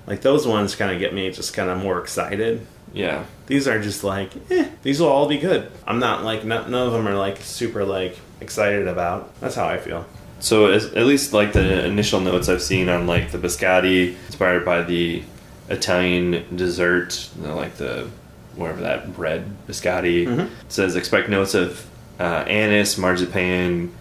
Like 0.09 0.23
those 0.23 0.49
ones 0.49 0.75
kind 0.75 0.91
of 0.91 0.99
get 0.99 1.15
me 1.15 1.31
just 1.31 1.55
kind 1.55 1.71
of 1.71 1.79
more 1.81 2.01
excited. 2.01 2.67
yeah, 2.93 3.25
These 3.47 3.69
are 3.69 3.81
just 3.81 4.03
like, 4.03 4.33
eh, 4.51 4.69
these 4.83 5.01
will 5.01 5.09
all 5.09 5.29
be 5.29 5.39
good. 5.39 5.71
I'm 5.87 6.01
not 6.01 6.25
like, 6.25 6.45
none 6.45 6.71
none 6.73 6.87
of 6.89 6.93
them 6.93 7.07
are 7.07 7.15
like 7.15 7.37
super 7.43 7.85
like 7.85 8.19
excited 8.41 8.89
about. 8.89 9.39
That's 9.41 9.55
how 9.55 9.69
I 9.69 9.79
feel. 9.79 10.07
So 10.41 10.67
as, 10.67 10.87
at 10.95 11.07
least 11.07 11.33
like 11.33 11.53
the 11.53 11.85
initial 11.85 12.21
notes 12.21 12.49
I've 12.49 12.63
seen 12.63 12.89
on 12.89 13.07
like 13.07 13.31
the 13.33 13.39
biscotti, 13.39 14.17
inspired 14.27 14.65
by 14.65 14.83
the 14.83 15.23
Italian 15.69 16.57
dessert, 16.57 17.29
you 17.39 17.47
know, 17.47 17.57
like 17.57 17.77
the 17.77 18.09
whatever 18.57 18.81
that 18.81 19.15
bread 19.15 19.45
biscotti 19.69 20.27
Mhm. 20.27 20.47
It 20.47 20.51
says 20.69 20.97
expect 20.97 21.29
notes 21.29 21.55
of 21.55 21.87
uh, 22.19 22.45
anise, 22.49 22.99
marzipan, 22.99 23.93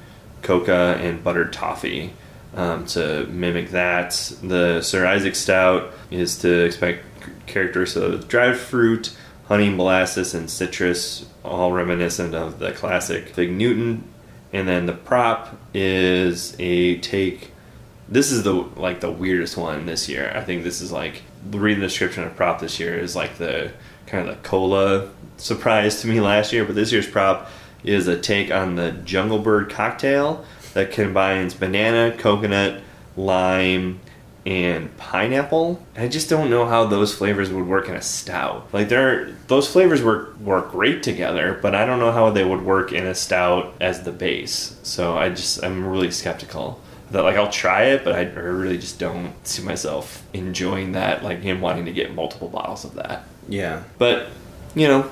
coca, 0.41 0.97
and 0.99 1.24
buttered 1.24 1.53
toffee. 1.53 2.13
Um, 2.55 2.86
to 2.88 3.28
mimic 3.28 3.70
that, 3.72 4.32
the 4.41 4.82
Sir 4.82 5.05
Isaac 5.05 5.36
Stout 5.36 5.93
is 6.09 6.38
to 6.39 6.65
expect 6.65 7.03
characteristics 7.45 8.03
of 8.03 8.28
dried 8.28 8.57
fruit, 8.57 9.11
honey, 9.47 9.70
molasses, 9.70 10.34
and 10.34 10.49
citrus, 10.49 11.26
all 11.45 11.72
reminiscent 11.72 12.34
of 12.34 12.57
the 12.57 12.72
classic 12.72 13.30
Fig 13.30 13.51
Newton. 13.51 14.03
And 14.51 14.68
then 14.68 14.88
the 14.88 14.93
prop 14.93 15.55
is 15.74 16.55
a 16.57 16.97
take. 16.99 17.51
This 18.09 18.32
is 18.32 18.41
the 18.43 18.53
like 18.53 19.01
the 19.01 19.11
weirdest 19.11 19.57
one 19.57 19.86
this 19.86 20.09
year. 20.09 20.32
I 20.34 20.41
think 20.41 20.63
this 20.63 20.82
is 20.82 20.91
like 20.91 21.22
reading 21.52 21.80
the 21.80 21.88
description 21.88 22.24
of 22.24 22.36
prop 22.36 22.60
this 22.60 22.80
year 22.80 22.98
is 22.98 23.16
like 23.16 23.38
the 23.38 23.72
kind 24.06 24.28
of 24.28 24.36
the 24.36 24.48
cola 24.48 25.10
surprise 25.38 26.02
to 26.02 26.08
me 26.08 26.20
last 26.20 26.54
year. 26.54 26.66
But 26.66 26.76
this 26.76 26.91
year's 26.91 27.08
prop 27.08 27.50
is 27.84 28.08
a 28.08 28.20
take 28.20 28.52
on 28.52 28.76
the 28.76 28.91
Jungle 28.91 29.39
Bird 29.39 29.70
cocktail 29.70 30.45
that 30.74 30.91
combines 30.91 31.54
banana, 31.54 32.16
coconut, 32.18 32.82
lime, 33.16 34.00
and 34.45 34.95
pineapple. 34.95 35.86
I 35.98 36.08
just 36.08 36.30
don't 36.30 36.50
know 36.50 36.66
how 36.66 36.86
those 36.86 37.14
flavors 37.14 37.50
would 37.50 37.68
work 37.68 37.89
in 37.89 37.95
a 37.95 38.02
stout. 38.02 38.70
Like 38.72 38.88
they're 38.88 39.32
those 39.48 39.70
flavors 39.70 40.02
work 40.02 40.38
work 40.39 40.72
great 40.72 41.04
together, 41.04 41.60
but 41.62 41.76
I 41.76 41.86
don't 41.86 42.00
know 42.00 42.14
how 42.14 42.30
they 42.30 42.45
would 42.45 42.62
work 42.64 42.93
in 42.93 43.06
a 43.06 43.14
stout 43.14 43.76
as 43.82 44.04
the 44.04 44.14
base. 44.14 44.78
So 44.84 45.18
I 45.18 45.30
just 45.30 45.64
I'm 45.64 45.86
really 45.86 46.12
skeptical. 46.12 46.82
That 47.12 47.24
like 47.24 47.36
I'll 47.38 47.49
try 47.51 47.86
it, 47.86 48.03
but 48.03 48.14
I 48.16 48.20
I 48.22 48.24
really 48.24 48.78
just 48.78 48.99
don't 48.99 49.34
see 49.47 49.64
myself 49.64 50.24
enjoying 50.34 50.91
that, 50.93 51.24
like 51.24 51.41
him 51.41 51.62
wanting 51.62 51.86
to 51.86 51.91
get 51.93 52.14
multiple 52.14 52.49
bottles 52.49 52.84
of 52.86 52.95
that. 52.95 53.24
Yeah. 53.47 53.84
But 53.97 54.28
you 54.76 54.88
know, 54.88 55.10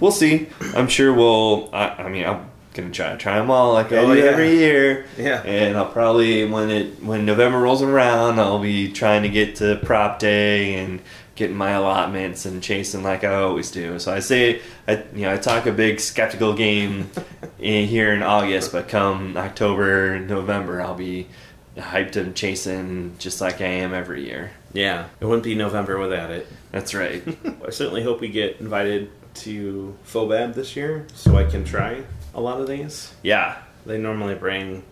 we'll 0.00 0.10
see. 0.10 0.48
I'm 0.74 0.88
sure 0.88 1.12
we'll. 1.14 1.70
I, 1.72 1.88
I 1.90 2.08
mean, 2.08 2.26
I'm 2.26 2.46
gonna 2.74 2.90
try 2.90 3.10
to 3.10 3.16
try 3.16 3.38
them 3.38 3.50
all 3.50 3.72
like 3.72 3.92
I 3.92 3.98
Oh, 3.98 4.12
do 4.14 4.18
yeah. 4.20 4.26
every 4.26 4.56
year. 4.56 5.06
Yeah. 5.16 5.42
And 5.42 5.76
I'll 5.76 5.86
probably 5.90 6.44
when 6.44 6.70
it 6.70 7.02
when 7.02 7.24
November 7.24 7.58
rolls 7.58 7.82
around, 7.82 8.40
I'll 8.40 8.58
be 8.60 8.90
trying 8.92 9.22
to 9.22 9.28
get 9.28 9.56
to 9.56 9.76
prop 9.84 10.18
day 10.18 10.74
and 10.74 11.00
getting 11.38 11.56
my 11.56 11.70
allotments 11.70 12.44
and 12.44 12.60
chasing 12.62 13.02
like 13.04 13.22
I 13.24 13.34
always 13.36 13.70
do. 13.70 13.98
So 14.00 14.12
I 14.12 14.18
say, 14.18 14.60
I 14.88 15.04
you 15.14 15.22
know, 15.22 15.32
I 15.34 15.38
talk 15.38 15.66
a 15.66 15.72
big 15.72 16.00
skeptical 16.00 16.52
game 16.52 17.10
in, 17.60 17.86
here 17.88 18.12
in 18.12 18.22
August, 18.22 18.72
but 18.72 18.88
come 18.88 19.36
October, 19.36 20.18
November, 20.18 20.82
I'll 20.82 20.94
be 20.96 21.28
hyped 21.76 22.16
and 22.16 22.34
chasing 22.34 23.14
just 23.18 23.40
like 23.40 23.60
I 23.60 23.66
am 23.66 23.94
every 23.94 24.26
year. 24.26 24.50
Yeah. 24.72 25.06
It 25.20 25.24
wouldn't 25.24 25.44
be 25.44 25.54
November 25.54 25.98
without 25.98 26.30
it. 26.30 26.48
That's 26.72 26.92
right. 26.92 27.22
I 27.66 27.70
certainly 27.70 28.02
hope 28.02 28.20
we 28.20 28.28
get 28.28 28.58
invited 28.60 29.10
to 29.36 29.96
Fobab 30.04 30.54
this 30.54 30.74
year 30.74 31.06
so 31.14 31.36
I 31.36 31.44
can 31.44 31.64
try 31.64 32.02
a 32.34 32.40
lot 32.40 32.60
of 32.60 32.66
these. 32.66 33.14
yeah. 33.22 33.62
They 33.86 33.96
normally 33.96 34.34
bring 34.34 34.82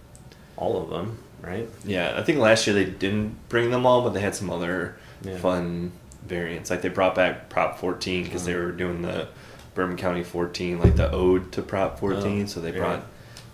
all 0.57 0.81
of 0.81 0.89
them, 0.89 1.19
right? 1.43 1.69
Yeah, 1.85 2.15
I 2.17 2.23
think 2.23 2.39
last 2.39 2.67
year 2.67 2.73
they 2.73 2.87
didn't 2.87 3.37
bring 3.51 3.71
them 3.71 3.85
all, 3.85 4.01
but 4.03 4.15
they 4.15 4.21
had 4.21 4.35
some 4.35 4.49
other 4.49 4.97
Yeah. 5.23 5.37
fun 5.39 5.93
variants. 6.27 6.71
Like 6.71 6.83
they 6.83 6.89
brought 6.89 7.15
back 7.15 7.49
Prop 7.49 7.79
14 7.79 8.25
because 8.25 8.45
they 8.45 8.55
were 8.55 8.73
doing 8.73 9.03
the 9.03 9.29
Bourbon 9.75 9.97
County 9.97 10.23
14, 10.25 10.79
like 10.79 10.97
the 10.97 11.11
ode 11.11 11.53
to 11.53 11.63
Prop 11.63 11.99
14. 11.99 12.43
Oh, 12.43 12.47
so 12.47 12.61
they 12.61 12.73
yeah. 12.73 12.79
brought, 12.79 13.03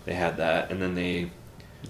they 0.05 0.13
had 0.13 0.37
that, 0.37 0.71
and 0.71 0.81
then 0.81 0.95
they 0.95 1.31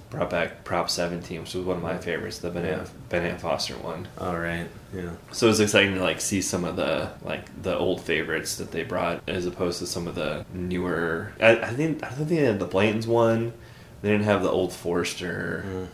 brought 0.09 0.29
back 0.31 0.63
Prop 0.63 0.89
17, 0.89 1.41
which 1.41 1.53
was 1.53 1.63
one 1.65 1.77
of 1.77 1.83
my 1.83 1.97
favorites, 1.99 2.39
the 2.39 2.49
Ben 2.49 2.65
Yeah. 2.65 2.71
Ann, 2.79 2.87
ben 3.09 3.25
Ann 3.25 3.37
Foster 3.37 3.75
one. 3.75 4.07
All 4.19 4.37
right. 4.39 4.67
Yeah. 4.95 5.09
So 5.31 5.45
it 5.47 5.49
was 5.49 5.59
exciting 5.59 5.93
to 5.95 6.01
like 6.01 6.19
see 6.19 6.41
some 6.41 6.63
of 6.65 6.75
the 6.75 7.09
like 7.23 7.61
the 7.61 7.77
old 7.77 8.01
favorites 8.01 8.55
that 8.57 8.71
they 8.71 8.83
brought, 8.83 9.21
as 9.27 9.45
opposed 9.45 9.79
to 9.79 9.87
some 9.87 10.07
of 10.07 10.15
the 10.15 10.45
newer. 10.53 11.31
I, 11.39 11.57
I 11.59 11.69
think 11.73 12.03
I 12.03 12.07
don't 12.09 12.17
think 12.17 12.29
they 12.29 12.35
had 12.37 12.59
the 12.59 12.65
Blanton's 12.65 13.05
one. 13.07 13.53
They 14.01 14.09
didn't 14.11 14.25
have 14.25 14.41
the 14.43 14.49
old 14.49 14.73
Forster 14.73 15.63
Mm. 15.67 15.87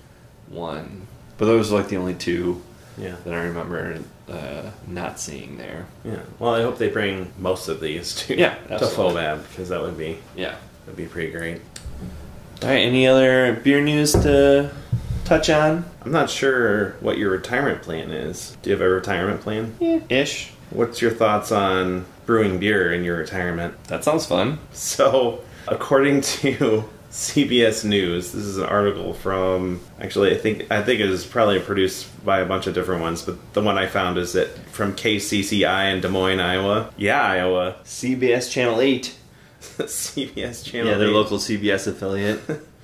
one, 0.53 1.07
but 1.37 1.45
those 1.45 1.71
were 1.71 1.77
like 1.79 1.89
the 1.89 1.97
only 1.97 2.15
two 2.15 2.61
Yeah. 2.97 3.15
that 3.25 3.33
I 3.33 3.43
remember 3.43 3.99
uh, 4.29 4.71
not 4.87 5.19
seeing 5.19 5.57
there. 5.57 5.85
Yeah. 6.03 6.19
Well, 6.39 6.53
I 6.55 6.61
hope 6.61 6.77
they 6.77 6.89
bring 6.89 7.31
most 7.39 7.67
of 7.67 7.79
these 7.81 8.15
to 8.25 8.35
Yeah, 8.37 8.55
to 8.67 8.73
absolutely. 8.75 9.21
Fobab 9.21 9.49
because 9.49 9.69
that 9.69 9.81
would 9.81 9.97
be 9.97 10.17
Yeah. 10.35 10.55
that'd 10.85 10.97
be 10.97 11.05
pretty 11.05 11.31
great. 11.31 11.61
All 12.61 12.69
right. 12.69 12.77
Any 12.79 13.07
other 13.07 13.53
beer 13.63 13.81
news 13.81 14.11
to 14.13 14.71
touch 15.25 15.49
on? 15.49 15.85
I'm 16.03 16.11
not 16.11 16.29
sure 16.29 16.91
what 17.01 17.17
your 17.17 17.31
retirement 17.31 17.81
plan 17.81 18.11
is. 18.11 18.57
Do 18.61 18.69
you 18.69 18.75
have 18.75 18.85
a 18.85 18.89
retirement 18.89 19.41
plan? 19.41 19.75
Yeah. 19.79 19.99
Ish. 20.09 20.51
What's 20.71 21.01
your 21.01 21.11
thoughts 21.11 21.51
on 21.51 22.05
brewing 22.25 22.59
beer 22.59 22.93
in 22.93 23.03
your 23.03 23.17
retirement? 23.17 23.81
That 23.85 24.03
sounds 24.03 24.25
fun. 24.25 24.59
So, 24.73 25.41
according 25.67 26.21
to 26.41 26.83
CBS 27.11 27.83
News. 27.83 28.31
This 28.31 28.43
is 28.43 28.57
an 28.57 28.65
article 28.65 29.13
from 29.13 29.81
actually 29.99 30.31
I 30.31 30.37
think 30.37 30.71
I 30.71 30.83
think 30.83 30.99
it 30.99 31.09
was 31.09 31.25
probably 31.25 31.59
produced 31.59 32.07
by 32.23 32.39
a 32.39 32.45
bunch 32.45 32.67
of 32.67 32.73
different 32.73 33.01
ones, 33.01 33.21
but 33.21 33.53
the 33.53 33.61
one 33.61 33.77
I 33.77 33.87
found 33.87 34.17
is 34.17 34.33
that 34.33 34.49
from 34.69 34.93
KCCI 34.95 35.93
in 35.93 36.01
Des 36.01 36.09
Moines, 36.09 36.39
Iowa. 36.39 36.93
Yeah, 36.97 37.21
Iowa. 37.21 37.75
CBS 37.83 38.51
Channel 38.51 38.79
8. 38.79 39.15
CBS 39.59 40.63
channel. 40.63 40.91
Yeah, 40.91 40.97
their 40.97 41.09
8. 41.09 41.13
local 41.13 41.37
CBS 41.37 41.87
affiliate. 41.87 42.39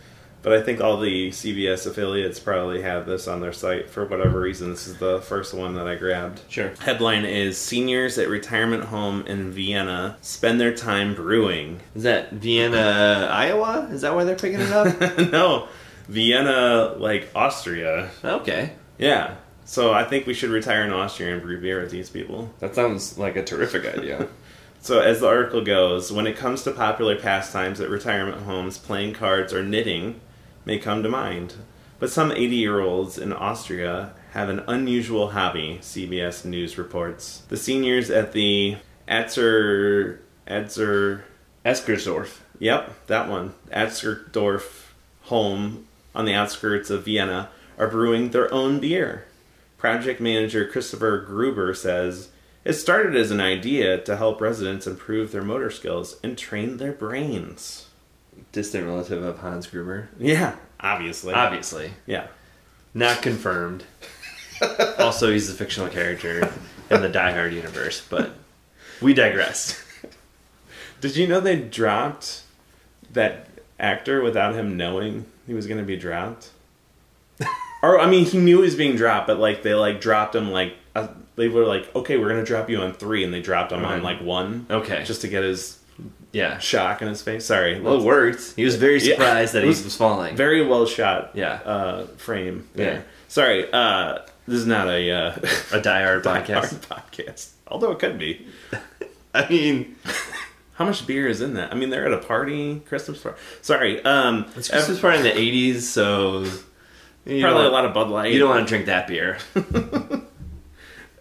But 0.45 0.53
I 0.53 0.61
think 0.61 0.79
all 0.79 0.99
the 0.99 1.31
CBS 1.31 1.87
affiliates 1.87 2.39
probably 2.39 2.83
have 2.83 3.07
this 3.07 3.27
on 3.27 3.41
their 3.41 3.51
site 3.51 3.89
for 3.89 4.05
whatever 4.05 4.39
reason. 4.39 4.69
This 4.69 4.85
is 4.85 4.97
the 4.97 5.19
first 5.21 5.55
one 5.55 5.73
that 5.73 5.87
I 5.87 5.95
grabbed. 5.95 6.41
Sure. 6.49 6.71
Headline 6.81 7.25
is 7.25 7.57
Seniors 7.57 8.19
at 8.19 8.29
Retirement 8.29 8.83
Home 8.83 9.25
in 9.25 9.51
Vienna 9.51 10.17
spend 10.21 10.61
their 10.61 10.75
time 10.75 11.15
brewing. 11.15 11.79
Is 11.95 12.03
that 12.03 12.31
Vienna, 12.33 13.27
Iowa? 13.31 13.89
Is 13.91 14.01
that 14.01 14.13
why 14.13 14.23
they're 14.23 14.35
picking 14.35 14.59
it 14.59 14.71
up? 14.71 15.17
no, 15.31 15.67
Vienna, 16.07 16.93
like 16.95 17.27
Austria. 17.33 18.11
okay. 18.23 18.73
Yeah. 18.99 19.37
So 19.65 19.93
I 19.93 20.03
think 20.03 20.27
we 20.27 20.35
should 20.35 20.51
retire 20.51 20.83
in 20.83 20.93
Austria 20.93 21.33
and 21.33 21.41
brew 21.41 21.59
beer 21.59 21.81
with 21.81 21.89
these 21.89 22.11
people. 22.11 22.53
That 22.59 22.75
sounds 22.75 23.17
like 23.17 23.35
a 23.35 23.43
terrific 23.43 23.83
idea. 23.97 24.27
So, 24.81 24.99
as 24.99 25.21
the 25.21 25.27
article 25.27 25.63
goes, 25.63 26.11
when 26.11 26.27
it 26.27 26.37
comes 26.37 26.61
to 26.61 26.71
popular 26.71 27.15
pastimes 27.15 27.81
at 27.81 27.89
retirement 27.89 28.43
homes, 28.43 28.77
playing 28.77 29.15
cards 29.15 29.51
or 29.51 29.63
knitting 29.63 30.21
may 30.65 30.77
come 30.77 31.03
to 31.03 31.09
mind. 31.09 31.53
But 31.99 32.09
some 32.11 32.31
80 32.31 32.55
year 32.55 32.81
olds 32.81 33.17
in 33.17 33.31
Austria 33.31 34.13
have 34.31 34.49
an 34.49 34.63
unusual 34.67 35.29
hobby, 35.29 35.79
CBS 35.81 36.43
News 36.43 36.77
reports. 36.77 37.43
The 37.49 37.57
seniors 37.57 38.09
at 38.09 38.33
the 38.33 38.77
Atzer. 39.07 40.19
Atzer. 40.47 41.21
Eskersdorf. 41.65 42.39
Yep, 42.59 43.07
that 43.07 43.29
one. 43.29 43.53
Atzerdorf 43.71 44.91
home 45.23 45.87
on 46.13 46.25
the 46.25 46.33
outskirts 46.33 46.89
of 46.89 47.05
Vienna 47.05 47.49
are 47.77 47.87
brewing 47.87 48.29
their 48.29 48.53
own 48.53 48.79
beer. 48.79 49.25
Project 49.77 50.21
manager 50.21 50.67
Christopher 50.67 51.23
Gruber 51.25 51.73
says 51.73 52.29
it 52.63 52.73
started 52.73 53.15
as 53.15 53.31
an 53.31 53.41
idea 53.41 53.97
to 53.99 54.17
help 54.17 54.41
residents 54.41 54.87
improve 54.87 55.31
their 55.31 55.43
motor 55.43 55.69
skills 55.69 56.17
and 56.23 56.37
train 56.37 56.77
their 56.77 56.91
brains. 56.91 57.84
Distant 58.55 58.85
relative 58.87 59.21
of 59.21 59.39
Hans 59.39 59.67
Gruber. 59.67 60.07
Yeah, 60.17 60.55
obviously. 60.79 61.33
Obviously. 61.33 61.91
Yeah. 62.05 62.27
Not 62.93 63.21
confirmed. 63.21 63.83
also, 64.97 65.29
he's 65.29 65.49
a 65.49 65.53
fictional 65.53 65.89
character 65.89 66.49
in 66.89 67.01
the 67.01 67.09
Die 67.09 67.31
Hard 67.33 67.51
universe, 67.53 68.01
but 68.09 68.31
we 69.01 69.13
digress. 69.13 69.83
Did 71.01 71.17
you 71.17 71.27
know 71.27 71.41
they 71.41 71.57
dropped 71.59 72.43
that 73.11 73.49
actor 73.77 74.21
without 74.23 74.55
him 74.55 74.77
knowing 74.77 75.25
he 75.45 75.53
was 75.53 75.67
going 75.67 75.79
to 75.81 75.85
be 75.85 75.97
dropped? 75.97 76.51
or 77.83 77.99
I 77.99 78.09
mean, 78.09 78.23
he 78.23 78.37
knew 78.37 78.59
he 78.59 78.63
was 78.63 78.75
being 78.75 78.95
dropped, 78.95 79.27
but 79.27 79.37
like 79.37 79.63
they 79.63 79.73
like 79.73 79.99
dropped 79.99 80.33
him 80.33 80.49
like 80.49 80.75
uh, 80.95 81.09
they 81.35 81.49
were 81.49 81.65
like, 81.65 81.93
okay, 81.93 82.17
we're 82.17 82.29
going 82.29 82.39
to 82.39 82.45
drop 82.45 82.69
you 82.69 82.77
on 82.79 82.93
three, 82.93 83.25
and 83.25 83.33
they 83.33 83.41
dropped 83.41 83.73
him 83.73 83.83
on 83.83 83.95
Right. 83.95 84.01
like 84.01 84.21
one, 84.21 84.65
Okay. 84.69 85.03
just 85.03 85.19
to 85.23 85.27
get 85.27 85.43
his 85.43 85.77
Yeah. 86.35 86.57
shock 86.59 87.01
in 87.01 87.07
his 87.07 87.21
face. 87.21 87.45
Sorry, 87.45 87.79
Well, 87.79 87.95
it 88.01 88.03
worked. 88.03 88.53
He 88.55 88.63
was 88.65 88.75
very 88.75 88.99
Yeah. 89.01 89.13
surprised 89.15 89.53
that 89.53 89.63
he 89.63 89.69
was 89.69 89.83
was 89.83 89.95
falling. 89.95 90.35
very 90.35 90.65
well 90.65 90.85
shot. 90.85 91.31
Yeah. 91.33 91.53
uh, 91.65 92.05
frame. 92.17 92.67
There. 92.75 92.93
Yeah. 92.93 93.01
Sorry, 93.27 93.71
uh, 93.71 94.19
this 94.47 94.59
is 94.59 94.67
not 94.67 94.87
a 94.87 95.11
uh, 95.11 95.35
a 95.71 95.79
Die 95.81 96.03
Hard 96.03 96.23
podcast. 96.23 96.75
podcast. 96.87 96.87
podcast, 97.11 97.49
although 97.67 97.91
it 97.91 97.99
could 97.99 98.17
be. 98.19 98.45
I 99.33 99.47
mean, 99.49 99.95
How 100.73 100.83
much 100.83 101.07
beer 101.07 101.25
is 101.29 101.39
in 101.41 101.53
that? 101.53 101.71
I 101.71 101.75
mean, 101.75 101.89
they're 101.89 102.05
at 102.05 102.11
a 102.11 102.17
party, 102.25 102.81
Christmas 102.89 103.19
party. 103.21 103.37
Sorry, 103.61 104.03
um, 104.03 104.45
it's 104.57 104.67
Christmas 104.67 104.99
party 104.99 105.17
in 105.19 105.23
the 105.23 105.31
80s, 105.31 105.81
so. 105.83 106.43
You 107.25 107.41
probably 107.41 107.65
a 107.65 107.69
lot 107.69 107.85
of 107.85 107.93
Bud 107.93 108.09
Light. 108.09 108.33
You 108.33 108.39
don't 108.39 108.49
want 108.49 108.67
to 108.67 108.69
drink 108.69 108.85
that 108.87 109.07
beer. 109.07 109.37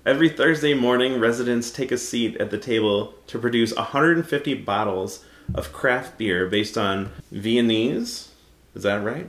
Every 0.06 0.28
Thursday 0.28 0.74
morning, 0.74 1.18
residents 1.18 1.70
take 1.70 1.90
a 1.90 1.96
seat 1.98 2.36
at 2.36 2.50
the 2.50 2.58
table 2.58 3.14
to 3.28 3.38
produce 3.38 3.74
150 3.74 4.54
bottles 4.54 5.24
of 5.54 5.72
craft 5.72 6.18
beer 6.18 6.46
based 6.46 6.76
on 6.76 7.10
Viennese. 7.32 8.28
Is 8.74 8.82
that 8.82 9.02
right? 9.02 9.26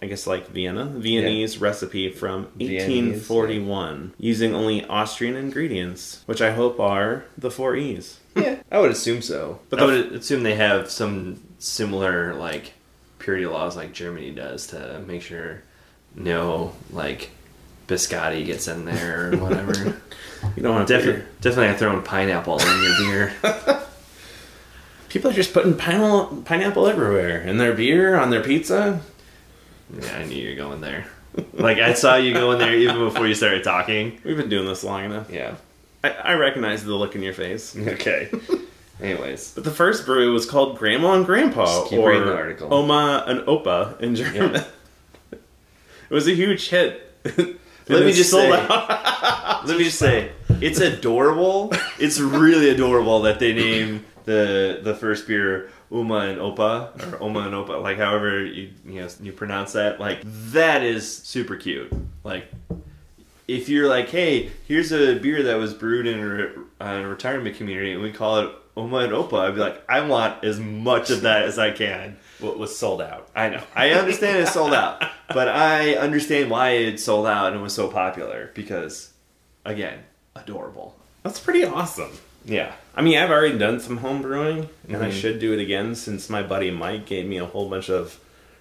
I 0.00 0.06
guess 0.06 0.26
like 0.26 0.48
Vienna. 0.48 0.86
Viennese 0.86 1.58
recipe 1.58 2.10
from 2.10 2.48
Viennese, 2.56 2.82
1841 3.28 4.14
using 4.18 4.54
only 4.54 4.84
Austrian 4.86 5.36
ingredients, 5.36 6.22
which 6.26 6.40
I 6.42 6.52
hope 6.52 6.78
are 6.80 7.24
the 7.36 7.50
four 7.50 7.76
E's. 7.76 8.18
Yeah, 8.36 8.56
I 8.70 8.78
would 8.78 8.90
assume 8.90 9.22
so. 9.22 9.60
But 9.70 9.78
But 9.80 9.82
I 9.82 9.86
the- 9.86 10.02
would 10.02 10.12
assume 10.20 10.42
they 10.42 10.54
have 10.54 10.90
some 10.90 11.42
similar 11.58 12.34
like 12.34 12.74
purity 13.18 13.46
laws 13.46 13.74
like 13.76 13.92
Germany 13.94 14.30
does 14.32 14.66
to 14.68 15.02
make 15.06 15.22
sure 15.22 15.62
no 16.14 16.72
like 16.90 17.30
biscotti 17.86 18.44
gets 18.44 18.68
in 18.68 18.84
there 18.84 19.32
or 19.32 19.36
whatever. 19.38 20.00
You 20.54 20.62
don't 20.62 20.74
want 20.76 20.86
to 20.86 20.96
definitely, 20.96 21.24
definitely 21.40 21.76
throwing 21.76 22.02
pineapple 22.02 22.60
in 22.60 22.82
your 22.82 22.96
beer. 22.98 23.32
People 25.08 25.30
are 25.30 25.34
just 25.34 25.52
putting 25.52 25.76
pineapple, 25.76 26.42
pineapple 26.44 26.86
everywhere 26.86 27.40
in 27.40 27.58
their 27.58 27.72
beer, 27.72 28.16
on 28.16 28.30
their 28.30 28.42
pizza. 28.42 29.00
yeah, 29.98 30.16
I 30.18 30.24
knew 30.24 30.36
you 30.36 30.50
were 30.50 30.56
going 30.56 30.80
there. 30.82 31.06
Like 31.54 31.78
I 31.78 31.94
saw 31.94 32.16
you 32.16 32.32
go 32.32 32.52
in 32.52 32.58
there 32.58 32.74
even 32.74 32.98
before 32.98 33.26
you 33.26 33.34
started 33.34 33.64
talking. 33.64 34.20
We've 34.24 34.36
been 34.36 34.48
doing 34.48 34.66
this 34.66 34.84
long 34.84 35.04
enough. 35.04 35.30
Yeah. 35.30 35.56
I, 36.04 36.10
I 36.10 36.32
recognize 36.34 36.84
the 36.84 36.94
look 36.94 37.14
in 37.16 37.22
your 37.22 37.34
face. 37.34 37.74
Okay. 37.86 38.30
Anyways, 39.02 39.52
But 39.54 39.64
the 39.64 39.70
first 39.72 40.06
brew 40.06 40.32
was 40.32 40.46
called 40.46 40.78
Grandma 40.78 41.14
and 41.14 41.26
Grandpa, 41.26 41.86
or 41.92 42.10
reading 42.10 42.26
the 42.26 42.36
article. 42.36 42.72
Oma 42.72 43.24
and 43.26 43.40
Opa 43.40 44.00
in 44.00 44.14
German. 44.14 44.54
Yeah. 44.54 44.64
it 45.32 46.14
was 46.14 46.26
a 46.28 46.34
huge 46.34 46.68
hit. 46.68 47.02
Let 47.88 48.04
me 48.04 48.12
just 48.12 48.30
say- 48.30 48.50
let 49.66 49.78
me 49.78 49.84
just 49.84 49.98
say, 49.98 50.32
it's 50.60 50.80
adorable. 50.80 51.72
It's 51.98 52.18
really 52.20 52.70
adorable 52.70 53.22
that 53.22 53.38
they 53.38 53.52
name 53.52 54.04
the 54.24 54.80
the 54.82 54.94
first 54.94 55.26
beer 55.28 55.70
Uma 55.90 56.16
and 56.20 56.38
Opa 56.40 57.12
or 57.12 57.22
Oma 57.22 57.40
and 57.40 57.54
Opa, 57.54 57.80
like 57.80 57.98
however 57.98 58.44
you 58.44 58.70
you 58.84 59.00
know 59.02 59.08
you 59.22 59.32
pronounce 59.32 59.72
that. 59.74 60.00
Like 60.00 60.20
that 60.24 60.82
is 60.82 61.06
super 61.18 61.56
cute. 61.56 61.92
Like 62.24 62.50
if 63.48 63.68
you're 63.68 63.88
like, 63.88 64.08
hey, 64.08 64.50
here's 64.66 64.90
a 64.92 65.14
beer 65.16 65.44
that 65.44 65.54
was 65.56 65.72
brewed 65.72 66.06
in 66.08 66.18
a, 66.18 66.26
re- 66.26 66.50
uh, 66.80 66.84
a 67.04 67.06
retirement 67.06 67.56
community 67.56 67.92
and 67.92 68.02
we 68.02 68.10
call 68.10 68.40
it 68.40 68.50
Oma 68.76 68.96
and 68.98 69.12
Opa, 69.12 69.38
I'd 69.48 69.54
be 69.54 69.60
like, 69.60 69.80
I 69.88 70.00
want 70.00 70.42
as 70.44 70.58
much 70.58 71.10
of 71.10 71.22
that 71.22 71.42
as 71.44 71.56
I 71.58 71.70
can. 71.70 72.16
What 72.38 72.58
was 72.58 72.76
sold 72.76 73.00
out? 73.00 73.28
I 73.34 73.48
know. 73.48 73.62
I 73.74 73.90
understand 73.90 74.38
it's 74.38 74.52
sold 74.52 74.74
out, 74.74 75.02
but 75.28 75.48
I 75.48 75.94
understand 75.94 76.50
why 76.50 76.70
it 76.70 77.00
sold 77.00 77.26
out 77.26 77.52
and 77.52 77.60
it 77.60 77.62
was 77.62 77.74
so 77.74 77.88
popular 77.88 78.50
because, 78.54 79.12
again, 79.64 80.00
adorable. 80.34 80.96
That's 81.22 81.40
pretty 81.40 81.64
awesome. 81.64 82.10
Yeah. 82.44 82.72
I 82.94 83.02
mean, 83.02 83.18
I've 83.18 83.30
already 83.30 83.58
done 83.58 83.80
some 83.80 83.96
home 83.98 84.22
brewing, 84.22 84.68
and 84.88 85.02
I 85.02 85.08
Mhm. 85.10 85.20
should 85.20 85.38
do 85.40 85.52
it 85.52 85.60
again 85.60 85.94
since 85.94 86.30
my 86.30 86.42
buddy 86.42 86.70
Mike 86.70 87.06
gave 87.06 87.26
me 87.26 87.38
a 87.38 87.44
whole 87.46 87.68
bunch 87.68 87.90
of 87.90 88.18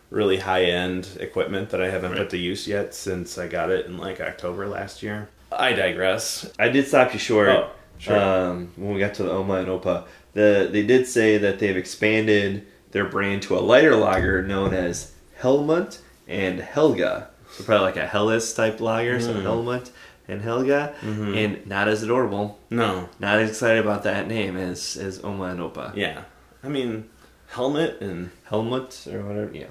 really 0.09 0.37
high 0.37 0.63
end 0.63 1.07
equipment 1.19 1.69
that 1.71 1.81
I 1.81 1.89
haven't 1.89 2.11
Right. 2.11 2.19
put 2.21 2.29
to 2.31 2.37
use 2.37 2.67
yet 2.67 2.93
since 2.95 3.37
I 3.37 3.47
got 3.47 3.69
it 3.69 3.85
in 3.85 3.97
like 3.97 4.19
October 4.21 4.67
last 4.67 5.03
year. 5.03 5.29
I 5.51 5.73
digress. 5.73 6.49
I 6.57 6.69
did 6.69 6.87
stop 6.87 7.13
you 7.13 7.19
short. 7.19 7.49
Oh, 7.49 7.69
sure. 7.99 8.17
Um, 8.19 8.71
when 8.75 8.93
we 8.93 8.99
got 8.99 9.13
to 9.15 9.23
the 9.23 9.31
Oma 9.31 9.55
and 9.55 9.67
Opa, 9.67 10.03
the 10.33 10.67
they 10.71 10.83
did 10.83 11.07
say 11.07 11.37
that 11.37 11.59
they've 11.59 11.77
expanded 11.77 12.65
their 12.95 13.03
brand 13.05 13.41
to 13.43 13.57
a 13.57 13.59
lighter 13.59 13.93
lager 13.93 14.41
known 14.41 14.73
as 14.73 15.11
Helmut 15.41 15.99
and 16.29 16.61
Helga. 16.61 17.27
So 17.51 17.65
probably 17.65 17.87
like 17.87 17.97
a 17.97 18.07
Helles 18.07 18.53
type 18.53 18.79
lager, 18.79 19.19
so 19.19 19.33
Mm. 19.33 19.41
Helmut 19.41 19.91
and 20.29 20.41
Helga, 20.41 20.93
Mhm. 21.01 21.35
and 21.35 21.67
not 21.67 21.89
as 21.89 22.03
adorable. 22.03 22.57
No, 22.69 23.09
Not 23.19 23.39
as 23.39 23.49
excited 23.49 23.83
about 23.83 24.03
that 24.03 24.29
name 24.29 24.55
as 24.55 24.95
as 24.95 25.21
Oma 25.25 25.43
and 25.47 25.59
Opa. 25.59 25.91
yeah. 25.93 26.21
I 26.63 26.69
mean, 26.69 27.09
helmet 27.47 27.97
and 27.99 28.31
Helmut 28.45 29.05
or 29.11 29.19
whatever. 29.23 29.51
Yeah, 29.53 29.65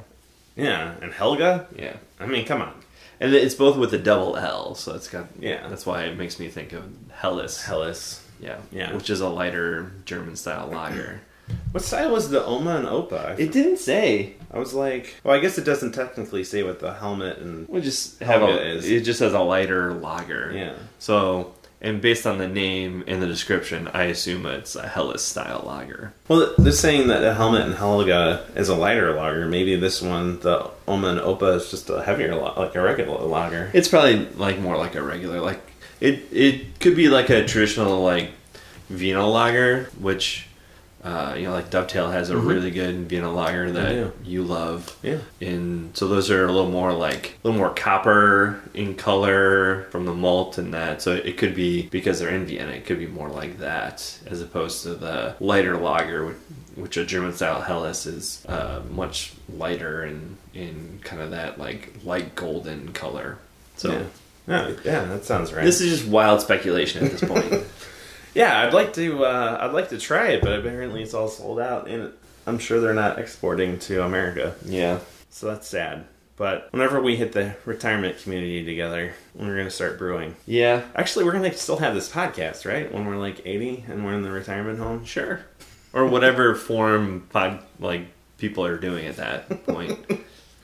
yeah, 0.55 0.93
and 1.01 1.11
Helga. 1.15 1.67
yeah. 1.75 1.95
I 2.21 2.27
mean, 2.27 2.45
come 2.45 2.61
on. 2.61 2.75
And 3.21 3.33
it's 3.33 3.55
both 3.55 3.79
with 3.79 3.95
a 3.95 3.99
double 3.99 4.37
L, 4.37 4.75
so 4.75 4.93
it's 4.95 5.09
got 5.09 5.29
Yeah. 5.41 5.67
That's 5.71 5.87
why 5.87 6.03
it 6.03 6.19
makes 6.19 6.39
me 6.39 6.49
think 6.49 6.75
of 6.75 6.83
Helles. 7.11 7.63
Helles. 7.65 8.21
Yeah, 8.39 8.57
Yeah. 8.71 8.93
which 8.95 9.09
is 9.09 9.21
a 9.23 9.29
lighter 9.31 9.93
German 10.05 10.37
style 10.37 10.69
lager. 10.71 11.23
What 11.75 11.83
style 11.83 12.13
was 12.13 12.31
the 12.31 12.45
Oma 12.45 12.77
and 12.77 12.87
Opa? 12.87 13.37
It 13.37 13.51
didn't 13.51 13.79
say. 13.79 14.35
I 14.53 14.61
was 14.61 14.75
like, 14.75 15.17
well, 15.25 15.35
I 15.35 15.41
guess 15.41 15.59
it 15.59 15.65
doesn't 15.65 15.91
technically 15.91 16.45
say 16.45 16.63
what 16.63 16.79
the 16.79 16.95
helmet 16.95 17.39
and 17.39 17.69
We 17.69 17.81
just 17.81 18.21
have 18.21 18.43
a. 18.43 18.77
is. 18.77 18.89
It 18.89 19.01
just 19.01 19.19
has 19.19 19.33
a 19.33 19.41
lighter 19.41 19.93
lager. 19.93 20.53
yeah. 20.55 20.75
So, 21.01 21.53
and 21.81 22.01
based 22.01 22.29
on 22.29 22.39
the 22.39 22.47
name 22.47 23.03
and 23.09 23.21
the 23.21 23.27
description, 23.27 23.89
I 23.93 24.05
assume 24.05 24.47
it's 24.47 24.77
a 24.77 24.87
Helles 24.87 25.21
style 25.25 25.65
lager. 25.67 26.15
Well, 26.29 26.55
they're 26.59 26.71
saying 26.71 27.09
that 27.09 27.19
the 27.23 27.35
helmet 27.35 27.63
and 27.63 27.75
Helga 27.75 28.47
is 28.55 28.69
a 28.69 28.77
lighter 28.77 29.13
lager. 29.13 29.47
Maybe 29.49 29.75
this 29.75 30.01
one, 30.01 30.39
the 30.39 30.71
Oma 30.87 31.09
and 31.09 31.21
Opa, 31.21 31.57
is 31.57 31.73
just 31.73 31.91
a 31.91 32.05
heavier, 32.05 32.37
like 32.37 32.77
a 32.77 32.81
regular 32.81 33.19
lager. 33.27 33.73
It's 33.75 33.89
probably 33.89 34.27
like 34.37 34.61
more 34.61 34.77
like 34.77 34.95
a 34.95 35.03
regular 35.03 35.41
like 35.41 35.61
it. 36.01 36.23
It 36.31 36.79
could 36.79 36.95
be 36.95 37.09
like 37.09 37.31
a 37.31 37.45
traditional 37.45 38.01
like 38.01 38.31
Vienna 38.89 39.27
lager, 39.27 39.91
which 39.99 40.47
Uh, 41.05 41.35
you 41.37 41.45
know, 41.45 41.53
like 41.53 41.69
Dovetail 41.69 42.11
has 42.11 42.31
a 42.31 42.37
really 42.37 42.71
good 42.71 43.11
Vienna 43.11 43.31
lager 43.31 43.71
that 43.73 44.13
you 44.25 44.43
love. 44.43 44.97
Yeah. 45.03 45.19
And 45.39 45.95
so 45.95 46.09
those 46.09 46.31
are 46.31 46.47
a 46.47 46.51
little 46.51 46.71
more 46.71 46.95
like 46.95 47.39
a 47.45 47.47
little 47.49 47.59
more 47.59 47.75
copper 47.75 48.63
in 48.73 48.95
color 48.95 49.83
from 49.91 50.07
the 50.07 50.15
malt 50.15 50.57
and 50.57 50.73
that. 50.73 51.03
So 51.03 51.13
it 51.13 51.37
could 51.37 51.55
be 51.55 51.89
because 51.89 52.21
they're 52.21 52.31
in 52.31 52.47
Vienna, 52.47 52.73
it 52.73 52.87
could 52.87 52.99
be 52.99 53.07
more 53.07 53.29
like 53.29 53.59
that 53.59 54.19
as 54.27 54.41
opposed 54.41 54.83
to 54.85 54.95
the 54.95 55.37
lighter 55.41 55.77
lager, 55.77 56.25
which, 56.25 56.37
which 56.77 56.97
a 56.97 57.05
German 57.05 57.35
style 57.35 57.61
Helles 57.61 58.07
is 58.07 58.43
uh, 58.49 58.81
much 58.91 59.35
lighter 59.55 60.05
and 60.05 60.39
in 60.55 61.01
kind 61.05 61.21
of 61.21 61.33
that 61.33 61.59
like 61.59 61.93
light 62.03 62.35
golden 62.35 62.93
color. 62.93 63.37
So 63.77 63.93
Yeah. 63.93 64.05
Yeah, 64.47 64.69
yeah, 64.85 65.05
that 65.05 65.25
sounds 65.25 65.53
right. 65.55 65.65
this 65.65 65.81
is 65.81 65.99
just 65.99 66.11
wild 66.11 66.41
speculation 66.41 67.05
at 67.05 67.13
this 67.13 67.25
point. 67.25 67.65
yeah, 68.35 68.61
I'd 68.61 68.75
like 68.75 68.93
to. 68.95 69.25
Uh, 69.25 69.59
I'd 69.61 69.73
like 69.73 69.89
to 69.91 69.99
try 69.99 70.29
it, 70.29 70.43
but 70.43 70.59
apparently 70.59 71.03
it's 71.03 71.15
all 71.15 71.29
sold 71.29 71.61
out, 71.61 71.89
and 71.89 72.13
I'm 72.47 72.59
sure 72.59 72.81
they're 72.81 72.95
not 72.95 73.19
exporting 73.19 73.79
to 73.81 74.03
America. 74.05 74.55
yeah. 74.65 74.99
So 75.31 75.47
that's 75.49 75.67
sad. 75.67 76.05
But 76.37 76.69
whenever 76.73 77.01
we 77.01 77.15
hit 77.17 77.33
the 77.33 77.55
retirement 77.65 78.19
community 78.19 78.65
together, 78.65 79.15
we're 79.35 79.57
gonna 79.57 79.71
start 79.71 79.99
brewing. 79.99 80.35
Yeah. 80.47 80.83
Actually, 80.97 81.25
we're 81.27 81.33
gonna 81.33 81.53
still 81.55 81.77
have 81.77 81.95
this 81.95 82.11
podcast, 82.11 82.65
right? 82.69 82.93
When 82.93 83.07
we're 83.07 83.17
like 83.17 83.43
80 83.45 83.85
and 83.89 84.05
we're 84.05 84.15
in 84.15 84.23
the 84.23 84.31
retirement 84.33 84.79
home. 84.81 85.05
Sure. 85.05 85.41
Or 85.93 86.07
whatever 86.07 86.55
form 86.57 87.29
pod 87.31 87.61
like 87.79 88.07
people 88.39 88.65
are 88.65 88.77
doing 88.77 89.07
at 89.07 89.17
that 89.17 89.65
point. 89.67 89.99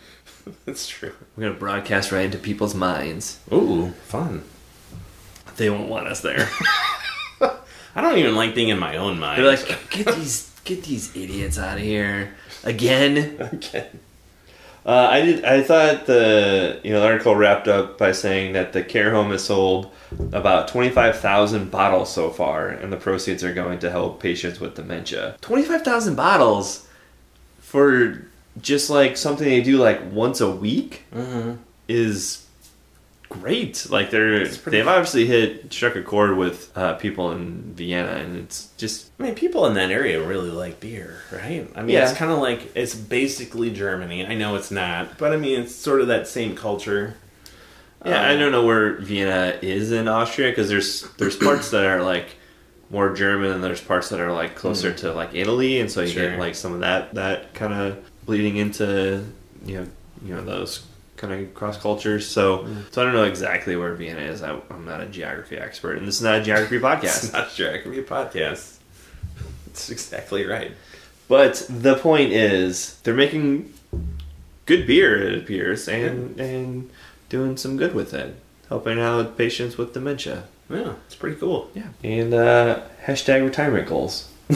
That's 0.67 0.89
true. 0.89 1.13
We're 1.37 1.45
gonna 1.49 1.59
broadcast 1.59 2.11
right 2.11 2.25
into 2.25 2.39
people's 2.39 2.75
minds. 2.75 3.39
Ooh, 3.53 3.91
fun. 4.07 4.43
They 5.57 5.71
won't 5.71 5.89
want 5.89 6.09
us 6.09 6.21
there. 6.21 6.49
I 7.95 8.01
don't 8.01 8.19
even 8.19 8.35
like 8.35 8.55
being 8.55 8.69
in 8.69 8.79
my 8.79 8.97
own 8.97 9.19
mind. 9.19 9.43
They're 9.43 9.51
like, 9.51 9.91
get 9.91 10.07
these 10.15 10.51
get 10.65 10.85
these 10.85 11.15
idiots 11.17 11.59
out 11.59 11.79
of 11.79 11.83
here 11.85 12.35
again. 12.65 13.37
okay. 13.55 13.89
Uh, 14.87 15.09
I 15.11 15.21
did. 15.21 15.45
I 15.45 15.63
thought 15.63 16.07
the 16.07 16.81
you 16.83 16.91
know 16.93 17.01
the 17.01 17.07
article 17.07 17.35
wrapped 17.37 17.69
up 17.69 17.99
by 17.99 18.13
saying 18.13 18.55
that 18.55 18.73
the 18.73 18.83
care 18.83 19.11
home 19.13 19.31
has 19.31 19.45
sold 19.45 19.93
about 20.33 20.69
twenty 20.69 20.89
five 20.89 21.19
thousand 21.21 21.71
bottles 21.71 22.11
so 22.13 22.31
far, 22.31 22.69
and 22.69 22.91
the 22.91 22.97
proceeds 22.97 23.45
are 23.45 23.53
going 23.53 23.79
to 23.81 23.91
help 23.91 24.23
patients 24.23 24.59
with 24.59 24.77
dementia. 24.77 25.37
Twenty 25.43 25.65
five 25.65 25.83
thousand 25.83 26.15
bottles 26.15 26.87
for 27.61 28.25
just 28.61 28.89
like 28.89 29.17
something 29.19 29.47
they 29.47 29.61
do 29.63 29.77
like 29.77 30.01
once 30.13 30.41
a 30.41 30.51
week 30.51 31.05
Mm-hmm. 31.15 31.53
is 31.89 32.47
great. 33.31 33.87
Like 33.89 34.11
they're 34.11 34.47
they've 34.47 34.87
obviously 34.87 35.25
hit 35.25 35.73
struck 35.73 35.97
a 35.97 36.03
chord 36.03 36.37
with 36.37 36.77
uh, 36.77 36.95
people 36.95 37.33
in 37.33 37.73
Vienna, 37.75 38.11
and 38.11 38.37
it's 38.37 38.69
just 38.77 39.11
I 39.19 39.23
mean, 39.23 39.35
people 39.35 39.65
in 39.67 39.75
that 39.75 39.91
area 39.91 40.23
really 40.23 40.51
like 40.51 40.81
beer, 40.81 41.23
right? 41.33 41.67
I 41.75 41.81
mean, 41.81 41.91
Yeah. 41.97 42.09
it's 42.11 42.19
kind 42.19 42.31
of 42.31 42.39
like 42.39 42.73
it's 42.75 42.95
basically 42.95 43.71
Germany. 43.71 44.27
I 44.27 44.35
know 44.35 44.57
it's 44.57 44.71
not, 44.71 45.17
but 45.17 45.33
I 45.33 45.37
mean, 45.39 45.61
it's 45.61 45.75
sort 45.75 46.03
of 46.03 46.09
that 46.09 46.29
same 46.29 46.55
culture. 46.55 47.15
Yeah, 48.05 48.21
I 48.23 48.33
Um, 48.35 48.41
don't 48.41 48.53
know 48.53 48.65
where 48.65 48.97
Vienna 48.97 49.59
is 49.63 49.93
in 49.93 50.09
Austria 50.09 50.51
because 50.51 50.69
there's 50.69 51.03
there's 51.19 51.37
parts 51.49 51.71
that 51.71 51.85
are 51.87 52.03
like 52.03 52.27
more 52.91 53.15
German 53.15 53.53
and 53.53 53.63
there's 53.63 53.81
parts 53.81 54.09
that 54.09 54.19
are 54.21 54.33
like 54.33 54.57
closer 54.57 54.93
to 54.93 55.13
like 55.13 55.31
Italy, 55.35 55.81
and 55.81 55.91
so 55.91 56.01
you. 56.03 56.09
Sure. 56.09 56.31
get 56.31 56.39
like 56.39 56.55
some 56.57 56.73
of 56.75 56.81
that 56.81 57.15
that 57.15 57.55
kind 57.55 57.73
of 57.73 57.99
bleeding 58.27 58.57
into 58.57 59.25
you 59.65 59.77
know 59.79 59.87
you 60.25 60.35
know 60.35 60.43
those 60.43 60.85
kind 61.21 61.33
of 61.35 61.55
cross 61.55 61.77
cultures. 61.81 62.27
So 62.27 62.67
so 62.91 63.03
I 63.03 63.05
don't 63.05 63.15
know 63.15 63.25
exactly 63.25 63.77
where 63.77 63.95
Vienna 63.95 64.23
is. 64.23 64.43
I, 64.43 64.59
I'm 64.71 64.87
not 64.87 65.01
a 65.03 65.07
geography 65.07 65.57
expert, 65.59 65.99
and 65.99 66.09
this 66.09 66.17
is 66.17 66.23
not 66.23 66.39
a 66.41 66.43
geography 66.43 66.79
podcast. 66.89 67.25
It's 67.25 67.33
not 67.33 67.51
sure. 67.51 67.71
It 67.71 67.83
could 67.83 67.93
be 67.93 68.01
a 68.01 68.05
podcast. 68.05 68.79
It's 69.67 69.91
exactly 69.91 70.47
right. 70.47 70.73
But 71.29 71.65
the 71.69 71.95
point 71.95 72.33
is, 72.33 72.99
they're 73.03 73.15
making 73.15 73.73
good 74.67 74.87
beer. 74.87 75.23
It 75.23 75.39
appears, 75.39 75.87
and 75.89 76.41
and 76.41 76.91
doing 77.29 77.57
some 77.57 77.77
good 77.77 77.95
with 77.95 78.15
it, 78.15 78.35
helping 78.69 78.99
out 78.99 79.37
patients 79.37 79.77
with 79.77 79.93
dementia. 79.93 80.45
Yeah, 80.69 80.95
it's 81.07 81.15
pretty 81.15 81.37
cool. 81.37 81.71
Yeah. 81.75 81.89
And 82.03 82.33
uh, 82.33 82.81
hashtag 83.05 83.45
retirement 83.45 83.89
goals. 83.89 84.29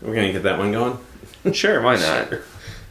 We're 0.00 0.14
gonna 0.14 0.32
get 0.32 0.44
that 0.44 0.58
one 0.58 0.72
going. 0.72 0.98
Sure, 1.52 1.80
why 1.82 1.96
not? 2.30 2.32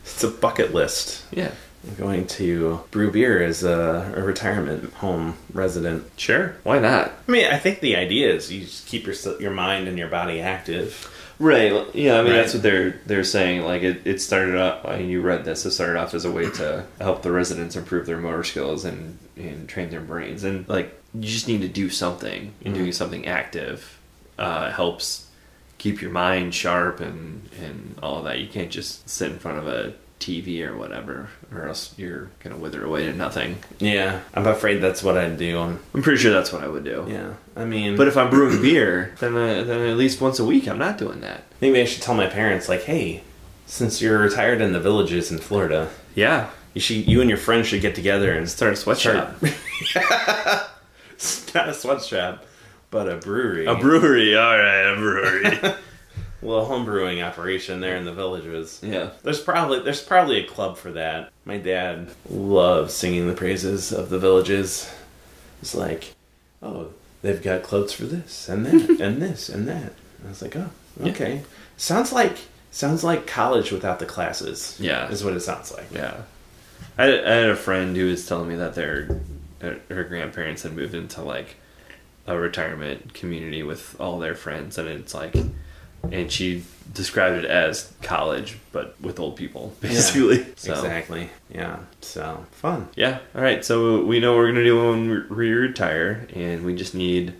It's 0.05 0.23
a 0.23 0.29
bucket 0.29 0.73
list. 0.73 1.25
Yeah. 1.31 1.51
Going 1.99 2.25
to 2.27 2.81
brew 2.89 3.11
beer 3.11 3.43
as 3.43 3.63
a, 3.63 4.13
a 4.15 4.23
retirement 4.23 4.91
home 4.95 5.35
resident. 5.53 6.09
Sure, 6.17 6.55
why 6.63 6.79
not? 6.79 7.11
I 7.27 7.31
mean, 7.31 7.45
I 7.45 7.59
think 7.59 7.79
the 7.79 7.95
idea 7.95 8.33
is 8.33 8.51
you 8.51 8.61
just 8.61 8.87
keep 8.87 9.05
your 9.05 9.15
your 9.39 9.51
mind 9.51 9.87
and 9.87 9.95
your 9.97 10.07
body 10.07 10.41
active. 10.41 11.11
Right. 11.37 11.71
Yeah, 11.93 12.15
I 12.19 12.23
mean 12.23 12.31
Right. 12.31 12.37
that's 12.37 12.53
what 12.55 12.63
they're 12.63 12.99
they're 13.05 13.23
saying. 13.23 13.63
Like 13.65 13.83
it, 13.83 14.01
it 14.07 14.19
started 14.19 14.55
off. 14.55 14.83
I 14.85 14.97
mean, 14.97 15.09
you 15.09 15.21
read 15.21 15.45
this. 15.45 15.63
It 15.65 15.71
started 15.71 15.99
off 15.99 16.15
as 16.15 16.25
a 16.25 16.31
way 16.31 16.49
to 16.51 16.85
help 16.99 17.21
the 17.21 17.31
residents 17.31 17.75
improve 17.75 18.07
their 18.07 18.17
motor 18.17 18.43
skills 18.43 18.83
and 18.83 19.19
and 19.37 19.69
train 19.69 19.89
their 19.91 20.01
brains. 20.01 20.43
And 20.43 20.67
like 20.67 20.99
you 21.13 21.21
just 21.21 21.47
need 21.47 21.61
to 21.61 21.67
do 21.67 21.89
something. 21.91 22.51
And 22.63 22.73
doing 22.73 22.93
something 22.93 23.27
active 23.27 23.99
uh, 24.39 24.71
helps 24.71 25.24
keep 25.85 26.01
your 26.01 26.09
mind 26.11 26.51
sharp 26.55 26.99
and 26.99 27.47
and 27.61 27.95
all 28.01 28.17
of 28.17 28.23
that. 28.25 28.39
You 28.39 28.47
can't 28.47 28.71
just 28.71 29.07
sit 29.07 29.31
in 29.31 29.37
front 29.37 29.59
of 29.59 29.67
a 29.67 29.93
TV 30.19 30.65
or 30.67 30.75
whatever, 30.75 31.29
or 31.53 31.67
else 31.67 31.93
you're 31.97 32.29
gonna 32.41 32.57
wither 32.57 32.83
away 32.83 33.05
to 33.05 33.13
nothing. 33.13 33.57
Yeah, 33.79 34.21
I'm 34.33 34.47
afraid 34.47 34.77
that's 34.81 35.03
what 35.03 35.15
I'd 35.17 35.37
do. 35.37 35.59
I'm, 35.59 35.79
I'm 35.93 36.01
pretty 36.01 36.19
sure 36.21 36.33
that's 36.33 36.51
what 36.51 36.63
I 36.63 36.67
would 36.67 36.83
do. 36.83 37.05
yeah, 37.07 37.33
I 37.55 37.65
mean, 37.65 37.95
But 37.95 38.07
if 38.07 38.17
I'm 38.17 38.31
brewing 38.31 38.61
beer, 38.61 39.13
then 39.19 39.35
uh, 39.35 39.63
then 39.63 39.81
at 39.87 39.97
least 39.97 40.21
once 40.21 40.39
a 40.39 40.45
week 40.45 40.67
I'm 40.67 40.79
not 40.79 40.97
doing 40.97 41.21
that. 41.21 41.43
maybe 41.61 41.79
I 41.81 41.85
should 41.85 42.01
tell 42.01 42.15
my 42.15 42.27
parents, 42.27 42.67
like, 42.67 42.83
hey, 42.85 43.23
since 43.67 44.01
you're 44.01 44.17
retired 44.19 44.61
in 44.61 44.73
the 44.73 44.79
villages 44.79 45.31
in 45.31 45.37
Florida, 45.37 45.89
Yeah, 46.15 46.49
you 46.73 46.81
should, 46.81 47.07
you 47.07 47.21
and 47.21 47.29
your 47.29 47.37
friends 47.47 47.67
should 47.67 47.81
get 47.81 47.93
together 47.95 48.31
and 48.33 48.49
start 48.49 48.73
a 48.73 48.75
sweatshop. 48.75 49.35
It's 51.11 51.53
not 51.55 51.69
a 51.69 51.73
sweatshop, 51.73 52.45
but 52.95 53.09
a 53.09 53.17
brewery. 53.17 53.65
A 53.65 53.75
brewery, 53.75 54.37
all 54.37 54.57
right, 54.57 54.93
a 54.93 54.95
brewery. 54.95 55.43
little 56.41 56.65
homebrewing 56.65 57.21
operation 57.21 57.81
there 57.81 57.97
in 57.97 58.05
the 58.05 58.13
villages. 58.13 58.79
yeah, 58.81 59.09
There's 59.21 59.41
probably 59.41 59.81
there's 59.81 60.01
probably 60.01 60.37
a 60.37 60.47
club 60.47 60.77
for 60.77 60.93
that. 60.93 61.29
My 61.43 61.57
dad 61.57 62.07
loves 62.29 62.93
singing 62.93 63.27
the 63.27 63.33
praises 63.33 63.91
of 63.91 64.07
the 64.07 64.17
villages. 64.17 64.89
It's 65.61 65.75
like, 65.75 66.15
oh, 66.63 66.91
they've 67.21 67.43
got 67.43 67.63
clubs 67.63 67.91
for 67.91 68.05
this 68.05 68.47
and 68.47 68.65
that 68.65 68.89
and 69.01 69.21
this 69.21 69.49
and 69.49 69.67
that. 69.67 69.91
And 70.19 70.27
I 70.27 70.29
was 70.29 70.41
like, 70.41 70.55
oh, 70.55 70.69
okay. 71.01 71.43
Sounds 71.75 72.13
like 72.13 72.37
sounds 72.71 73.03
like 73.03 73.27
college 73.27 73.73
without 73.73 73.99
the 73.99 74.05
classes. 74.05 74.77
Yeah. 74.79 75.09
is 75.09 75.21
what 75.21 75.33
it 75.33 75.41
sounds 75.41 75.73
like. 75.73 75.91
yeah. 75.91 76.21
I, 76.97 77.07
I 77.07 77.33
had 77.33 77.49
a 77.49 77.57
friend 77.57 77.93
who 77.97 78.05
was 78.05 78.25
telling 78.25 78.47
me 78.47 78.55
that 78.55 78.73
their 78.75 79.19
her 79.59 80.05
grandparents 80.05 80.63
had 80.63 80.71
moved 80.71 80.93
into 80.93 81.21
like 81.21 81.57
a 82.27 82.37
retirement 82.37 83.13
community 83.13 83.63
with 83.63 83.95
all 83.99 84.19
their 84.19 84.35
friends, 84.35 84.77
and 84.77 84.87
it's 84.87 85.13
like, 85.13 85.35
and 86.11 86.31
she 86.31 86.63
described 86.93 87.37
it 87.37 87.45
as 87.45 87.91
college, 88.01 88.57
but 88.71 88.95
with 89.01 89.19
old 89.19 89.35
people, 89.35 89.73
basically. 89.81 90.45
So, 90.55 90.73
Exactly. 90.73 91.29
Yeah. 91.53 91.79
So 92.01 92.45
fun. 92.51 92.87
Yeah. 92.95 93.19
All 93.35 93.41
right. 93.41 93.63
So 93.65 94.03
we 94.05 94.19
know 94.19 94.33
what 94.33 94.39
we're 94.39 94.47
gonna 94.51 94.63
do 94.63 94.89
when 94.91 95.09
we 95.35 95.51
retire, 95.51 96.27
and 96.33 96.63
we 96.65 96.75
just 96.75 96.93
need 96.95 97.33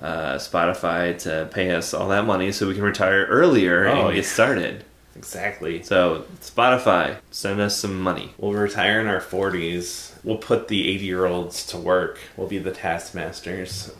uh, 0.00 0.34
Spotify 0.36 1.18
to 1.20 1.48
pay 1.52 1.70
us 1.70 1.94
all 1.94 2.08
that 2.08 2.24
money 2.26 2.52
so 2.52 2.68
we 2.68 2.74
can 2.74 2.82
retire 2.84 3.26
earlier 3.26 3.86
Oh, 3.88 4.06
and 4.06 4.14
get 4.14 4.24
yeah. 4.24 4.30
started. 4.30 4.84
Exactly. 5.16 5.82
So 5.82 6.24
Spotify, 6.42 7.16
send 7.30 7.58
us 7.60 7.74
some 7.76 7.98
money. 8.00 8.34
We'll 8.36 8.52
retire 8.52 9.00
in 9.00 9.06
our 9.06 9.20
40s. 9.20 10.12
We'll 10.22 10.36
put 10.36 10.68
the 10.68 10.88
80 10.94 11.04
year 11.06 11.24
olds 11.24 11.64
to 11.68 11.78
work. 11.78 12.18
We'll 12.36 12.48
be 12.48 12.58
the 12.58 12.70
taskmasters 12.72 13.92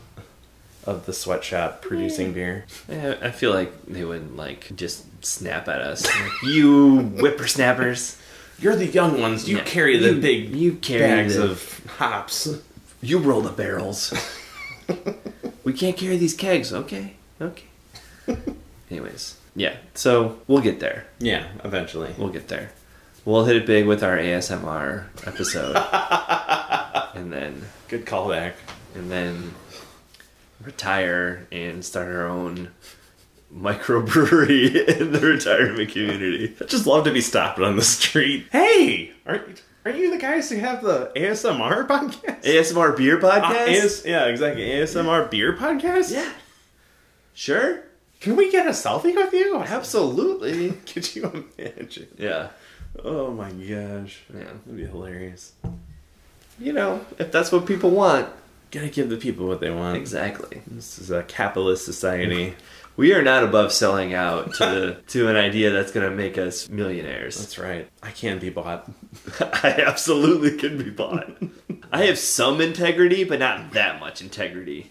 of 0.87 1.05
the 1.05 1.13
sweatshop 1.13 1.81
producing 1.81 2.33
beer. 2.33 2.65
Eh, 2.89 3.15
I 3.21 3.29
feel 3.31 3.53
like 3.53 3.85
they 3.85 4.03
wouldn't 4.03 4.35
like 4.37 4.75
just 4.75 5.05
snap 5.23 5.67
at 5.67 5.81
us. 5.81 6.05
Like, 6.05 6.31
you 6.43 6.99
whippersnappers, 7.19 8.17
You're 8.59 8.75
the 8.75 8.87
young 8.87 9.21
ones. 9.21 9.47
You 9.47 9.57
Yeah. 9.57 9.63
carry 9.65 9.97
the 9.97 10.13
You- 10.15 10.21
big 10.21 10.55
you 10.55 10.71
carry 10.73 11.01
bags 11.01 11.35
the- 11.35 11.51
of 11.51 11.81
hops. 11.97 12.47
you 13.01 13.19
roll 13.19 13.41
the 13.41 13.51
barrels. 13.51 14.11
we 15.63 15.73
can't 15.73 15.95
carry 15.95 16.17
these 16.17 16.33
kegs. 16.33 16.73
Okay. 16.73 17.13
Okay. 17.39 17.65
Anyways, 18.89 19.35
yeah. 19.55 19.75
So 19.93 20.39
we'll 20.47 20.61
get 20.61 20.79
there. 20.79 21.05
Yeah, 21.19 21.45
eventually. 21.63 22.15
We'll 22.17 22.29
get 22.29 22.47
there. 22.47 22.71
We'll 23.25 23.43
hit 23.45 23.57
it 23.57 23.65
big 23.65 23.85
with 23.85 24.03
our 24.03 24.17
ASMR 24.17 25.03
episode, 25.27 25.75
and 27.13 27.31
then 27.33 27.61
Good 27.89 28.05
callback. 28.05 28.53
and 28.95 29.11
then 29.11 29.53
retire 30.67 31.47
and 31.51 31.83
start 31.83 32.09
our 32.09 32.27
own 32.27 32.69
microbrewery 33.53 34.75
in 34.99 35.11
the 35.13 35.19
retirement 35.21 35.89
community. 35.89 36.55
I'd 36.59 36.67
just 36.69 36.85
love 36.85 37.05
to 37.05 37.11
be 37.11 37.21
stopped 37.21 37.59
on 37.59 37.75
the 37.75 37.81
street. 37.81 38.47
Hey, 38.51 39.13
aren't, 39.25 39.63
aren't 39.85 39.97
you 39.97 40.11
the 40.11 40.17
guys 40.17 40.49
who 40.49 40.57
have 40.57 40.83
the 40.83 41.11
ASMR 41.15 41.87
podcast? 41.87 42.43
ASMR 42.43 42.95
beer 42.97 43.17
Uh, 43.25 43.41
podcast. 43.41 43.67
AS, 43.69 44.03
yeah, 44.05 44.25
exactly. 44.25 44.63
ASMR 44.67 45.31
beer 45.31 45.53
podcast? 45.55 46.11
yeah, 46.11 46.31
sure. 47.33 47.83
Can 48.19 48.35
we 48.35 48.51
get 48.51 48.65
a 48.67 48.71
selfie 48.71 49.15
with 49.15 49.31
you? 49.33 49.57
Absolutely. 49.59 50.71
Could 50.93 51.15
you 51.15 51.45
imagine? 51.57 52.07
Yeah. 52.17 52.49
Oh 53.03 53.31
my 53.31 53.51
gosh. 53.51 54.23
Yeah. 54.33 54.43
That'd 54.45 54.75
be 54.75 54.85
hilarious. 54.85 55.53
You 56.59 56.73
know, 56.73 57.05
if 57.19 57.31
that's 57.31 57.51
what 57.51 57.65
people 57.67 57.91
want. 57.91 58.27
Gotta 58.77 58.89
give 58.89 59.09
the 59.09 59.17
people 59.17 59.47
what 59.47 59.59
they 59.59 59.71
want. 59.71 59.97
Exactly. 59.97 60.61
This 60.67 60.99
is 60.99 61.09
a 61.09 61.23
capitalist 61.23 61.83
society. 61.83 62.53
We 62.95 63.13
are 63.13 63.21
not 63.21 63.43
above 63.43 63.71
selling 63.73 64.15
out 64.15 64.55
to 64.55 64.97
to 65.09 65.27
an 65.27 65.35
idea 65.35 65.69
that's 65.69 65.91
going 65.91 66.09
to 66.09 66.15
make 66.15 66.39
us 66.39 66.67
millionaires. 66.67 67.37
That's 67.37 67.59
right. 67.59 67.87
I 68.01 68.09
can 68.09 68.39
be 68.39 68.49
bought. 68.49 68.89
I 69.39 69.83
absolutely 69.85 70.57
can 70.57 70.79
be 70.79 70.89
bought. 70.89 71.37
I 71.91 72.05
have 72.05 72.17
some 72.17 72.59
integrity, 72.59 73.23
but 73.23 73.37
not 73.37 73.73
that 73.73 73.99
much 73.99 74.19
integrity. 74.23 74.89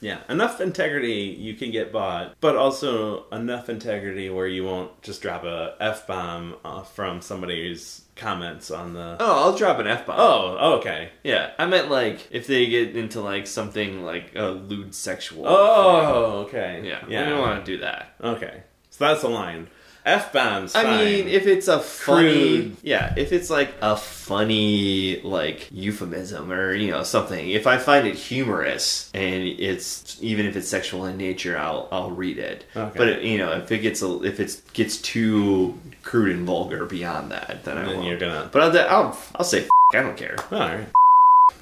Yeah, 0.00 0.20
enough 0.28 0.60
integrity 0.60 1.36
you 1.38 1.54
can 1.54 1.70
get 1.70 1.92
bought, 1.92 2.34
but 2.40 2.56
also 2.56 3.28
enough 3.30 3.68
integrity 3.68 4.30
where 4.30 4.46
you 4.46 4.64
won't 4.64 5.02
just 5.02 5.20
drop 5.20 5.44
a 5.44 5.74
f 5.78 6.06
bomb 6.06 6.56
uh, 6.64 6.82
from 6.82 7.20
somebody's 7.20 8.02
comments 8.16 8.70
on 8.70 8.94
the. 8.94 9.16
Oh, 9.20 9.44
I'll 9.44 9.56
drop 9.56 9.78
an 9.78 9.86
f 9.86 10.06
bomb. 10.06 10.16
Oh, 10.18 10.78
okay. 10.78 11.10
yeah. 11.22 11.52
I 11.58 11.66
meant 11.66 11.90
like 11.90 12.28
if 12.30 12.46
they 12.46 12.66
get 12.66 12.96
into 12.96 13.20
like 13.20 13.46
something 13.46 14.04
like 14.04 14.34
a 14.34 14.46
lewd 14.46 14.94
sexual. 14.94 15.46
Oh, 15.46 16.46
okay. 16.46 16.82
yeah. 16.84 17.04
yeah. 17.08 17.26
I 17.26 17.28
don't 17.28 17.40
want 17.40 17.64
to 17.64 17.72
do 17.72 17.78
that. 17.82 18.14
Okay, 18.22 18.62
so 18.88 19.06
that's 19.06 19.22
the 19.22 19.28
line. 19.28 19.68
F 20.04 20.32
bombs. 20.32 20.74
I 20.74 20.84
mean, 20.84 21.28
if 21.28 21.46
it's 21.46 21.68
a 21.68 21.78
funny, 21.78 22.32
Crude. 22.62 22.76
yeah, 22.82 23.12
if 23.16 23.32
it's 23.32 23.50
like 23.50 23.74
a 23.82 23.96
funny 23.96 25.20
like 25.22 25.68
euphemism 25.70 26.50
or 26.50 26.72
you 26.74 26.90
know 26.90 27.02
something, 27.02 27.50
if 27.50 27.66
I 27.66 27.76
find 27.78 28.06
it 28.06 28.14
humorous 28.14 29.10
and 29.12 29.44
it's 29.44 30.16
even 30.22 30.46
if 30.46 30.56
it's 30.56 30.68
sexual 30.68 31.04
in 31.04 31.16
nature, 31.16 31.58
I'll 31.58 31.88
I'll 31.92 32.10
read 32.12 32.38
it. 32.38 32.64
Okay. 32.74 32.96
But 32.98 33.08
it, 33.08 33.22
you 33.24 33.38
know, 33.38 33.52
if 33.52 33.70
it 33.72 33.78
gets 33.78 34.02
a, 34.02 34.22
if 34.22 34.40
it 34.40 34.60
gets 34.72 34.96
too 34.98 35.78
crude 36.02 36.34
and 36.36 36.46
vulgar 36.46 36.86
beyond 36.86 37.30
that, 37.32 37.64
then 37.64 37.76
I 37.76 37.84
Then 37.84 37.96
won't. 37.96 38.08
you're 38.08 38.18
gonna- 38.18 38.48
But 38.50 38.62
I'll 38.62 38.88
I'll, 39.06 39.18
I'll 39.36 39.44
say 39.44 39.64
F- 39.64 39.68
I 39.94 40.00
don't 40.02 40.16
care. 40.16 40.36
all 40.50 40.58
right, 40.60 40.86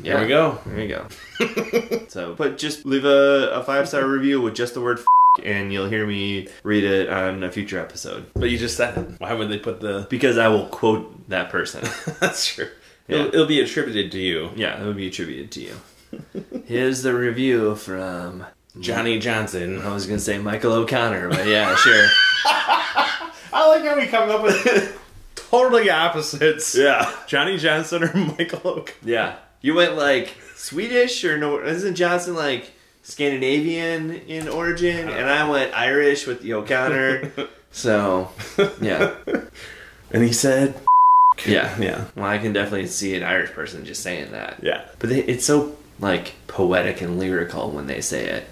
Yeah. 0.02 0.14
there 0.14 0.22
we 0.22 0.28
go. 0.28 0.58
There 0.64 0.80
you 0.80 0.88
go. 0.88 2.04
so, 2.08 2.34
but 2.34 2.56
just 2.58 2.86
leave 2.86 3.04
a, 3.04 3.50
a 3.54 3.64
five 3.64 3.88
star 3.88 4.06
review 4.06 4.40
with 4.40 4.54
just 4.54 4.74
the 4.74 4.80
word. 4.80 5.00
And 5.44 5.72
you'll 5.72 5.88
hear 5.88 6.06
me 6.06 6.48
read 6.62 6.84
it 6.84 7.08
on 7.08 7.42
a 7.42 7.50
future 7.50 7.78
episode 7.78 8.26
But 8.34 8.50
you 8.50 8.58
just 8.58 8.76
said 8.76 8.96
it. 8.98 9.20
Why 9.20 9.32
would 9.32 9.48
they 9.48 9.58
put 9.58 9.80
the? 9.80 10.06
because 10.10 10.38
I 10.38 10.48
will 10.48 10.66
quote 10.66 11.28
that 11.28 11.50
person. 11.50 11.82
that's 12.20 12.46
true. 12.46 12.68
Yeah. 13.06 13.16
It'll, 13.18 13.28
it'll 13.34 13.46
be 13.46 13.60
attributed 13.60 14.12
to 14.12 14.18
you, 14.18 14.50
Yeah, 14.56 14.80
it 14.80 14.84
will 14.84 14.94
be 14.94 15.06
attributed 15.08 15.50
to 15.52 15.60
you. 15.60 15.76
Here's 16.66 17.02
the 17.02 17.14
review 17.14 17.74
from. 17.74 18.44
Johnny 18.80 19.18
Johnson. 19.18 19.80
I 19.82 19.92
was 19.92 20.06
gonna 20.06 20.20
say 20.20 20.38
Michael 20.38 20.72
O'Connor, 20.72 21.30
but 21.30 21.46
yeah, 21.48 21.74
sure. 21.74 22.06
I 22.44 23.66
like 23.66 23.82
how 23.82 23.96
we 23.96 24.06
come 24.06 24.30
up 24.30 24.42
with 24.42 25.00
totally 25.34 25.90
opposites. 25.90 26.74
Yeah, 26.76 27.10
Johnny 27.26 27.56
Johnson 27.56 28.04
or 28.04 28.14
Michael 28.38 28.60
Oak. 28.64 28.94
yeah. 29.02 29.36
You 29.60 29.74
went 29.74 29.96
like 29.96 30.36
Swedish 30.54 31.24
or 31.24 31.36
no? 31.38 31.60
Isn't 31.60 31.96
Johnson 31.96 32.34
like 32.36 32.70
Scandinavian 33.08 34.12
in 34.12 34.48
origin? 34.48 35.08
Uh-huh. 35.08 35.18
And 35.18 35.28
I 35.28 35.48
went 35.48 35.74
Irish 35.74 36.26
with 36.26 36.42
the 36.42 36.54
O'Connor. 36.54 37.32
so, 37.72 38.30
yeah, 38.80 39.14
And 40.10 40.22
he 40.22 40.32
said, 40.32 40.78
yeah, 41.46 41.78
yeah, 41.78 42.04
Well, 42.16 42.24
I 42.26 42.38
can 42.38 42.52
definitely 42.52 42.86
see 42.86 43.14
an 43.16 43.22
Irish 43.22 43.50
person 43.50 43.84
just 43.84 44.02
saying 44.02 44.32
that. 44.32 44.58
yeah. 44.62 44.86
But 44.98 45.10
they, 45.10 45.22
it's 45.24 45.44
so 45.44 45.76
like 46.00 46.34
poetic 46.46 47.00
and 47.00 47.18
lyrical 47.18 47.70
when 47.70 47.86
they 47.86 48.00
say 48.00 48.26
it. 48.26 48.44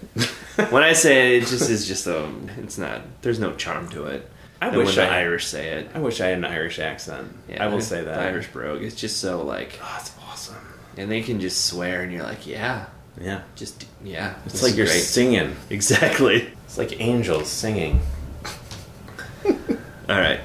when 0.71 0.83
I 0.83 0.93
say 0.93 1.37
it, 1.37 1.43
it 1.45 1.47
just 1.47 1.71
is 1.71 1.87
just 1.87 2.07
a. 2.07 2.29
It's 2.59 2.77
not. 2.79 3.03
There's 3.23 3.39
no 3.39 3.55
charm 3.55 3.89
to 3.91 4.07
it. 4.07 4.29
I 4.61 4.75
wish 4.77 4.97
when 4.97 5.07
the 5.07 5.13
I- 5.13 5.19
Irish 5.21 5.47
say 5.47 5.69
it. 5.79 5.91
I 5.95 5.99
wish 6.01 6.21
I 6.21 6.27
had 6.29 6.39
an 6.39 6.45
Irish 6.45 6.79
accent. 6.79 7.35
Yeah, 7.49 7.65
I 7.65 7.69
will 7.69 7.81
say 7.81 8.03
that. 8.05 8.19
Irish 8.21 8.49
brogue. 8.49 8.83
It's 8.83 8.97
just 8.97 9.19
so 9.19 9.43
like, 9.43 9.79
Oh, 9.83 9.97
it's 10.01 10.13
awesome. 10.29 10.57
and 10.97 11.11
they 11.11 11.23
can 11.23 11.41
just 11.41 11.65
swear, 11.67 12.03
and 12.03 12.13
you're 12.13 12.23
like, 12.25 12.47
yeah, 12.47 12.87
Yeah. 13.21 13.43
just 13.55 13.87
yeah. 14.05 14.35
It's 14.45 14.55
this 14.55 14.63
like 14.63 14.73
is 14.73 14.79
you're 14.79 14.87
singing. 14.87 15.57
exactly. 15.71 16.53
It's 16.65 16.79
like 16.79 17.01
angels 17.01 17.49
singing. 17.49 18.01
All 19.47 19.55
right. 20.09 20.41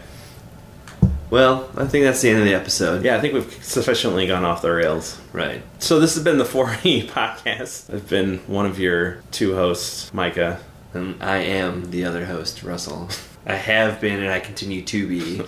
Well, 1.29 1.69
I 1.77 1.85
think 1.85 2.03
that's 2.03 2.21
the 2.21 2.29
end 2.29 2.39
of 2.39 2.45
the 2.45 2.53
episode. 2.53 3.05
Yeah, 3.05 3.15
I 3.15 3.21
think 3.21 3.33
we've 3.33 3.63
sufficiently 3.63 4.27
gone 4.27 4.43
off 4.43 4.61
the 4.61 4.71
rails. 4.71 5.17
Right. 5.31 5.63
So 5.79 5.99
this 5.99 6.15
has 6.15 6.23
been 6.23 6.37
the 6.37 6.43
4E 6.45 7.07
podcast. 7.07 7.93
I've 7.93 8.09
been 8.09 8.39
one 8.47 8.65
of 8.65 8.79
your 8.79 9.23
two 9.31 9.55
hosts, 9.55 10.13
Micah. 10.13 10.59
And 10.93 11.23
I 11.23 11.37
am 11.37 11.89
the 11.91 12.03
other 12.03 12.25
host, 12.25 12.63
Russell. 12.63 13.07
I 13.45 13.55
have 13.55 14.01
been, 14.01 14.19
and 14.19 14.29
I 14.29 14.41
continue 14.41 14.81
to 14.83 15.07
be. 15.07 15.41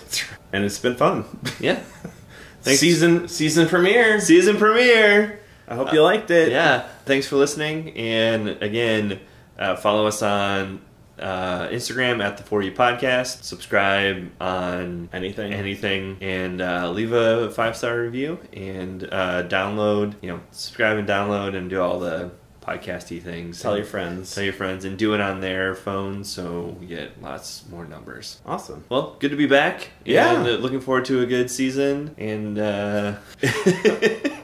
And 0.54 0.64
it's 0.64 0.80
been 0.80 0.96
fun. 0.96 1.26
Yeah. 1.60 1.82
Season 2.62 3.28
season 3.28 3.68
premiere. 3.68 4.22
Season 4.22 4.56
premiere. 4.56 5.42
I 5.68 5.76
hope 5.76 5.94
you 5.94 6.02
liked 6.04 6.30
it. 6.32 6.52
Yeah. 6.52 6.88
Thanks 7.06 7.28
for 7.28 7.36
listening. 7.38 7.96
And 7.98 8.50
again, 8.62 9.20
uh, 9.58 9.76
follow 9.76 10.08
us 10.08 10.22
on 10.22 10.82
uh, 11.20 11.68
Instagram 11.68 12.24
at 12.24 12.38
the 12.38 12.44
4E 12.44 12.76
Podcast. 12.76 13.44
Subscribe 13.44 14.30
on 14.42 15.10
Anything. 15.14 15.54
anything 15.54 16.18
and 16.22 16.62
uh, 16.62 16.90
leave 16.92 17.14
a 17.14 17.50
five 17.52 17.78
star 17.78 18.00
review 18.02 18.40
and 18.52 19.04
uh, 19.12 19.44
download. 19.44 20.16
You 20.22 20.32
know, 20.32 20.40
subscribe 20.52 20.98
and 20.98 21.08
download 21.08 21.56
and 21.56 21.70
do 21.70 21.80
all 21.82 22.00
the 22.00 22.32
podcasty 22.62 23.22
things. 23.22 23.62
Tell 23.62 23.76
your 23.76 23.86
friends. 23.86 24.34
Tell 24.34 24.44
your 24.44 24.54
friends 24.54 24.86
and 24.86 24.98
do 24.98 25.14
it 25.14 25.20
on 25.22 25.42
their 25.42 25.76
phones 25.76 26.30
so 26.30 26.76
we 26.80 26.88
get 26.88 27.22
lots 27.22 27.64
more 27.70 27.86
numbers. 27.86 28.40
Awesome. 28.46 28.84
Well, 28.90 29.16
good 29.20 29.32
to 29.32 29.38
be 29.38 29.48
back. 29.48 29.90
Yeah. 30.06 30.34
And, 30.40 30.48
uh, 30.48 30.52
looking 30.52 30.80
forward 30.82 31.06
to 31.06 31.22
a 31.22 31.26
good 31.26 31.52
season. 31.52 32.16
And 32.18 32.58
uh, 32.58 33.16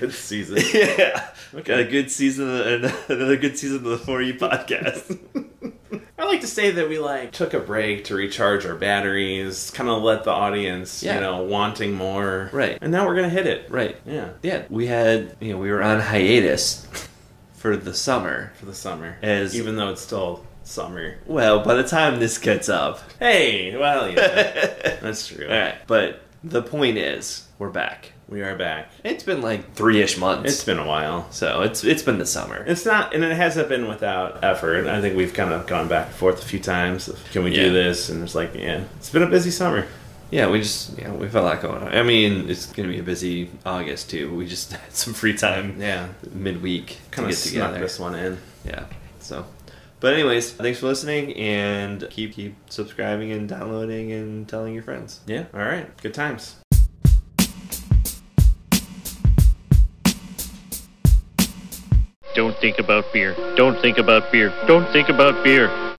Good 0.00 0.12
season. 0.12 0.56
yeah, 0.74 1.28
Okay. 1.54 1.62
got 1.62 1.78
a 1.80 1.84
good 1.84 2.10
season, 2.10 2.48
and 2.48 2.84
another 3.08 3.36
good 3.36 3.58
season 3.58 3.78
of 3.78 3.84
the 3.84 3.96
4E 3.98 4.38
podcast. 4.38 5.18
I 6.18 6.24
like 6.24 6.40
to 6.40 6.46
say 6.46 6.70
that 6.72 6.88
we 6.88 6.98
like 6.98 7.32
took 7.32 7.54
a 7.54 7.60
break 7.60 8.04
to 8.04 8.14
recharge 8.14 8.64
our 8.66 8.74
batteries, 8.74 9.70
kind 9.70 9.88
of 9.88 10.02
let 10.02 10.24
the 10.24 10.30
audience, 10.32 11.02
Yeah. 11.02 11.16
you 11.16 11.20
know, 11.20 11.42
wanting 11.42 11.92
more. 11.92 12.50
Right. 12.52 12.78
And 12.80 12.90
now 12.90 13.06
we're 13.06 13.14
gonna 13.16 13.28
hit 13.28 13.46
it. 13.46 13.70
right. 13.70 13.96
Yeah. 14.06 14.30
Yeah, 14.42 14.64
we 14.70 14.86
had 14.86 15.36
you 15.40 15.52
know 15.52 15.58
we 15.58 15.70
were 15.70 15.82
on 15.82 16.00
hiatus 16.00 16.86
for 17.54 17.76
the 17.76 17.94
summer. 17.94 18.52
For 18.58 18.66
the 18.66 18.74
summer. 18.74 19.16
As- 19.22 19.54
even 19.54 19.76
though 19.76 19.90
it's 19.90 20.00
still 20.02 20.44
summer. 20.64 21.16
Well, 21.26 21.60
by 21.64 21.74
the 21.74 21.84
time 21.84 22.18
this 22.18 22.38
gets 22.38 22.68
up, 22.68 23.00
Hey, 23.20 23.76
well, 23.76 24.10
yeah, 24.10 24.96
that's 25.00 25.28
true. 25.28 25.46
all 25.46 25.52
right. 25.56 25.76
But 25.86 26.22
the 26.42 26.62
point 26.62 26.96
is, 26.98 27.46
we're 27.58 27.70
back. 27.70 28.12
We 28.28 28.42
are 28.42 28.56
back. 28.56 28.90
It's 29.04 29.22
been 29.22 29.40
like 29.40 29.74
three 29.74 30.00
ish 30.02 30.18
months. 30.18 30.52
It's 30.52 30.64
been 30.64 30.78
a 30.80 30.86
while. 30.86 31.28
so 31.30 31.62
it's 31.62 31.84
it's 31.84 32.02
been 32.02 32.18
the 32.18 32.26
summer. 32.26 32.64
It's 32.66 32.84
not, 32.84 33.14
and 33.14 33.22
it 33.22 33.36
hasn't 33.36 33.68
been 33.68 33.86
without 33.86 34.42
effort. 34.42 34.88
I 34.88 35.00
think 35.00 35.16
we've 35.16 35.32
kind 35.32 35.52
of 35.52 35.66
gone 35.68 35.86
back 35.86 36.06
and 36.06 36.14
forth 36.16 36.42
a 36.42 36.44
few 36.44 36.58
times. 36.58 37.06
of, 37.08 37.22
Can 37.30 37.44
we 37.44 37.52
Yeah. 37.52 37.64
do 37.66 37.72
this? 37.72 38.08
And 38.08 38.24
it's 38.24 38.34
like, 38.34 38.54
yeah, 38.54 38.82
it's 38.96 39.10
been 39.10 39.22
a 39.22 39.28
busy 39.28 39.50
summer. 39.52 39.86
Yeah, 40.32 40.50
we 40.50 40.58
just 40.58 40.98
yeah 40.98 41.12
we've 41.12 41.32
had 41.32 41.42
a 41.42 41.44
lot 41.44 41.62
going 41.62 41.82
on. 41.84 41.94
I 41.94 42.02
mean, 42.02 42.50
it's 42.50 42.66
gonna 42.66 42.88
be 42.88 42.98
a 42.98 43.02
busy 43.04 43.48
August 43.64 44.10
too. 44.10 44.34
We 44.34 44.46
just 44.48 44.72
had 44.72 44.92
some 44.92 45.14
free 45.14 45.34
time 45.34 45.80
Yeah, 45.80 46.08
midweek 46.34 46.98
kind 47.12 47.16
to 47.16 47.22
of 47.26 47.28
get 47.30 47.36
snuck 47.36 47.68
together. 47.68 47.78
this 47.86 48.00
one 48.00 48.16
in. 48.16 48.38
Yeah. 48.64 48.86
So, 49.20 49.46
but 50.00 50.14
anyways, 50.14 50.50
thanks 50.54 50.80
for 50.80 50.86
listening 50.86 51.32
and 51.36 52.04
keep 52.10 52.32
keep 52.34 52.56
subscribing 52.70 53.30
and 53.30 53.48
downloading 53.48 54.10
and 54.10 54.48
telling 54.48 54.74
your 54.74 54.82
friends. 54.82 55.20
Yeah, 55.28 55.44
all 55.54 55.60
right, 55.60 55.96
good 56.02 56.12
times. 56.14 56.56
Don't 62.36 62.60
think 62.60 62.78
about 62.78 63.10
beer. 63.14 63.34
Don't 63.56 63.80
think 63.80 63.96
about 63.96 64.30
beer. 64.30 64.52
Don't 64.66 64.86
think 64.92 65.08
about 65.08 65.42
beer. 65.42 65.85